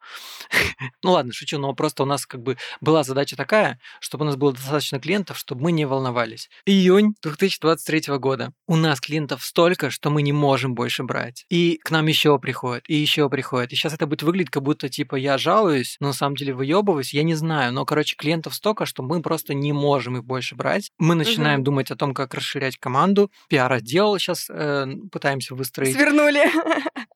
ну 1.03 1.11
ладно, 1.11 1.31
шучу, 1.33 1.59
но 1.59 1.73
просто 1.73 2.03
у 2.03 2.05
нас 2.05 2.25
как 2.25 2.41
бы 2.41 2.57
была 2.79 3.03
задача 3.03 3.35
такая, 3.35 3.79
чтобы 3.99 4.23
у 4.23 4.25
нас 4.25 4.35
было 4.35 4.53
достаточно 4.53 4.99
клиентов, 4.99 5.37
чтобы 5.37 5.61
мы 5.63 5.71
не 5.71 5.85
волновались. 5.85 6.49
Июнь 6.65 7.13
2023 7.21 8.17
года. 8.17 8.53
У 8.67 8.75
нас 8.75 8.99
клиентов 8.99 9.43
столько, 9.43 9.89
что 9.91 10.09
мы 10.09 10.21
не 10.21 10.33
можем 10.33 10.73
больше 10.73 11.03
брать. 11.03 11.45
И 11.49 11.79
к 11.83 11.91
нам 11.91 12.07
еще 12.07 12.39
приходят, 12.39 12.83
и 12.87 12.95
еще 12.95 13.29
приходят. 13.29 13.71
И 13.71 13.75
сейчас 13.75 13.93
это 13.93 14.07
будет 14.07 14.23
выглядеть, 14.23 14.51
как 14.51 14.63
будто 14.63 14.89
типа 14.89 15.15
я 15.15 15.37
жалуюсь, 15.37 15.97
но 15.99 16.07
на 16.07 16.13
самом 16.13 16.35
деле 16.35 16.53
вы 16.53 16.70
выебываюсь, 16.71 17.13
я 17.13 17.23
не 17.23 17.35
знаю, 17.35 17.73
но, 17.73 17.85
короче, 17.85 18.15
клиентов 18.15 18.55
столько, 18.55 18.85
что 18.85 19.03
мы 19.03 19.21
просто 19.21 19.53
не 19.53 19.73
можем 19.73 20.17
их 20.17 20.23
больше 20.23 20.55
брать. 20.55 20.91
Мы 20.97 21.15
начинаем 21.15 21.59
угу. 21.59 21.65
думать 21.65 21.91
о 21.91 21.95
том, 21.95 22.13
как 22.13 22.33
расширять 22.33 22.77
команду. 22.77 23.31
Пиар-отдел 23.49 24.17
сейчас 24.17 24.49
э, 24.49 24.87
пытаемся 25.11 25.55
выстроить. 25.55 25.93
Свернули. 25.93 26.43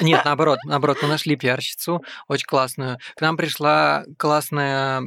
Нет, 0.00 0.24
наоборот, 0.24 0.58
наоборот, 0.64 0.98
мы 1.02 1.08
нашли 1.08 1.36
пиарщицу, 1.36 2.02
очень 2.26 2.46
классную. 2.46 2.98
К 3.16 3.20
нам 3.20 3.36
пришла 3.36 4.04
классная 4.18 5.00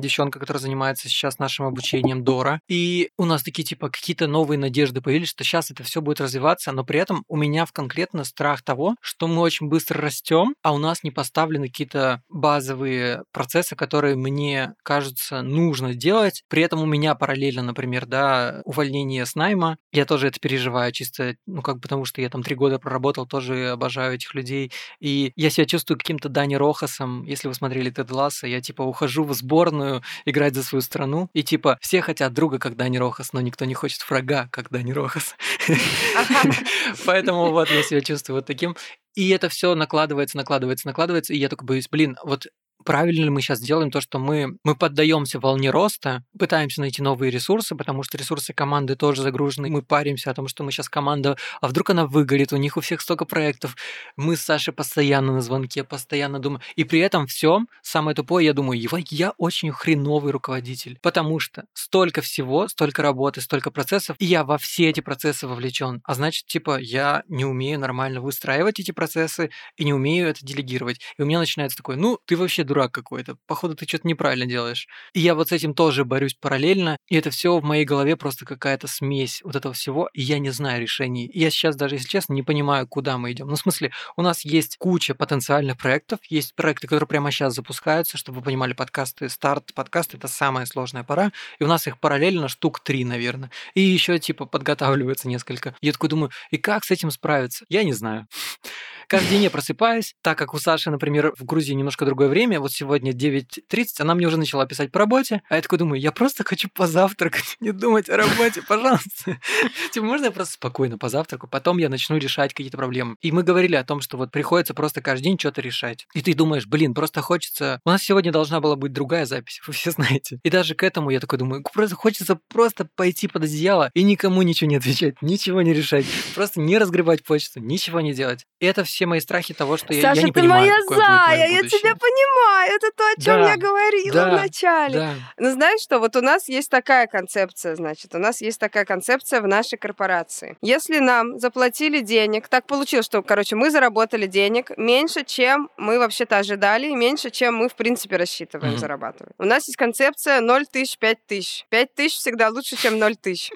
девчонка, 0.00 0.38
которая 0.38 0.60
занимается 0.60 1.08
сейчас 1.08 1.38
нашим 1.38 1.66
обучением 1.66 2.24
Дора. 2.24 2.60
И 2.68 3.10
у 3.16 3.24
нас 3.24 3.42
такие, 3.42 3.64
типа, 3.64 3.88
какие-то 3.88 4.26
новые 4.26 4.58
надежды 4.58 5.00
появились, 5.00 5.28
что 5.28 5.44
сейчас 5.44 5.70
это 5.70 5.82
все 5.82 6.02
будет 6.02 6.20
развиваться, 6.20 6.72
но 6.72 6.84
при 6.84 7.00
этом 7.00 7.24
у 7.28 7.36
меня 7.36 7.64
в 7.64 7.72
конкретно 7.72 8.24
страх 8.24 8.62
того, 8.62 8.96
что 9.00 9.28
мы 9.28 9.40
очень 9.40 9.68
быстро 9.68 10.00
растем, 10.02 10.54
а 10.62 10.74
у 10.74 10.78
нас 10.78 11.02
не 11.02 11.10
поставлены 11.10 11.68
какие-то 11.68 12.22
базовые 12.28 13.22
процессы, 13.32 13.76
которые 13.76 14.14
мне 14.16 14.74
кажется 14.82 15.42
нужно 15.42 15.94
делать. 15.94 16.42
При 16.48 16.62
этом 16.62 16.82
у 16.82 16.86
меня 16.86 17.14
параллельно, 17.14 17.62
например, 17.62 18.06
да, 18.06 18.60
увольнение 18.64 19.24
с 19.24 19.34
найма. 19.34 19.78
Я 19.92 20.04
тоже 20.04 20.28
это 20.28 20.38
переживаю 20.38 20.92
чисто, 20.92 21.36
ну, 21.46 21.62
как 21.62 21.80
потому 21.80 22.04
что 22.04 22.20
я 22.20 22.28
там 22.28 22.42
три 22.42 22.54
года 22.54 22.78
проработал, 22.78 23.26
тоже 23.26 23.70
обожаю 23.70 24.17
этих 24.18 24.34
людей. 24.34 24.72
И 25.00 25.32
я 25.36 25.50
себя 25.50 25.64
чувствую 25.66 25.98
каким-то 25.98 26.28
Дани 26.28 26.54
Рохасом. 26.54 27.24
Если 27.24 27.48
вы 27.48 27.54
смотрели 27.54 27.90
Тед 27.90 28.10
Ласса, 28.10 28.46
я 28.46 28.60
типа 28.60 28.82
ухожу 28.82 29.24
в 29.24 29.32
сборную 29.34 30.02
играть 30.24 30.54
за 30.54 30.62
свою 30.62 30.82
страну. 30.82 31.30
И 31.32 31.42
типа 31.42 31.78
все 31.80 32.00
хотят 32.02 32.32
друга, 32.32 32.58
как 32.58 32.76
Дани 32.76 32.98
Рохас, 32.98 33.32
но 33.32 33.40
никто 33.40 33.64
не 33.64 33.74
хочет 33.74 34.08
врага, 34.08 34.48
как 34.52 34.70
Дани 34.70 34.92
Рохас. 34.92 35.34
Поэтому 37.06 37.50
вот 37.50 37.70
я 37.70 37.82
себя 37.82 38.00
чувствую 38.00 38.36
вот 38.36 38.46
таким. 38.46 38.76
И 39.14 39.30
это 39.30 39.48
все 39.48 39.74
накладывается, 39.74 40.36
накладывается, 40.36 40.86
накладывается, 40.86 41.32
и 41.32 41.38
я 41.38 41.48
только 41.48 41.64
боюсь, 41.64 41.88
блин, 41.88 42.16
вот 42.22 42.46
правильно 42.84 43.24
ли 43.24 43.30
мы 43.30 43.40
сейчас 43.40 43.60
делаем 43.60 43.90
то, 43.90 44.00
что 44.00 44.18
мы, 44.18 44.56
мы 44.64 44.76
поддаемся 44.76 45.40
волне 45.40 45.70
роста, 45.70 46.24
пытаемся 46.38 46.80
найти 46.80 47.02
новые 47.02 47.30
ресурсы, 47.30 47.74
потому 47.74 48.02
что 48.02 48.18
ресурсы 48.18 48.52
команды 48.52 48.96
тоже 48.96 49.22
загружены. 49.22 49.68
Мы 49.68 49.82
паримся 49.82 50.30
о 50.30 50.34
том, 50.34 50.48
что 50.48 50.64
мы 50.64 50.72
сейчас 50.72 50.88
команда, 50.88 51.36
а 51.60 51.68
вдруг 51.68 51.90
она 51.90 52.06
выгорит, 52.06 52.52
у 52.52 52.56
них 52.56 52.76
у 52.76 52.80
всех 52.80 53.00
столько 53.00 53.24
проектов. 53.24 53.76
Мы 54.16 54.36
с 54.36 54.42
Сашей 54.42 54.72
постоянно 54.72 55.32
на 55.32 55.40
звонке, 55.40 55.84
постоянно 55.84 56.38
думаем. 56.38 56.62
И 56.76 56.84
при 56.84 57.00
этом 57.00 57.26
все, 57.26 57.60
самое 57.82 58.14
тупое, 58.14 58.46
я 58.46 58.52
думаю, 58.52 58.80
его, 58.80 58.98
я 59.10 59.32
очень 59.38 59.72
хреновый 59.72 60.32
руководитель, 60.32 60.98
потому 61.02 61.38
что 61.40 61.64
столько 61.72 62.20
всего, 62.20 62.68
столько 62.68 63.02
работы, 63.02 63.40
столько 63.40 63.70
процессов, 63.70 64.16
и 64.18 64.24
я 64.24 64.44
во 64.44 64.58
все 64.58 64.88
эти 64.88 65.00
процессы 65.00 65.46
вовлечен. 65.46 66.00
А 66.04 66.14
значит, 66.14 66.46
типа, 66.46 66.78
я 66.78 67.22
не 67.28 67.44
умею 67.44 67.78
нормально 67.80 68.20
выстраивать 68.20 68.80
эти 68.80 68.90
процессы 68.90 69.50
и 69.76 69.84
не 69.84 69.92
умею 69.92 70.28
это 70.28 70.44
делегировать. 70.44 71.00
И 71.18 71.22
у 71.22 71.26
меня 71.26 71.38
начинается 71.38 71.76
такое, 71.76 71.96
ну, 71.96 72.18
ты 72.26 72.36
вообще 72.36 72.64
дурак 72.68 72.92
какой-то. 72.92 73.36
Походу, 73.46 73.74
ты 73.74 73.86
что-то 73.86 74.06
неправильно 74.06 74.46
делаешь. 74.46 74.86
И 75.12 75.20
я 75.20 75.34
вот 75.34 75.48
с 75.48 75.52
этим 75.52 75.74
тоже 75.74 76.04
борюсь 76.04 76.34
параллельно. 76.34 76.96
И 77.08 77.16
это 77.16 77.30
все 77.30 77.58
в 77.58 77.64
моей 77.64 77.84
голове 77.84 78.16
просто 78.16 78.44
какая-то 78.44 78.86
смесь 78.86 79.40
вот 79.42 79.56
этого 79.56 79.74
всего. 79.74 80.08
И 80.12 80.22
я 80.22 80.38
не 80.38 80.50
знаю 80.50 80.80
решений. 80.80 81.26
И 81.26 81.40
я 81.40 81.50
сейчас 81.50 81.76
даже, 81.76 81.96
если 81.96 82.08
честно, 82.08 82.34
не 82.34 82.42
понимаю, 82.42 82.86
куда 82.86 83.18
мы 83.18 83.32
идем. 83.32 83.48
Ну, 83.48 83.54
в 83.54 83.58
смысле, 83.58 83.92
у 84.16 84.22
нас 84.22 84.44
есть 84.44 84.76
куча 84.78 85.14
потенциальных 85.14 85.76
проектов. 85.76 86.20
Есть 86.28 86.54
проекты, 86.54 86.86
которые 86.86 87.08
прямо 87.08 87.30
сейчас 87.30 87.54
запускаются, 87.54 88.16
чтобы 88.18 88.38
вы 88.38 88.44
понимали, 88.44 88.72
подкасты, 88.72 89.28
старт 89.28 89.72
подкаст 89.74 90.14
это 90.14 90.28
самая 90.28 90.66
сложная 90.66 91.04
пора. 91.04 91.32
И 91.58 91.64
у 91.64 91.66
нас 91.66 91.86
их 91.86 91.98
параллельно 91.98 92.48
штук 92.48 92.80
три, 92.80 93.04
наверное. 93.04 93.50
И 93.74 93.80
еще 93.80 94.18
типа 94.18 94.46
подготавливается 94.46 95.28
несколько. 95.28 95.74
Я 95.80 95.92
такой 95.92 96.08
думаю, 96.08 96.30
и 96.50 96.58
как 96.58 96.84
с 96.84 96.90
этим 96.90 97.10
справиться? 97.10 97.64
Я 97.68 97.84
не 97.84 97.92
знаю. 97.92 98.26
Каждый 99.08 99.30
день 99.30 99.44
я 99.44 99.50
просыпаюсь, 99.50 100.14
так 100.20 100.36
как 100.36 100.52
у 100.52 100.58
Саши, 100.58 100.90
например, 100.90 101.32
в 101.38 101.42
Грузии 101.42 101.72
немножко 101.72 102.04
другое 102.04 102.28
время, 102.28 102.60
вот 102.60 102.72
сегодня 102.72 103.12
9.30, 103.12 103.86
она 104.00 104.14
мне 104.14 104.26
уже 104.26 104.36
начала 104.36 104.66
писать 104.66 104.92
по 104.92 104.98
работе, 104.98 105.40
а 105.48 105.56
я 105.56 105.62
такой 105.62 105.78
думаю, 105.78 105.98
я 105.98 106.12
просто 106.12 106.44
хочу 106.44 106.68
позавтракать, 106.68 107.56
не 107.60 107.72
думать 107.72 108.10
о 108.10 108.18
работе, 108.18 108.60
пожалуйста. 108.60 109.40
Типа, 109.92 110.04
можно 110.04 110.26
я 110.26 110.30
просто 110.30 110.54
спокойно 110.54 110.98
позавтраку, 110.98 111.48
потом 111.48 111.78
я 111.78 111.88
начну 111.88 112.18
решать 112.18 112.52
какие-то 112.52 112.76
проблемы. 112.76 113.16
И 113.22 113.32
мы 113.32 113.42
говорили 113.42 113.76
о 113.76 113.84
том, 113.84 114.02
что 114.02 114.18
вот 114.18 114.30
приходится 114.30 114.74
просто 114.74 115.00
каждый 115.00 115.24
день 115.24 115.38
что-то 115.38 115.62
решать. 115.62 116.06
И 116.12 116.20
ты 116.20 116.34
думаешь, 116.34 116.66
блин, 116.66 116.92
просто 116.92 117.22
хочется... 117.22 117.80
У 117.86 117.88
нас 117.88 118.02
сегодня 118.02 118.30
должна 118.30 118.60
была 118.60 118.76
быть 118.76 118.92
другая 118.92 119.24
запись, 119.24 119.62
вы 119.66 119.72
все 119.72 119.90
знаете. 119.90 120.38
И 120.42 120.50
даже 120.50 120.74
к 120.74 120.82
этому 120.82 121.08
я 121.08 121.20
такой 121.20 121.38
думаю, 121.38 121.64
просто 121.72 121.96
хочется 121.96 122.38
просто 122.48 122.86
пойти 122.94 123.26
под 123.26 123.44
одеяло 123.44 123.90
и 123.94 124.02
никому 124.02 124.42
ничего 124.42 124.68
не 124.68 124.76
отвечать, 124.76 125.22
ничего 125.22 125.62
не 125.62 125.72
решать, 125.72 126.04
просто 126.34 126.60
не 126.60 126.76
разгребать 126.76 127.24
почту, 127.24 127.60
ничего 127.60 128.02
не 128.02 128.12
делать. 128.12 128.44
И 128.60 128.66
это 128.66 128.84
все 128.84 128.97
мои 129.06 129.20
страхи 129.20 129.54
того, 129.54 129.76
что 129.76 129.92
Саша, 129.92 129.98
я, 130.00 130.12
я 130.12 130.22
не 130.22 130.32
ты 130.32 130.40
понимаю, 130.40 130.60
моя 130.62 130.80
какое 130.82 130.98
зая, 130.98 131.48
будет 131.48 131.72
я 131.72 131.78
тебя 131.78 131.94
понимаю, 131.94 132.72
это 132.74 132.90
то, 132.96 133.04
о 133.04 133.14
чем 133.14 133.42
Да, 133.42 133.50
я 133.50 133.56
говорила 133.56 134.14
да, 134.14 134.30
в 134.30 134.32
начале. 134.34 134.98
Да. 134.98 135.14
Ну, 135.38 135.50
знаешь 135.52 135.80
что, 135.80 135.98
вот 135.98 136.16
у 136.16 136.20
нас 136.20 136.48
есть 136.48 136.70
такая 136.70 137.06
концепция, 137.06 137.76
значит, 137.76 138.14
у 138.14 138.18
нас 138.18 138.40
есть 138.40 138.58
такая 138.58 138.84
концепция 138.84 139.40
в 139.40 139.46
нашей 139.46 139.78
корпорации. 139.78 140.56
Если 140.62 140.98
нам 140.98 141.38
заплатили 141.38 142.00
денег, 142.00 142.48
так 142.48 142.66
получилось, 142.66 143.06
что, 143.06 143.22
короче, 143.22 143.56
мы 143.56 143.70
заработали 143.70 144.26
денег 144.26 144.70
меньше, 144.76 145.24
чем 145.24 145.70
мы 145.76 145.98
вообще-то 145.98 146.38
ожидали, 146.38 146.86
и 146.88 146.94
меньше, 146.94 147.30
чем 147.30 147.56
мы, 147.56 147.68
в 147.68 147.74
принципе, 147.74 148.16
рассчитываем 148.16 148.72
Мгм. 148.72 148.80
зарабатывать. 148.80 149.32
У 149.38 149.44
нас 149.44 149.66
есть 149.68 149.76
концепция 149.76 150.40
0 150.40 150.66
тысяч, 150.66 150.98
5 150.98 151.18
тысяч. 151.26 151.66
5 151.70 151.94
тысяч 151.94 152.16
всегда 152.18 152.48
лучше, 152.48 152.76
чем 152.76 152.98
0 152.98 153.14
тысяч. 153.16 153.50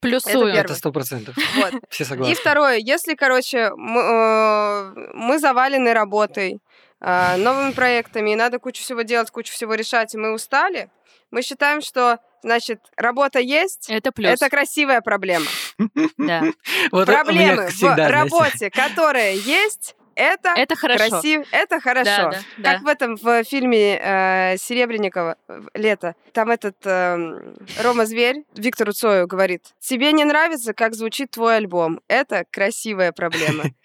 Плюсую. 0.00 0.52
Это 0.54 0.74
сто 0.74 0.92
процентов. 0.92 1.36
Вот. 1.56 1.74
Все 1.90 2.04
И 2.04 2.06
согласны. 2.06 2.34
второе, 2.34 2.76
если, 2.76 3.14
короче, 3.14 3.70
мы, 3.76 4.00
э, 4.00 5.10
мы 5.14 5.38
завалены 5.38 5.92
работой, 5.92 6.58
э, 7.00 7.36
новыми 7.36 7.72
проектами, 7.72 8.30
и 8.30 8.36
надо 8.36 8.58
кучу 8.58 8.82
всего 8.82 9.02
делать, 9.02 9.30
кучу 9.30 9.52
всего 9.52 9.74
решать, 9.74 10.14
и 10.14 10.18
мы 10.18 10.32
устали, 10.32 10.90
мы 11.30 11.42
считаем, 11.42 11.80
что, 11.80 12.18
значит, 12.42 12.80
работа 12.96 13.38
есть, 13.38 13.88
Это 13.88 14.10
плюс. 14.10 14.30
это 14.30 14.48
красивая 14.48 15.00
проблема. 15.00 15.46
Да. 16.18 16.42
Вот 16.90 17.06
Проблемы 17.06 17.68
в 17.68 18.10
работе, 18.10 18.70
которая 18.70 19.34
есть, 19.34 19.94
это, 20.20 20.50
Это 20.56 20.76
хорошо. 20.76 21.08
красиво, 21.08 21.44
это 21.50 21.80
хорошо. 21.80 22.04
Да, 22.04 22.30
да, 22.30 22.38
да. 22.58 22.72
Как 22.74 22.82
в 22.82 22.86
этом 22.86 23.16
в 23.16 23.44
фильме 23.44 23.98
э, 24.00 24.56
Серебренникова 24.58 25.36
«Лето». 25.74 26.14
Там 26.32 26.50
этот 26.50 26.76
э, 26.84 27.54
Рома 27.82 28.06
Зверь 28.06 28.44
Виктору 28.54 28.92
Цою 28.92 29.26
говорит, 29.26 29.62
тебе 29.80 30.12
не 30.12 30.24
нравится, 30.24 30.74
как 30.74 30.94
звучит 30.94 31.30
твой 31.30 31.56
альбом. 31.56 32.00
Это 32.08 32.44
красивая 32.50 33.12
проблема. 33.12 33.64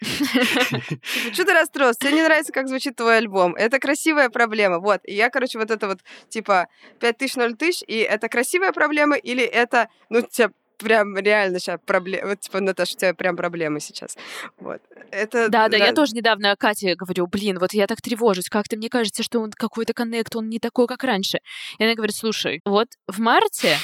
Что 1.32 1.44
ты 1.44 1.52
расстроился? 1.52 2.00
Тебе 2.00 2.12
не 2.12 2.22
нравится, 2.22 2.52
как 2.52 2.68
звучит 2.68 2.96
твой 2.96 3.18
альбом. 3.18 3.54
Это 3.54 3.78
красивая 3.78 4.28
проблема. 4.28 4.78
Вот. 4.78 5.00
И 5.04 5.14
я, 5.14 5.30
короче, 5.30 5.58
вот 5.58 5.70
это 5.70 5.86
вот, 5.86 6.00
типа, 6.28 6.68
5 7.00 7.18
тысяч, 7.18 7.36
0 7.36 7.56
тысяч, 7.56 7.82
и 7.86 7.98
это 7.98 8.28
красивая 8.28 8.72
проблема, 8.72 9.16
или 9.16 9.42
это, 9.44 9.88
ну, 10.10 10.20
тебя 10.22 10.50
прям 10.78 11.16
реально 11.16 11.58
сейчас 11.58 11.80
проблема. 11.84 12.28
Вот, 12.28 12.40
типа, 12.40 12.60
Наташа, 12.60 12.94
у 12.94 12.98
тебя 12.98 13.14
прям 13.14 13.36
проблемы 13.36 13.80
сейчас. 13.80 14.16
Вот. 14.58 14.80
Это, 15.10 15.48
Да, 15.48 15.68
да, 15.68 15.76
я 15.76 15.92
тоже 15.92 16.14
недавно 16.14 16.54
Кате 16.56 16.94
говорю, 16.94 17.26
блин, 17.26 17.58
вот 17.58 17.72
я 17.72 17.86
так 17.86 18.00
тревожусь, 18.00 18.48
как-то 18.48 18.76
мне 18.76 18.88
кажется, 18.88 19.22
что 19.22 19.40
он 19.40 19.50
какой-то 19.52 19.92
коннект, 19.94 20.34
он 20.36 20.48
не 20.48 20.58
такой, 20.58 20.86
как 20.86 21.04
раньше. 21.04 21.38
И 21.78 21.84
она 21.84 21.94
говорит, 21.94 22.16
слушай, 22.16 22.60
вот 22.64 22.88
в 23.06 23.18
марте 23.20 23.76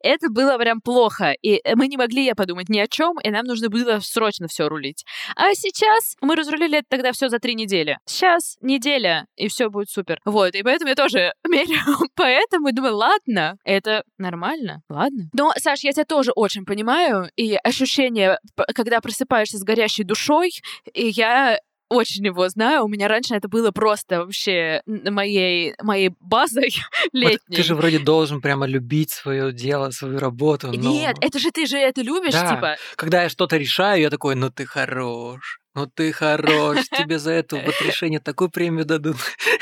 это 0.00 0.28
было 0.30 0.58
прям 0.58 0.80
плохо, 0.80 1.34
и 1.42 1.60
мы 1.74 1.88
не 1.88 1.96
могли, 1.96 2.24
я 2.24 2.34
подумать, 2.34 2.68
ни 2.68 2.78
о 2.78 2.86
чем, 2.86 3.18
и 3.20 3.30
нам 3.30 3.44
нужно 3.44 3.68
было 3.68 4.00
срочно 4.00 4.48
все 4.48 4.68
рулить. 4.68 5.04
А 5.36 5.54
сейчас 5.54 6.16
мы 6.20 6.36
разрулили 6.36 6.78
это 6.78 6.86
тогда 6.88 7.12
все 7.12 7.28
за 7.28 7.38
три 7.38 7.54
недели. 7.54 7.98
Сейчас 8.06 8.56
неделя, 8.60 9.26
и 9.36 9.48
все 9.48 9.68
будет 9.68 9.90
супер. 9.90 10.20
Вот, 10.24 10.54
и 10.54 10.62
поэтому 10.62 10.90
я 10.90 10.94
тоже 10.94 11.32
меряю. 11.48 12.08
Поэтому 12.14 12.72
думаю, 12.72 12.96
ладно, 12.96 13.56
это 13.64 14.02
нормально, 14.18 14.82
ладно. 14.88 15.28
Но, 15.32 15.52
Саш, 15.56 15.80
я 15.80 15.92
тебя 15.92 16.04
тоже 16.04 16.32
очень 16.34 16.64
понимаю, 16.64 17.28
и 17.36 17.56
ощущение, 17.56 18.38
когда 18.74 19.00
просыпаешься 19.00 19.58
с 19.58 19.62
горящей 19.62 20.04
душой, 20.04 20.50
и 20.92 21.08
я 21.08 21.58
очень 21.88 22.26
его 22.26 22.48
знаю. 22.48 22.84
У 22.84 22.88
меня 22.88 23.08
раньше 23.08 23.34
это 23.34 23.48
было 23.48 23.70
просто 23.70 24.20
вообще 24.20 24.82
моей, 24.86 25.74
моей 25.82 26.10
базой 26.20 26.74
Вот 27.12 27.12
летней. 27.12 27.56
ты 27.56 27.62
же 27.62 27.74
вроде 27.74 27.98
должен 27.98 28.40
прямо 28.40 28.66
любить 28.66 29.10
свое 29.10 29.52
дело, 29.52 29.90
свою 29.90 30.18
работу. 30.18 30.68
но 30.68 30.72
Нет, 30.74 31.16
это 31.20 31.38
же 31.38 31.50
ты 31.50 31.66
же 31.66 31.76
это 31.78 32.02
любишь, 32.02 32.32
Да. 32.32 32.54
типа. 32.54 32.76
Когда 32.96 33.22
я 33.22 33.28
что-то 33.28 33.56
решаю, 33.56 34.00
я 34.02 34.10
такой, 34.10 34.34
ну 34.34 34.50
ты 34.50 34.66
хорош. 34.66 35.60
Ну 35.74 35.86
ты 35.86 36.10
хорош, 36.10 36.78
тебе 36.96 37.18
за 37.18 37.32
это 37.32 37.56
вот 37.56 37.74
решение 37.82 38.18
такую 38.18 38.50
премию 38.50 38.86
дадут. 38.86 39.16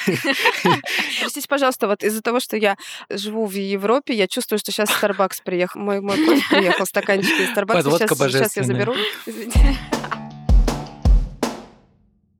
Простите, 1.20 1.48
пожалуйста, 1.48 1.88
вот 1.88 2.02
из-за 2.04 2.22
того, 2.22 2.40
что 2.40 2.56
я 2.56 2.76
живу 3.10 3.46
в 3.46 3.52
Европе, 3.54 4.14
я 4.14 4.28
чувствую, 4.28 4.58
что 4.58 4.70
сейчас 4.70 4.90
Starbucks 4.90 5.38
приехал. 5.44 5.80
Мой, 5.80 6.00
мой 6.00 6.24
кофе 6.24 6.42
приехал, 6.50 6.86
стаканчики 6.86 7.42
из 7.42 7.50
Starbucks. 7.50 7.72
Подводка 7.72 8.14
Сейчас, 8.14 8.32
сейчас 8.32 8.56
я 8.56 8.62
заберу. 8.62 8.94
Извините. 9.26 9.76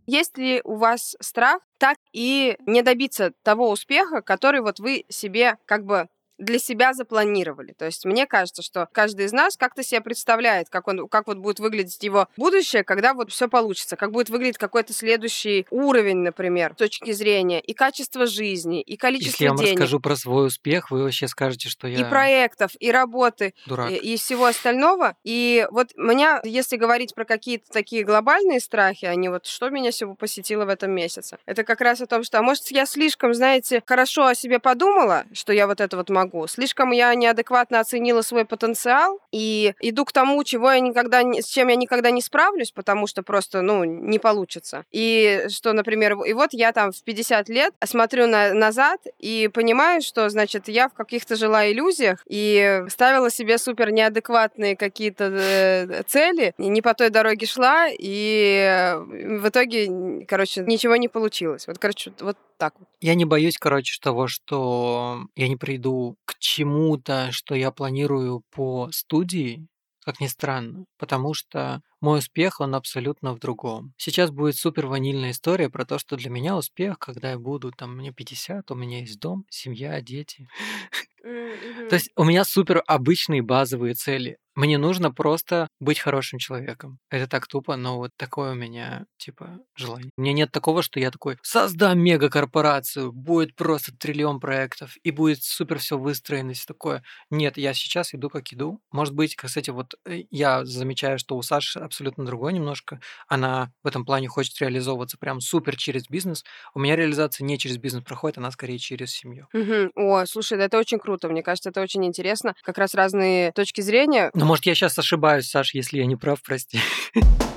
Есть 0.07 0.37
ли 0.39 0.61
у 0.65 0.77
вас 0.77 1.17
страх 1.21 1.61
так 1.79 1.99
и 2.13 2.57
не 2.67 2.83
добиться 2.83 3.33
того 3.43 3.71
успеха, 3.71 4.21
который 4.23 4.61
вот 4.61 4.79
вы 4.79 5.05
себе 5.09 5.57
как 5.67 5.85
бы 5.85 6.09
для 6.39 6.59
себя 6.59 6.93
запланировали. 6.95 7.73
То 7.73 7.87
есть 7.87 8.05
мне 8.05 8.27
кажется, 8.27 8.63
что 8.63 8.89
каждый 8.93 9.27
из 9.27 9.33
нас 9.33 9.57
как-то 9.57 9.83
себе 9.83 10.01
представляет, 10.01 10.69
как, 10.69 10.89
он, 10.89 11.09
как 11.09 11.27
вот 11.27 11.39
будет 11.39 11.61
выглядеть 11.61 12.03
его 12.03 12.29
будущее, 12.37 12.85
когда 12.85 13.15
вот 13.15 13.31
все 13.31 13.49
получится, 13.49 13.97
как 13.97 14.11
будет 14.13 14.31
выглядеть 14.31 14.59
какой-то 14.59 14.93
следующий 14.93 15.67
уровень, 15.71 16.19
например, 16.19 16.73
с 16.75 16.77
точки 16.77 17.13
зрения 17.13 17.61
и 17.61 17.73
качества 17.73 18.27
жизни, 18.27 18.81
и 18.81 18.97
количества 18.97 19.31
Если 19.33 19.45
я 19.45 19.51
вам 19.51 19.59
денег, 19.59 19.73
расскажу 19.73 20.01
про 20.01 20.17
свой 20.17 20.47
успех, 20.47 20.91
вы 20.91 21.05
вообще 21.05 21.29
скажете, 21.29 21.69
что 21.69 21.89
я 21.89 22.01
и 22.01 22.05
проектов, 22.05 22.73
и 22.79 22.91
работы, 22.91 23.55
дурак. 23.67 23.91
и, 23.91 23.97
и 23.97 24.17
всего 24.17 24.47
остального. 24.47 25.17
И 25.25 25.67
вот 25.71 25.91
меня, 25.97 26.41
если 26.45 26.77
говорить 26.77 27.15
про 27.15 27.25
какие-то 27.25 27.71
такие 27.71 28.05
глобальные 28.05 28.61
страхи, 28.61 29.05
они 29.05 29.29
вот 29.29 29.47
что 29.47 29.71
меня 29.71 29.91
всего 29.91 30.15
посетило 30.15 30.65
в 30.65 30.69
этом 30.69 30.91
месяце, 30.91 31.39
это 31.47 31.65
как 31.65 31.81
раз 31.81 32.01
о 32.01 32.07
том, 32.07 32.25
что, 32.25 32.39
а 32.39 32.43
может, 32.43 32.69
я 32.71 32.87
слишком, 32.87 33.35
знаете, 33.35 33.83
хорошо 33.87 34.27
о 34.27 34.35
себе 34.35 34.59
подумала, 34.59 35.25
что 35.33 35.53
я 35.53 35.67
вот 35.67 35.81
это 35.81 35.97
вот 35.97 36.11
могу, 36.11 36.24
слишком 36.49 36.91
я 36.93 37.15
неадекватно 37.15 37.81
оценила 37.81 38.23
свой 38.23 38.45
потенциал 38.45 39.21
и 39.33 39.75
иду 39.81 40.05
к 40.05 40.13
тому, 40.13 40.43
чего 40.45 40.71
я 40.71 40.81
никогда, 40.81 41.23
с 41.23 41.47
чем 41.47 41.69
я 41.69 41.77
никогда 41.77 42.11
не 42.11 42.23
справлюсь, 42.23 42.71
потому 42.71 43.07
что 43.07 43.23
просто, 43.23 43.63
ну, 43.63 43.85
не 43.85 44.19
получится. 44.19 44.85
И 44.91 45.47
что, 45.49 45.73
например, 45.73 46.15
и 46.25 46.33
вот 46.33 46.51
я 46.53 46.73
там 46.73 46.93
в 46.93 47.03
50 47.03 47.49
лет 47.49 47.75
смотрю 47.85 48.27
на, 48.27 48.53
назад 48.53 49.01
и 49.19 49.51
понимаю, 49.53 50.03
что, 50.03 50.29
значит, 50.29 50.69
я 50.69 50.89
в 50.89 50.95
каких-то 50.95 51.37
жила 51.37 51.71
иллюзиях 51.71 52.25
и 52.29 52.83
ставила 52.89 53.31
себе 53.31 53.59
супер 53.59 53.91
неадекватные 53.91 54.77
какие-то 54.77 55.31
э, 55.33 56.03
цели, 56.07 56.55
не 56.59 56.83
по 56.83 56.95
той 56.95 57.11
дороге 57.11 57.47
шла, 57.47 57.87
и 57.89 58.95
в 58.99 59.49
итоге, 59.49 60.25
короче, 60.27 60.63
ничего 60.63 60.97
не 60.97 61.09
получилось. 61.09 61.67
Вот, 61.67 61.79
короче, 61.79 62.13
вот 62.21 62.37
так 62.57 62.75
вот. 62.79 62.89
Я 63.01 63.15
не 63.15 63.25
боюсь, 63.25 63.59
короче, 63.59 63.99
того, 64.01 64.29
что 64.29 65.27
я 65.37 65.49
не 65.49 65.57
приду 65.57 66.14
к 66.25 66.39
чему-то, 66.39 67.33
что 67.33 67.55
я 67.55 67.71
планирую 67.71 68.43
по 68.51 68.91
студии, 68.93 69.67
как 70.05 70.21
ни 70.21 70.27
странно, 70.27 70.85
потому 70.99 71.35
что 71.35 71.83
мой 72.05 72.19
успех, 72.19 72.61
он 72.61 72.75
абсолютно 72.75 73.33
в 73.33 73.39
другом. 73.39 73.95
Сейчас 73.97 74.31
будет 74.31 74.57
супер 74.57 74.87
ванильная 74.87 75.31
история 75.31 75.71
про 75.71 75.87
то, 75.87 75.99
что 75.99 76.17
для 76.17 76.29
меня 76.29 76.55
успех, 76.55 76.99
когда 76.99 77.31
я 77.31 77.39
буду, 77.39 77.73
там, 77.73 77.97
мне 77.97 78.13
50, 78.13 78.71
у 78.71 78.75
меня 78.75 79.01
есть 79.01 79.19
дом, 79.19 79.47
семья, 79.49 79.99
дети. 80.03 80.47
То 81.25 81.95
есть 81.95 82.11
у 82.17 82.25
меня 82.25 82.45
супер 82.45 82.83
обычные 82.87 83.41
базовые 83.41 83.95
цели. 83.95 84.37
Мне 84.55 84.79
нужно 84.79 85.11
просто 85.11 85.67
быть 85.81 85.99
хорошим 85.99 86.39
человеком. 86.39 86.99
Это 87.11 87.27
так 87.27 87.49
тупо, 87.49 87.77
но 87.77 87.97
вот 87.97 88.13
такое 88.17 88.53
у 88.53 88.55
меня, 88.55 89.05
типа, 89.17 89.59
желание. 89.75 90.11
У 90.17 90.21
меня 90.21 90.33
нет 90.33 90.53
такого, 90.53 90.83
что 90.83 91.01
я 91.01 91.11
такой, 91.11 91.39
создам 91.43 91.99
мегакорпорацию, 91.99 93.11
будет 93.13 93.57
просто 93.57 93.93
триллион 93.97 94.39
проектов, 94.39 94.97
и 95.03 95.11
будет 95.11 95.43
супер 95.43 95.79
все 95.79 95.99
выстроено, 95.99 96.53
и 96.53 96.55
всё 96.55 96.67
такое. 96.69 97.03
Нет, 97.31 97.57
я 97.57 97.75
сейчас 97.75 98.15
иду 98.15 98.31
как 98.31 98.53
иду. 98.53 98.81
Может 98.93 99.15
быть, 99.15 99.35
кстати, 99.35 99.71
вот 99.71 99.95
э, 100.05 100.23
я 100.31 100.65
замечаю, 100.65 101.19
что 101.19 101.37
у 101.37 101.43
Саши 101.43 101.81
абсолютно 101.95 102.27
другое 102.27 102.53
немножко. 102.53 103.01
Она 103.29 103.71
в 103.83 103.87
этом 103.87 104.05
плане 104.05 104.29
хочет 104.29 104.61
реализовываться 104.61 105.17
прям 105.17 105.41
супер 105.41 105.77
через 105.77 106.09
бизнес. 106.09 106.45
У 106.75 106.81
меня 106.81 106.97
реализация 106.97 107.45
не 107.45 107.57
через 107.57 107.79
бизнес 107.79 108.03
проходит, 108.03 108.39
она 108.39 108.51
скорее 108.51 108.79
через 108.79 109.13
семью. 109.13 109.47
Мгм. 109.53 109.93
О, 109.95 110.27
слушай, 110.27 110.59
да 110.59 110.65
это 110.65 110.79
очень 110.79 110.99
круто. 110.99 111.29
Мне 111.29 111.43
кажется, 111.43 111.71
это 111.71 111.81
очень 111.81 112.05
интересно. 112.05 112.55
Как 112.63 112.79
раз 112.79 112.95
разные 112.95 113.53
точки 113.53 113.81
зрения. 113.81 114.31
Ну, 114.35 114.45
может, 114.45 114.67
я 114.67 114.75
сейчас 114.75 114.99
ошибаюсь, 114.99 115.49
Саш, 115.49 115.75
если 115.75 115.99
я 115.99 116.07
не 116.07 116.17
прав, 116.17 116.43
прости. 116.43 116.81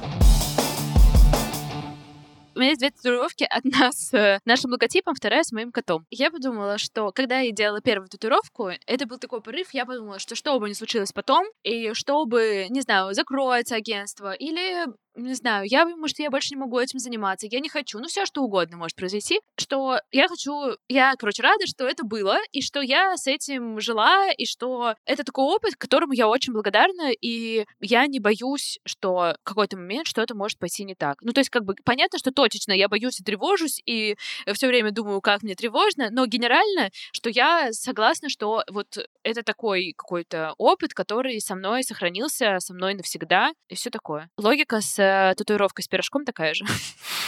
У 2.58 2.60
меня 2.60 2.70
есть 2.70 2.80
две 2.80 2.90
татуировки. 2.90 3.46
Одна 3.48 3.92
с 3.92 4.12
э, 4.16 4.40
нашим 4.46 4.72
логотипом, 4.72 5.14
вторая 5.14 5.44
с 5.44 5.52
моим 5.52 5.72
котом. 5.72 6.08
Я 6.10 6.32
подумала, 6.32 6.80
что 6.80 7.12
когда 7.12 7.38
я 7.38 7.52
делала 7.52 7.82
первую 7.82 8.10
татуировку, 8.10 8.72
это 8.88 9.06
был 9.06 9.20
такой 9.20 9.42
порыв, 9.42 9.76
я 9.76 9.86
подумала, 9.86 10.18
что 10.18 10.34
что 10.34 10.60
бы 10.60 10.68
ни 10.68 10.74
случилось 10.74 11.12
потом, 11.12 11.46
и 11.62 11.94
чтобы, 11.94 12.66
не 12.70 12.82
знаю, 12.82 13.14
закроется 13.14 13.76
агентство, 13.76 14.34
или 14.34 14.88
не 15.18 15.34
знаю, 15.34 15.66
я, 15.68 15.86
может, 15.86 16.20
я 16.20 16.30
больше 16.30 16.50
не 16.52 16.58
могу 16.58 16.80
этим 16.80 17.00
заниматься, 17.00 17.48
я 17.50 17.60
не 17.60 17.70
хочу, 17.70 18.00
ну, 18.00 18.08
все 18.08 18.26
что 18.26 18.44
угодно 18.44 18.78
может 18.78 18.96
произойти, 18.96 19.40
что 19.58 20.00
я 20.12 20.28
хочу, 20.28 20.76
я, 20.88 21.16
короче, 21.18 21.44
рада, 21.44 21.66
что 21.66 21.86
это 21.86 22.06
было, 22.06 22.38
и 22.52 22.62
что 22.62 22.82
я 22.82 23.18
с 23.18 23.28
этим 23.28 23.80
жила, 23.80 24.32
и 24.32 24.46
что 24.46 24.96
это 25.06 25.24
такой 25.24 25.46
опыт, 25.46 25.76
которому 25.76 26.14
я 26.14 26.28
очень 26.28 26.54
благодарна, 26.54 27.12
и 27.12 27.66
я 27.80 28.08
не 28.08 28.20
боюсь, 28.20 28.80
что 28.86 29.36
в 29.42 29.44
какой-то 29.44 29.78
момент 29.78 30.08
что-то 30.08 30.36
может 30.36 30.60
пойти 30.60 30.84
не 30.84 30.96
так. 30.96 31.18
Ну, 31.22 31.34
то 31.34 31.40
есть, 31.40 31.50
как 31.50 31.64
бы, 31.64 31.76
понятно, 31.84 32.20
что 32.20 32.32
точечно 32.32 32.72
я 32.72 32.88
боюсь 32.88 33.20
и 33.20 33.24
тревожусь, 33.24 33.82
и 33.86 34.16
все 34.54 34.68
время 34.68 34.92
думаю, 34.92 35.22
как 35.22 35.44
мне 35.44 35.56
тревожно, 35.56 36.10
но 36.12 36.26
генерально, 36.26 36.92
что 37.12 37.30
я 37.30 37.70
согласна, 37.72 38.30
что 38.30 38.64
вот 38.70 38.98
это 39.24 39.44
такой 39.44 39.94
какой-то 39.98 40.54
опыт, 40.58 40.94
который 40.94 41.40
со 41.42 41.56
мной 41.56 41.84
сохранился, 41.84 42.58
со 42.60 42.74
мной 42.74 42.94
навсегда, 42.94 43.52
и 43.70 43.76
все 43.76 43.90
такое. 43.90 44.30
Логика 44.38 44.82
с 44.82 44.98
э, 45.08 45.36
татуировкой 45.36 45.84
с 45.84 45.88
пирожком 45.88 46.26
такая 46.26 46.54
же. 46.54 46.66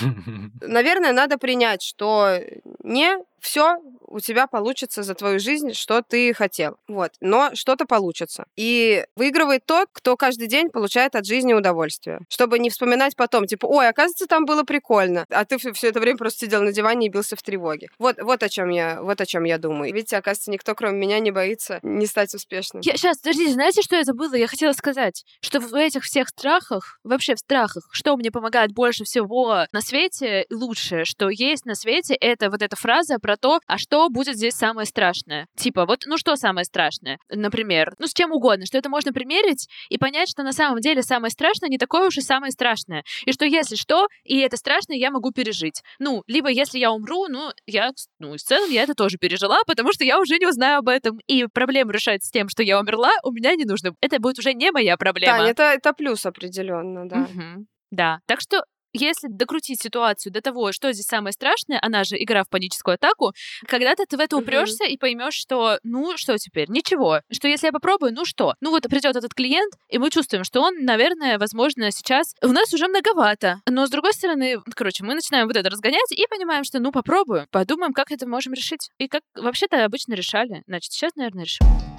Наверное, 0.62 1.14
надо 1.14 1.38
принять, 1.38 1.82
что 1.82 2.40
не 2.84 3.18
все 3.42 3.78
у 4.02 4.20
тебя 4.20 4.48
получится 4.48 5.04
за 5.04 5.14
твою 5.14 5.40
жизнь, 5.40 5.74
что 5.74 6.02
ты 6.02 6.34
хотел. 6.34 6.78
Вот. 6.88 7.12
Но 7.22 7.52
что-то 7.54 7.86
получится. 7.86 8.46
И 8.56 9.06
выигрывает 9.16 9.66
тот, 9.66 9.90
кто 9.92 10.18
каждый 10.18 10.48
день 10.48 10.70
получает 10.70 11.16
от 11.16 11.26
жизни 11.26 11.54
удовольствие. 11.54 12.20
Чтобы 12.30 12.60
не 12.60 12.70
вспоминать 12.70 13.16
потом, 13.16 13.46
типа, 13.46 13.66
ой, 13.68 13.88
оказывается, 13.88 14.28
там 14.28 14.46
было 14.46 14.64
прикольно. 14.64 15.26
А 15.30 15.46
ты 15.46 15.58
все 15.58 15.90
это 15.90 16.00
время 16.00 16.18
просто 16.18 16.46
сидел 16.46 16.64
на 16.64 16.72
диване 16.72 17.08
и 17.08 17.10
бился 17.10 17.36
в 17.36 17.44
тревоге. 17.44 17.90
Вот, 18.00 18.18
вот 18.22 18.42
о 18.44 18.50
чем 18.50 18.70
я, 18.70 19.02
вот 19.02 19.22
о 19.22 19.26
чем 19.26 19.44
я 19.44 19.58
думаю. 19.58 19.94
Видите, 19.94 20.18
оказывается, 20.18 20.52
никто, 20.52 20.76
кроме 20.76 20.98
меня, 20.98 21.20
не 21.20 21.32
боится 21.32 21.80
не 21.84 22.06
стать 22.08 22.34
успешным. 22.34 22.82
Я, 22.84 22.94
сейчас, 22.94 23.18
подождите, 23.18 23.54
знаете, 23.54 23.82
что 23.82 23.96
это 23.96 24.14
было? 24.14 24.36
Я 24.36 24.48
хотела 24.48 24.74
сказать, 24.74 25.26
что 25.42 25.60
в 25.60 25.74
этих 25.76 26.04
всех 26.04 26.30
страхах, 26.30 27.00
вообще 27.04 27.36
в 27.36 27.40
страхах, 27.40 27.90
что 27.92 28.16
мне 28.18 28.32
помогает 28.32 28.72
больше 28.72 29.04
всего 29.04 29.66
на 29.72 29.82
свете, 29.82 30.46
лучшее, 30.50 31.06
что 31.06 31.30
есть 31.30 31.66
на 31.66 31.76
свете, 31.76 32.16
это 32.16 32.50
вот 32.50 32.62
эта 32.62 32.76
фраза 32.76 33.20
про 33.20 33.29
то, 33.38 33.60
а 33.68 33.78
что 33.78 34.10
будет 34.10 34.36
здесь 34.36 34.54
самое 34.54 34.86
страшное. 34.86 35.48
Типа, 35.56 35.86
вот, 35.86 36.04
ну 36.06 36.18
что 36.18 36.36
самое 36.36 36.66
страшное? 36.66 37.20
Например, 37.30 37.94
ну 38.00 38.08
с 38.08 38.14
чем 38.14 38.32
угодно, 38.32 38.66
что 38.66 38.78
это 38.78 38.90
можно 38.90 39.14
примерить 39.14 39.68
и 39.90 39.98
понять, 39.98 40.30
что 40.30 40.44
на 40.44 40.54
самом 40.54 40.80
деле 40.80 41.02
самое 41.02 41.32
страшное 41.32 41.70
не 41.70 41.78
такое 41.78 42.08
уж 42.08 42.18
и 42.18 42.22
самое 42.22 42.52
страшное. 42.52 43.04
И 43.26 43.32
что 43.32 43.46
если 43.46 43.76
что, 43.76 44.08
и 44.24 44.40
это 44.40 44.58
страшное, 44.58 44.98
я 44.98 45.12
могу 45.12 45.32
пережить. 45.32 45.82
Ну, 46.00 46.24
либо 46.28 46.50
если 46.50 46.80
я 46.80 46.92
умру, 46.92 47.28
ну, 47.28 47.52
я, 47.66 47.92
ну, 48.20 48.34
в 48.34 48.38
целом 48.38 48.70
я 48.70 48.84
это 48.84 48.94
тоже 48.94 49.18
пережила, 49.18 49.60
потому 49.66 49.92
что 49.94 50.04
я 50.04 50.20
уже 50.20 50.38
не 50.38 50.48
узнаю 50.48 50.80
об 50.80 50.90
этом. 50.90 51.20
И 51.28 51.46
проблему 51.46 51.92
решать 51.92 52.24
с 52.24 52.32
тем, 52.32 52.50
что 52.50 52.64
я 52.64 52.80
умерла, 52.80 53.12
у 53.24 53.32
меня 53.32 53.56
не 53.56 53.66
нужно. 53.66 53.94
Это 54.02 54.20
будет 54.20 54.40
уже 54.40 54.54
не 54.54 54.72
моя 54.72 54.98
проблема. 54.98 55.40
Да, 55.40 55.48
это, 55.50 55.64
это 55.64 55.94
плюс 55.94 56.26
определенно, 56.26 57.08
да. 57.08 57.18
Мгм. 57.18 57.68
Да. 57.92 58.20
Так 58.28 58.40
что 58.42 58.64
если 58.94 59.28
докрутить 59.28 59.82
ситуацию 59.82 60.34
до 60.34 60.42
того, 60.42 60.72
что 60.72 60.92
здесь 60.92 61.06
самое 61.06 61.34
страшное, 61.34 61.80
она 61.82 62.04
же 62.04 62.16
игра 62.22 62.44
в 62.44 62.50
паническую 62.50 62.96
атаку, 62.96 63.34
когда-то 63.68 64.06
ты 64.08 64.18
в 64.18 64.20
это 64.20 64.38
упрешься 64.38 64.86
и 64.86 64.98
поймешь, 64.98 65.36
что 65.36 65.80
ну 65.84 66.18
что 66.18 66.38
теперь, 66.38 66.70
ничего, 66.70 67.22
что 67.32 67.48
если 67.48 67.68
я 67.68 67.72
попробую, 67.72 68.14
ну 68.14 68.26
что, 68.26 68.56
ну 68.62 68.72
вот 68.72 68.84
придет 68.84 69.16
этот 69.16 69.34
клиент, 69.34 69.74
и 69.90 69.98
мы 69.98 70.10
чувствуем, 70.10 70.44
что 70.44 70.62
он, 70.62 70.84
наверное, 70.84 71.38
возможно, 71.38 71.92
сейчас 71.92 72.36
у 72.42 72.50
нас 72.50 72.74
уже 72.74 72.88
многовато, 72.88 73.62
но 73.68 73.86
с 73.86 73.90
другой 73.90 74.14
стороны, 74.14 74.58
короче, 74.76 75.04
мы 75.04 75.14
начинаем 75.16 75.48
вот 75.48 75.56
это 75.56 75.70
разгонять 75.70 76.12
и 76.12 76.26
понимаем, 76.30 76.64
что 76.64 76.80
ну 76.80 76.92
попробуем, 76.92 77.46
подумаем, 77.52 77.94
как 77.94 78.12
это 78.12 78.28
можем 78.28 78.54
решить. 78.54 78.90
И 78.98 79.08
как 79.08 79.24
вообще-то 79.36 79.84
обычно 79.86 80.14
решали, 80.14 80.64
значит 80.68 80.92
сейчас, 80.92 81.16
наверное, 81.16 81.44
решим. 81.44 81.99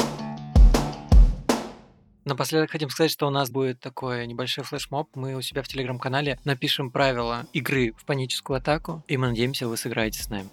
Напоследок 2.31 2.71
хотим 2.71 2.91
сказать, 2.91 3.11
что 3.11 3.27
у 3.27 3.31
нас 3.31 3.51
будет 3.51 3.81
такой 3.81 4.25
небольшой 4.25 4.63
флешмоб. 4.63 5.09
Мы 5.17 5.35
у 5.35 5.43
себя 5.43 5.65
в 5.65 5.69
телеграм-канале 5.69 6.39
напишем 6.45 6.93
правила 6.93 7.45
игры 7.53 7.93
в 7.99 8.05
паническую 8.05 8.57
атаку, 8.59 9.03
и 9.09 9.17
мы 9.17 9.31
надеемся, 9.31 9.67
вы 9.67 9.77
сыграете 9.77 10.23
с 10.23 10.29
нами. 10.29 10.49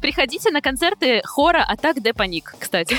Приходите 0.00 0.50
на 0.50 0.62
концерты 0.62 1.20
хора 1.26 1.62
Атак 1.68 2.02
де 2.02 2.14
Паник, 2.14 2.54
кстати. 2.58 2.96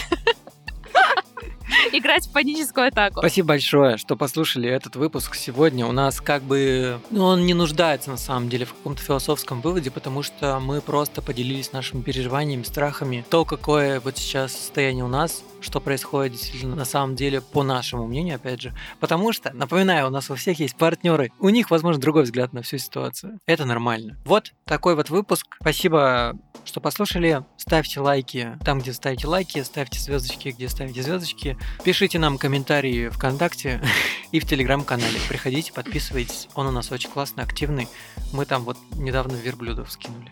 Играть 1.91 2.27
в 2.27 2.33
паническую 2.33 2.89
атаку. 2.89 3.21
Спасибо 3.21 3.49
большое, 3.49 3.97
что 3.97 4.15
послушали 4.15 4.69
этот 4.69 4.95
выпуск 4.97 5.33
сегодня. 5.33 5.87
У 5.87 5.91
нас 5.91 6.21
как 6.21 6.43
бы... 6.43 6.99
Ну, 7.09 7.23
он 7.23 7.47
не 7.47 7.55
нуждается 7.55 8.11
на 8.11 8.17
самом 8.17 8.49
деле 8.49 8.65
в 8.65 8.73
каком-то 8.73 9.01
философском 9.01 9.61
выводе, 9.61 9.89
потому 9.89 10.21
что 10.21 10.59
мы 10.59 10.81
просто 10.81 11.23
поделились 11.23 11.73
нашими 11.73 12.03
переживаниями, 12.03 12.61
страхами. 12.61 13.25
То, 13.29 13.43
какое 13.45 13.99
вот 14.01 14.17
сейчас 14.17 14.51
состояние 14.51 15.03
у 15.03 15.07
нас, 15.07 15.43
что 15.61 15.79
происходит 15.79 16.33
действительно 16.33 16.75
на 16.75 16.85
самом 16.85 17.15
деле, 17.15 17.41
по 17.41 17.63
нашему 17.63 18.07
мнению, 18.07 18.35
опять 18.35 18.61
же. 18.61 18.73
Потому 18.99 19.31
что, 19.31 19.51
напоминаю, 19.53 20.07
у 20.07 20.09
нас 20.09 20.29
у 20.29 20.35
всех 20.35 20.59
есть 20.59 20.75
партнеры. 20.75 21.31
У 21.39 21.49
них, 21.49 21.71
возможно, 21.71 22.01
другой 22.01 22.23
взгляд 22.23 22.53
на 22.53 22.61
всю 22.61 22.77
ситуацию. 22.77 23.39
Это 23.45 23.65
нормально. 23.65 24.17
Вот 24.25 24.53
такой 24.65 24.95
вот 24.95 25.09
выпуск. 25.09 25.57
Спасибо, 25.61 26.37
что 26.65 26.81
послушали. 26.81 27.43
Ставьте 27.57 27.99
лайки 27.99 28.57
там, 28.63 28.79
где 28.79 28.93
ставите 28.93 29.27
лайки, 29.27 29.61
ставьте 29.63 29.99
звездочки, 29.99 30.49
где 30.49 30.69
ставите 30.69 31.01
звездочки. 31.01 31.57
Пишите 31.83 32.19
нам 32.19 32.37
комментарии 32.37 33.09
ВКонтакте 33.09 33.81
и 34.31 34.39
в 34.39 34.45
Телеграм-канале. 34.45 35.19
Приходите, 35.27 35.73
подписывайтесь. 35.73 36.47
Он 36.55 36.67
у 36.67 36.71
нас 36.71 36.91
очень 36.91 37.09
классный, 37.09 37.43
активный. 37.43 37.87
Мы 38.33 38.45
там 38.45 38.63
вот 38.63 38.77
недавно 38.95 39.35
верблюдов 39.35 39.91
скинули. 39.91 40.31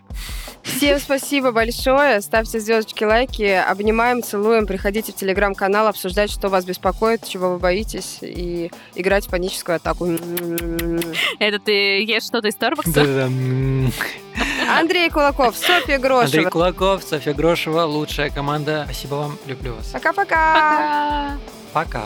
Всем 0.64 1.00
спасибо 1.00 1.52
большое. 1.52 2.22
Ставьте 2.22 2.60
звездочки, 2.60 3.04
лайки. 3.04 3.44
Обнимаем, 3.44 4.24
целуем. 4.24 4.68
Приходите 4.68 5.12
в 5.12 5.16
телеграм-канал, 5.20 5.88
обсуждать, 5.88 6.32
что 6.32 6.50
вас 6.50 6.66
беспокоит, 6.66 7.28
чего 7.28 7.52
вы 7.52 7.60
боитесь, 7.60 8.20
и 8.22 8.72
играть 8.96 9.28
в 9.28 9.30
паническую 9.30 9.76
атаку. 9.76 10.06
Это 11.40 11.60
ты 11.60 12.04
ешь 12.04 12.24
что-то 12.24 12.48
из 12.48 12.56
Starbucks? 12.56 12.92
Да-да-да. 12.92 13.26
М. 13.26 13.92
Андрей 14.70 15.10
Кулаков, 15.10 15.58
Софья 15.58 15.96
Андрей 15.96 15.98
Грошева. 15.98 16.50
Кулаков, 16.50 17.04
Софья 17.04 17.34
Грошева, 17.34 17.82
лучшая 17.84 18.30
команда. 18.30 18.84
Спасибо 18.86 19.16
вам, 19.16 19.38
люблю 19.46 19.76
вас. 19.76 19.88
Пока-пока. 19.88 21.38
Пока. 21.74 22.04
Пока. 22.04 22.06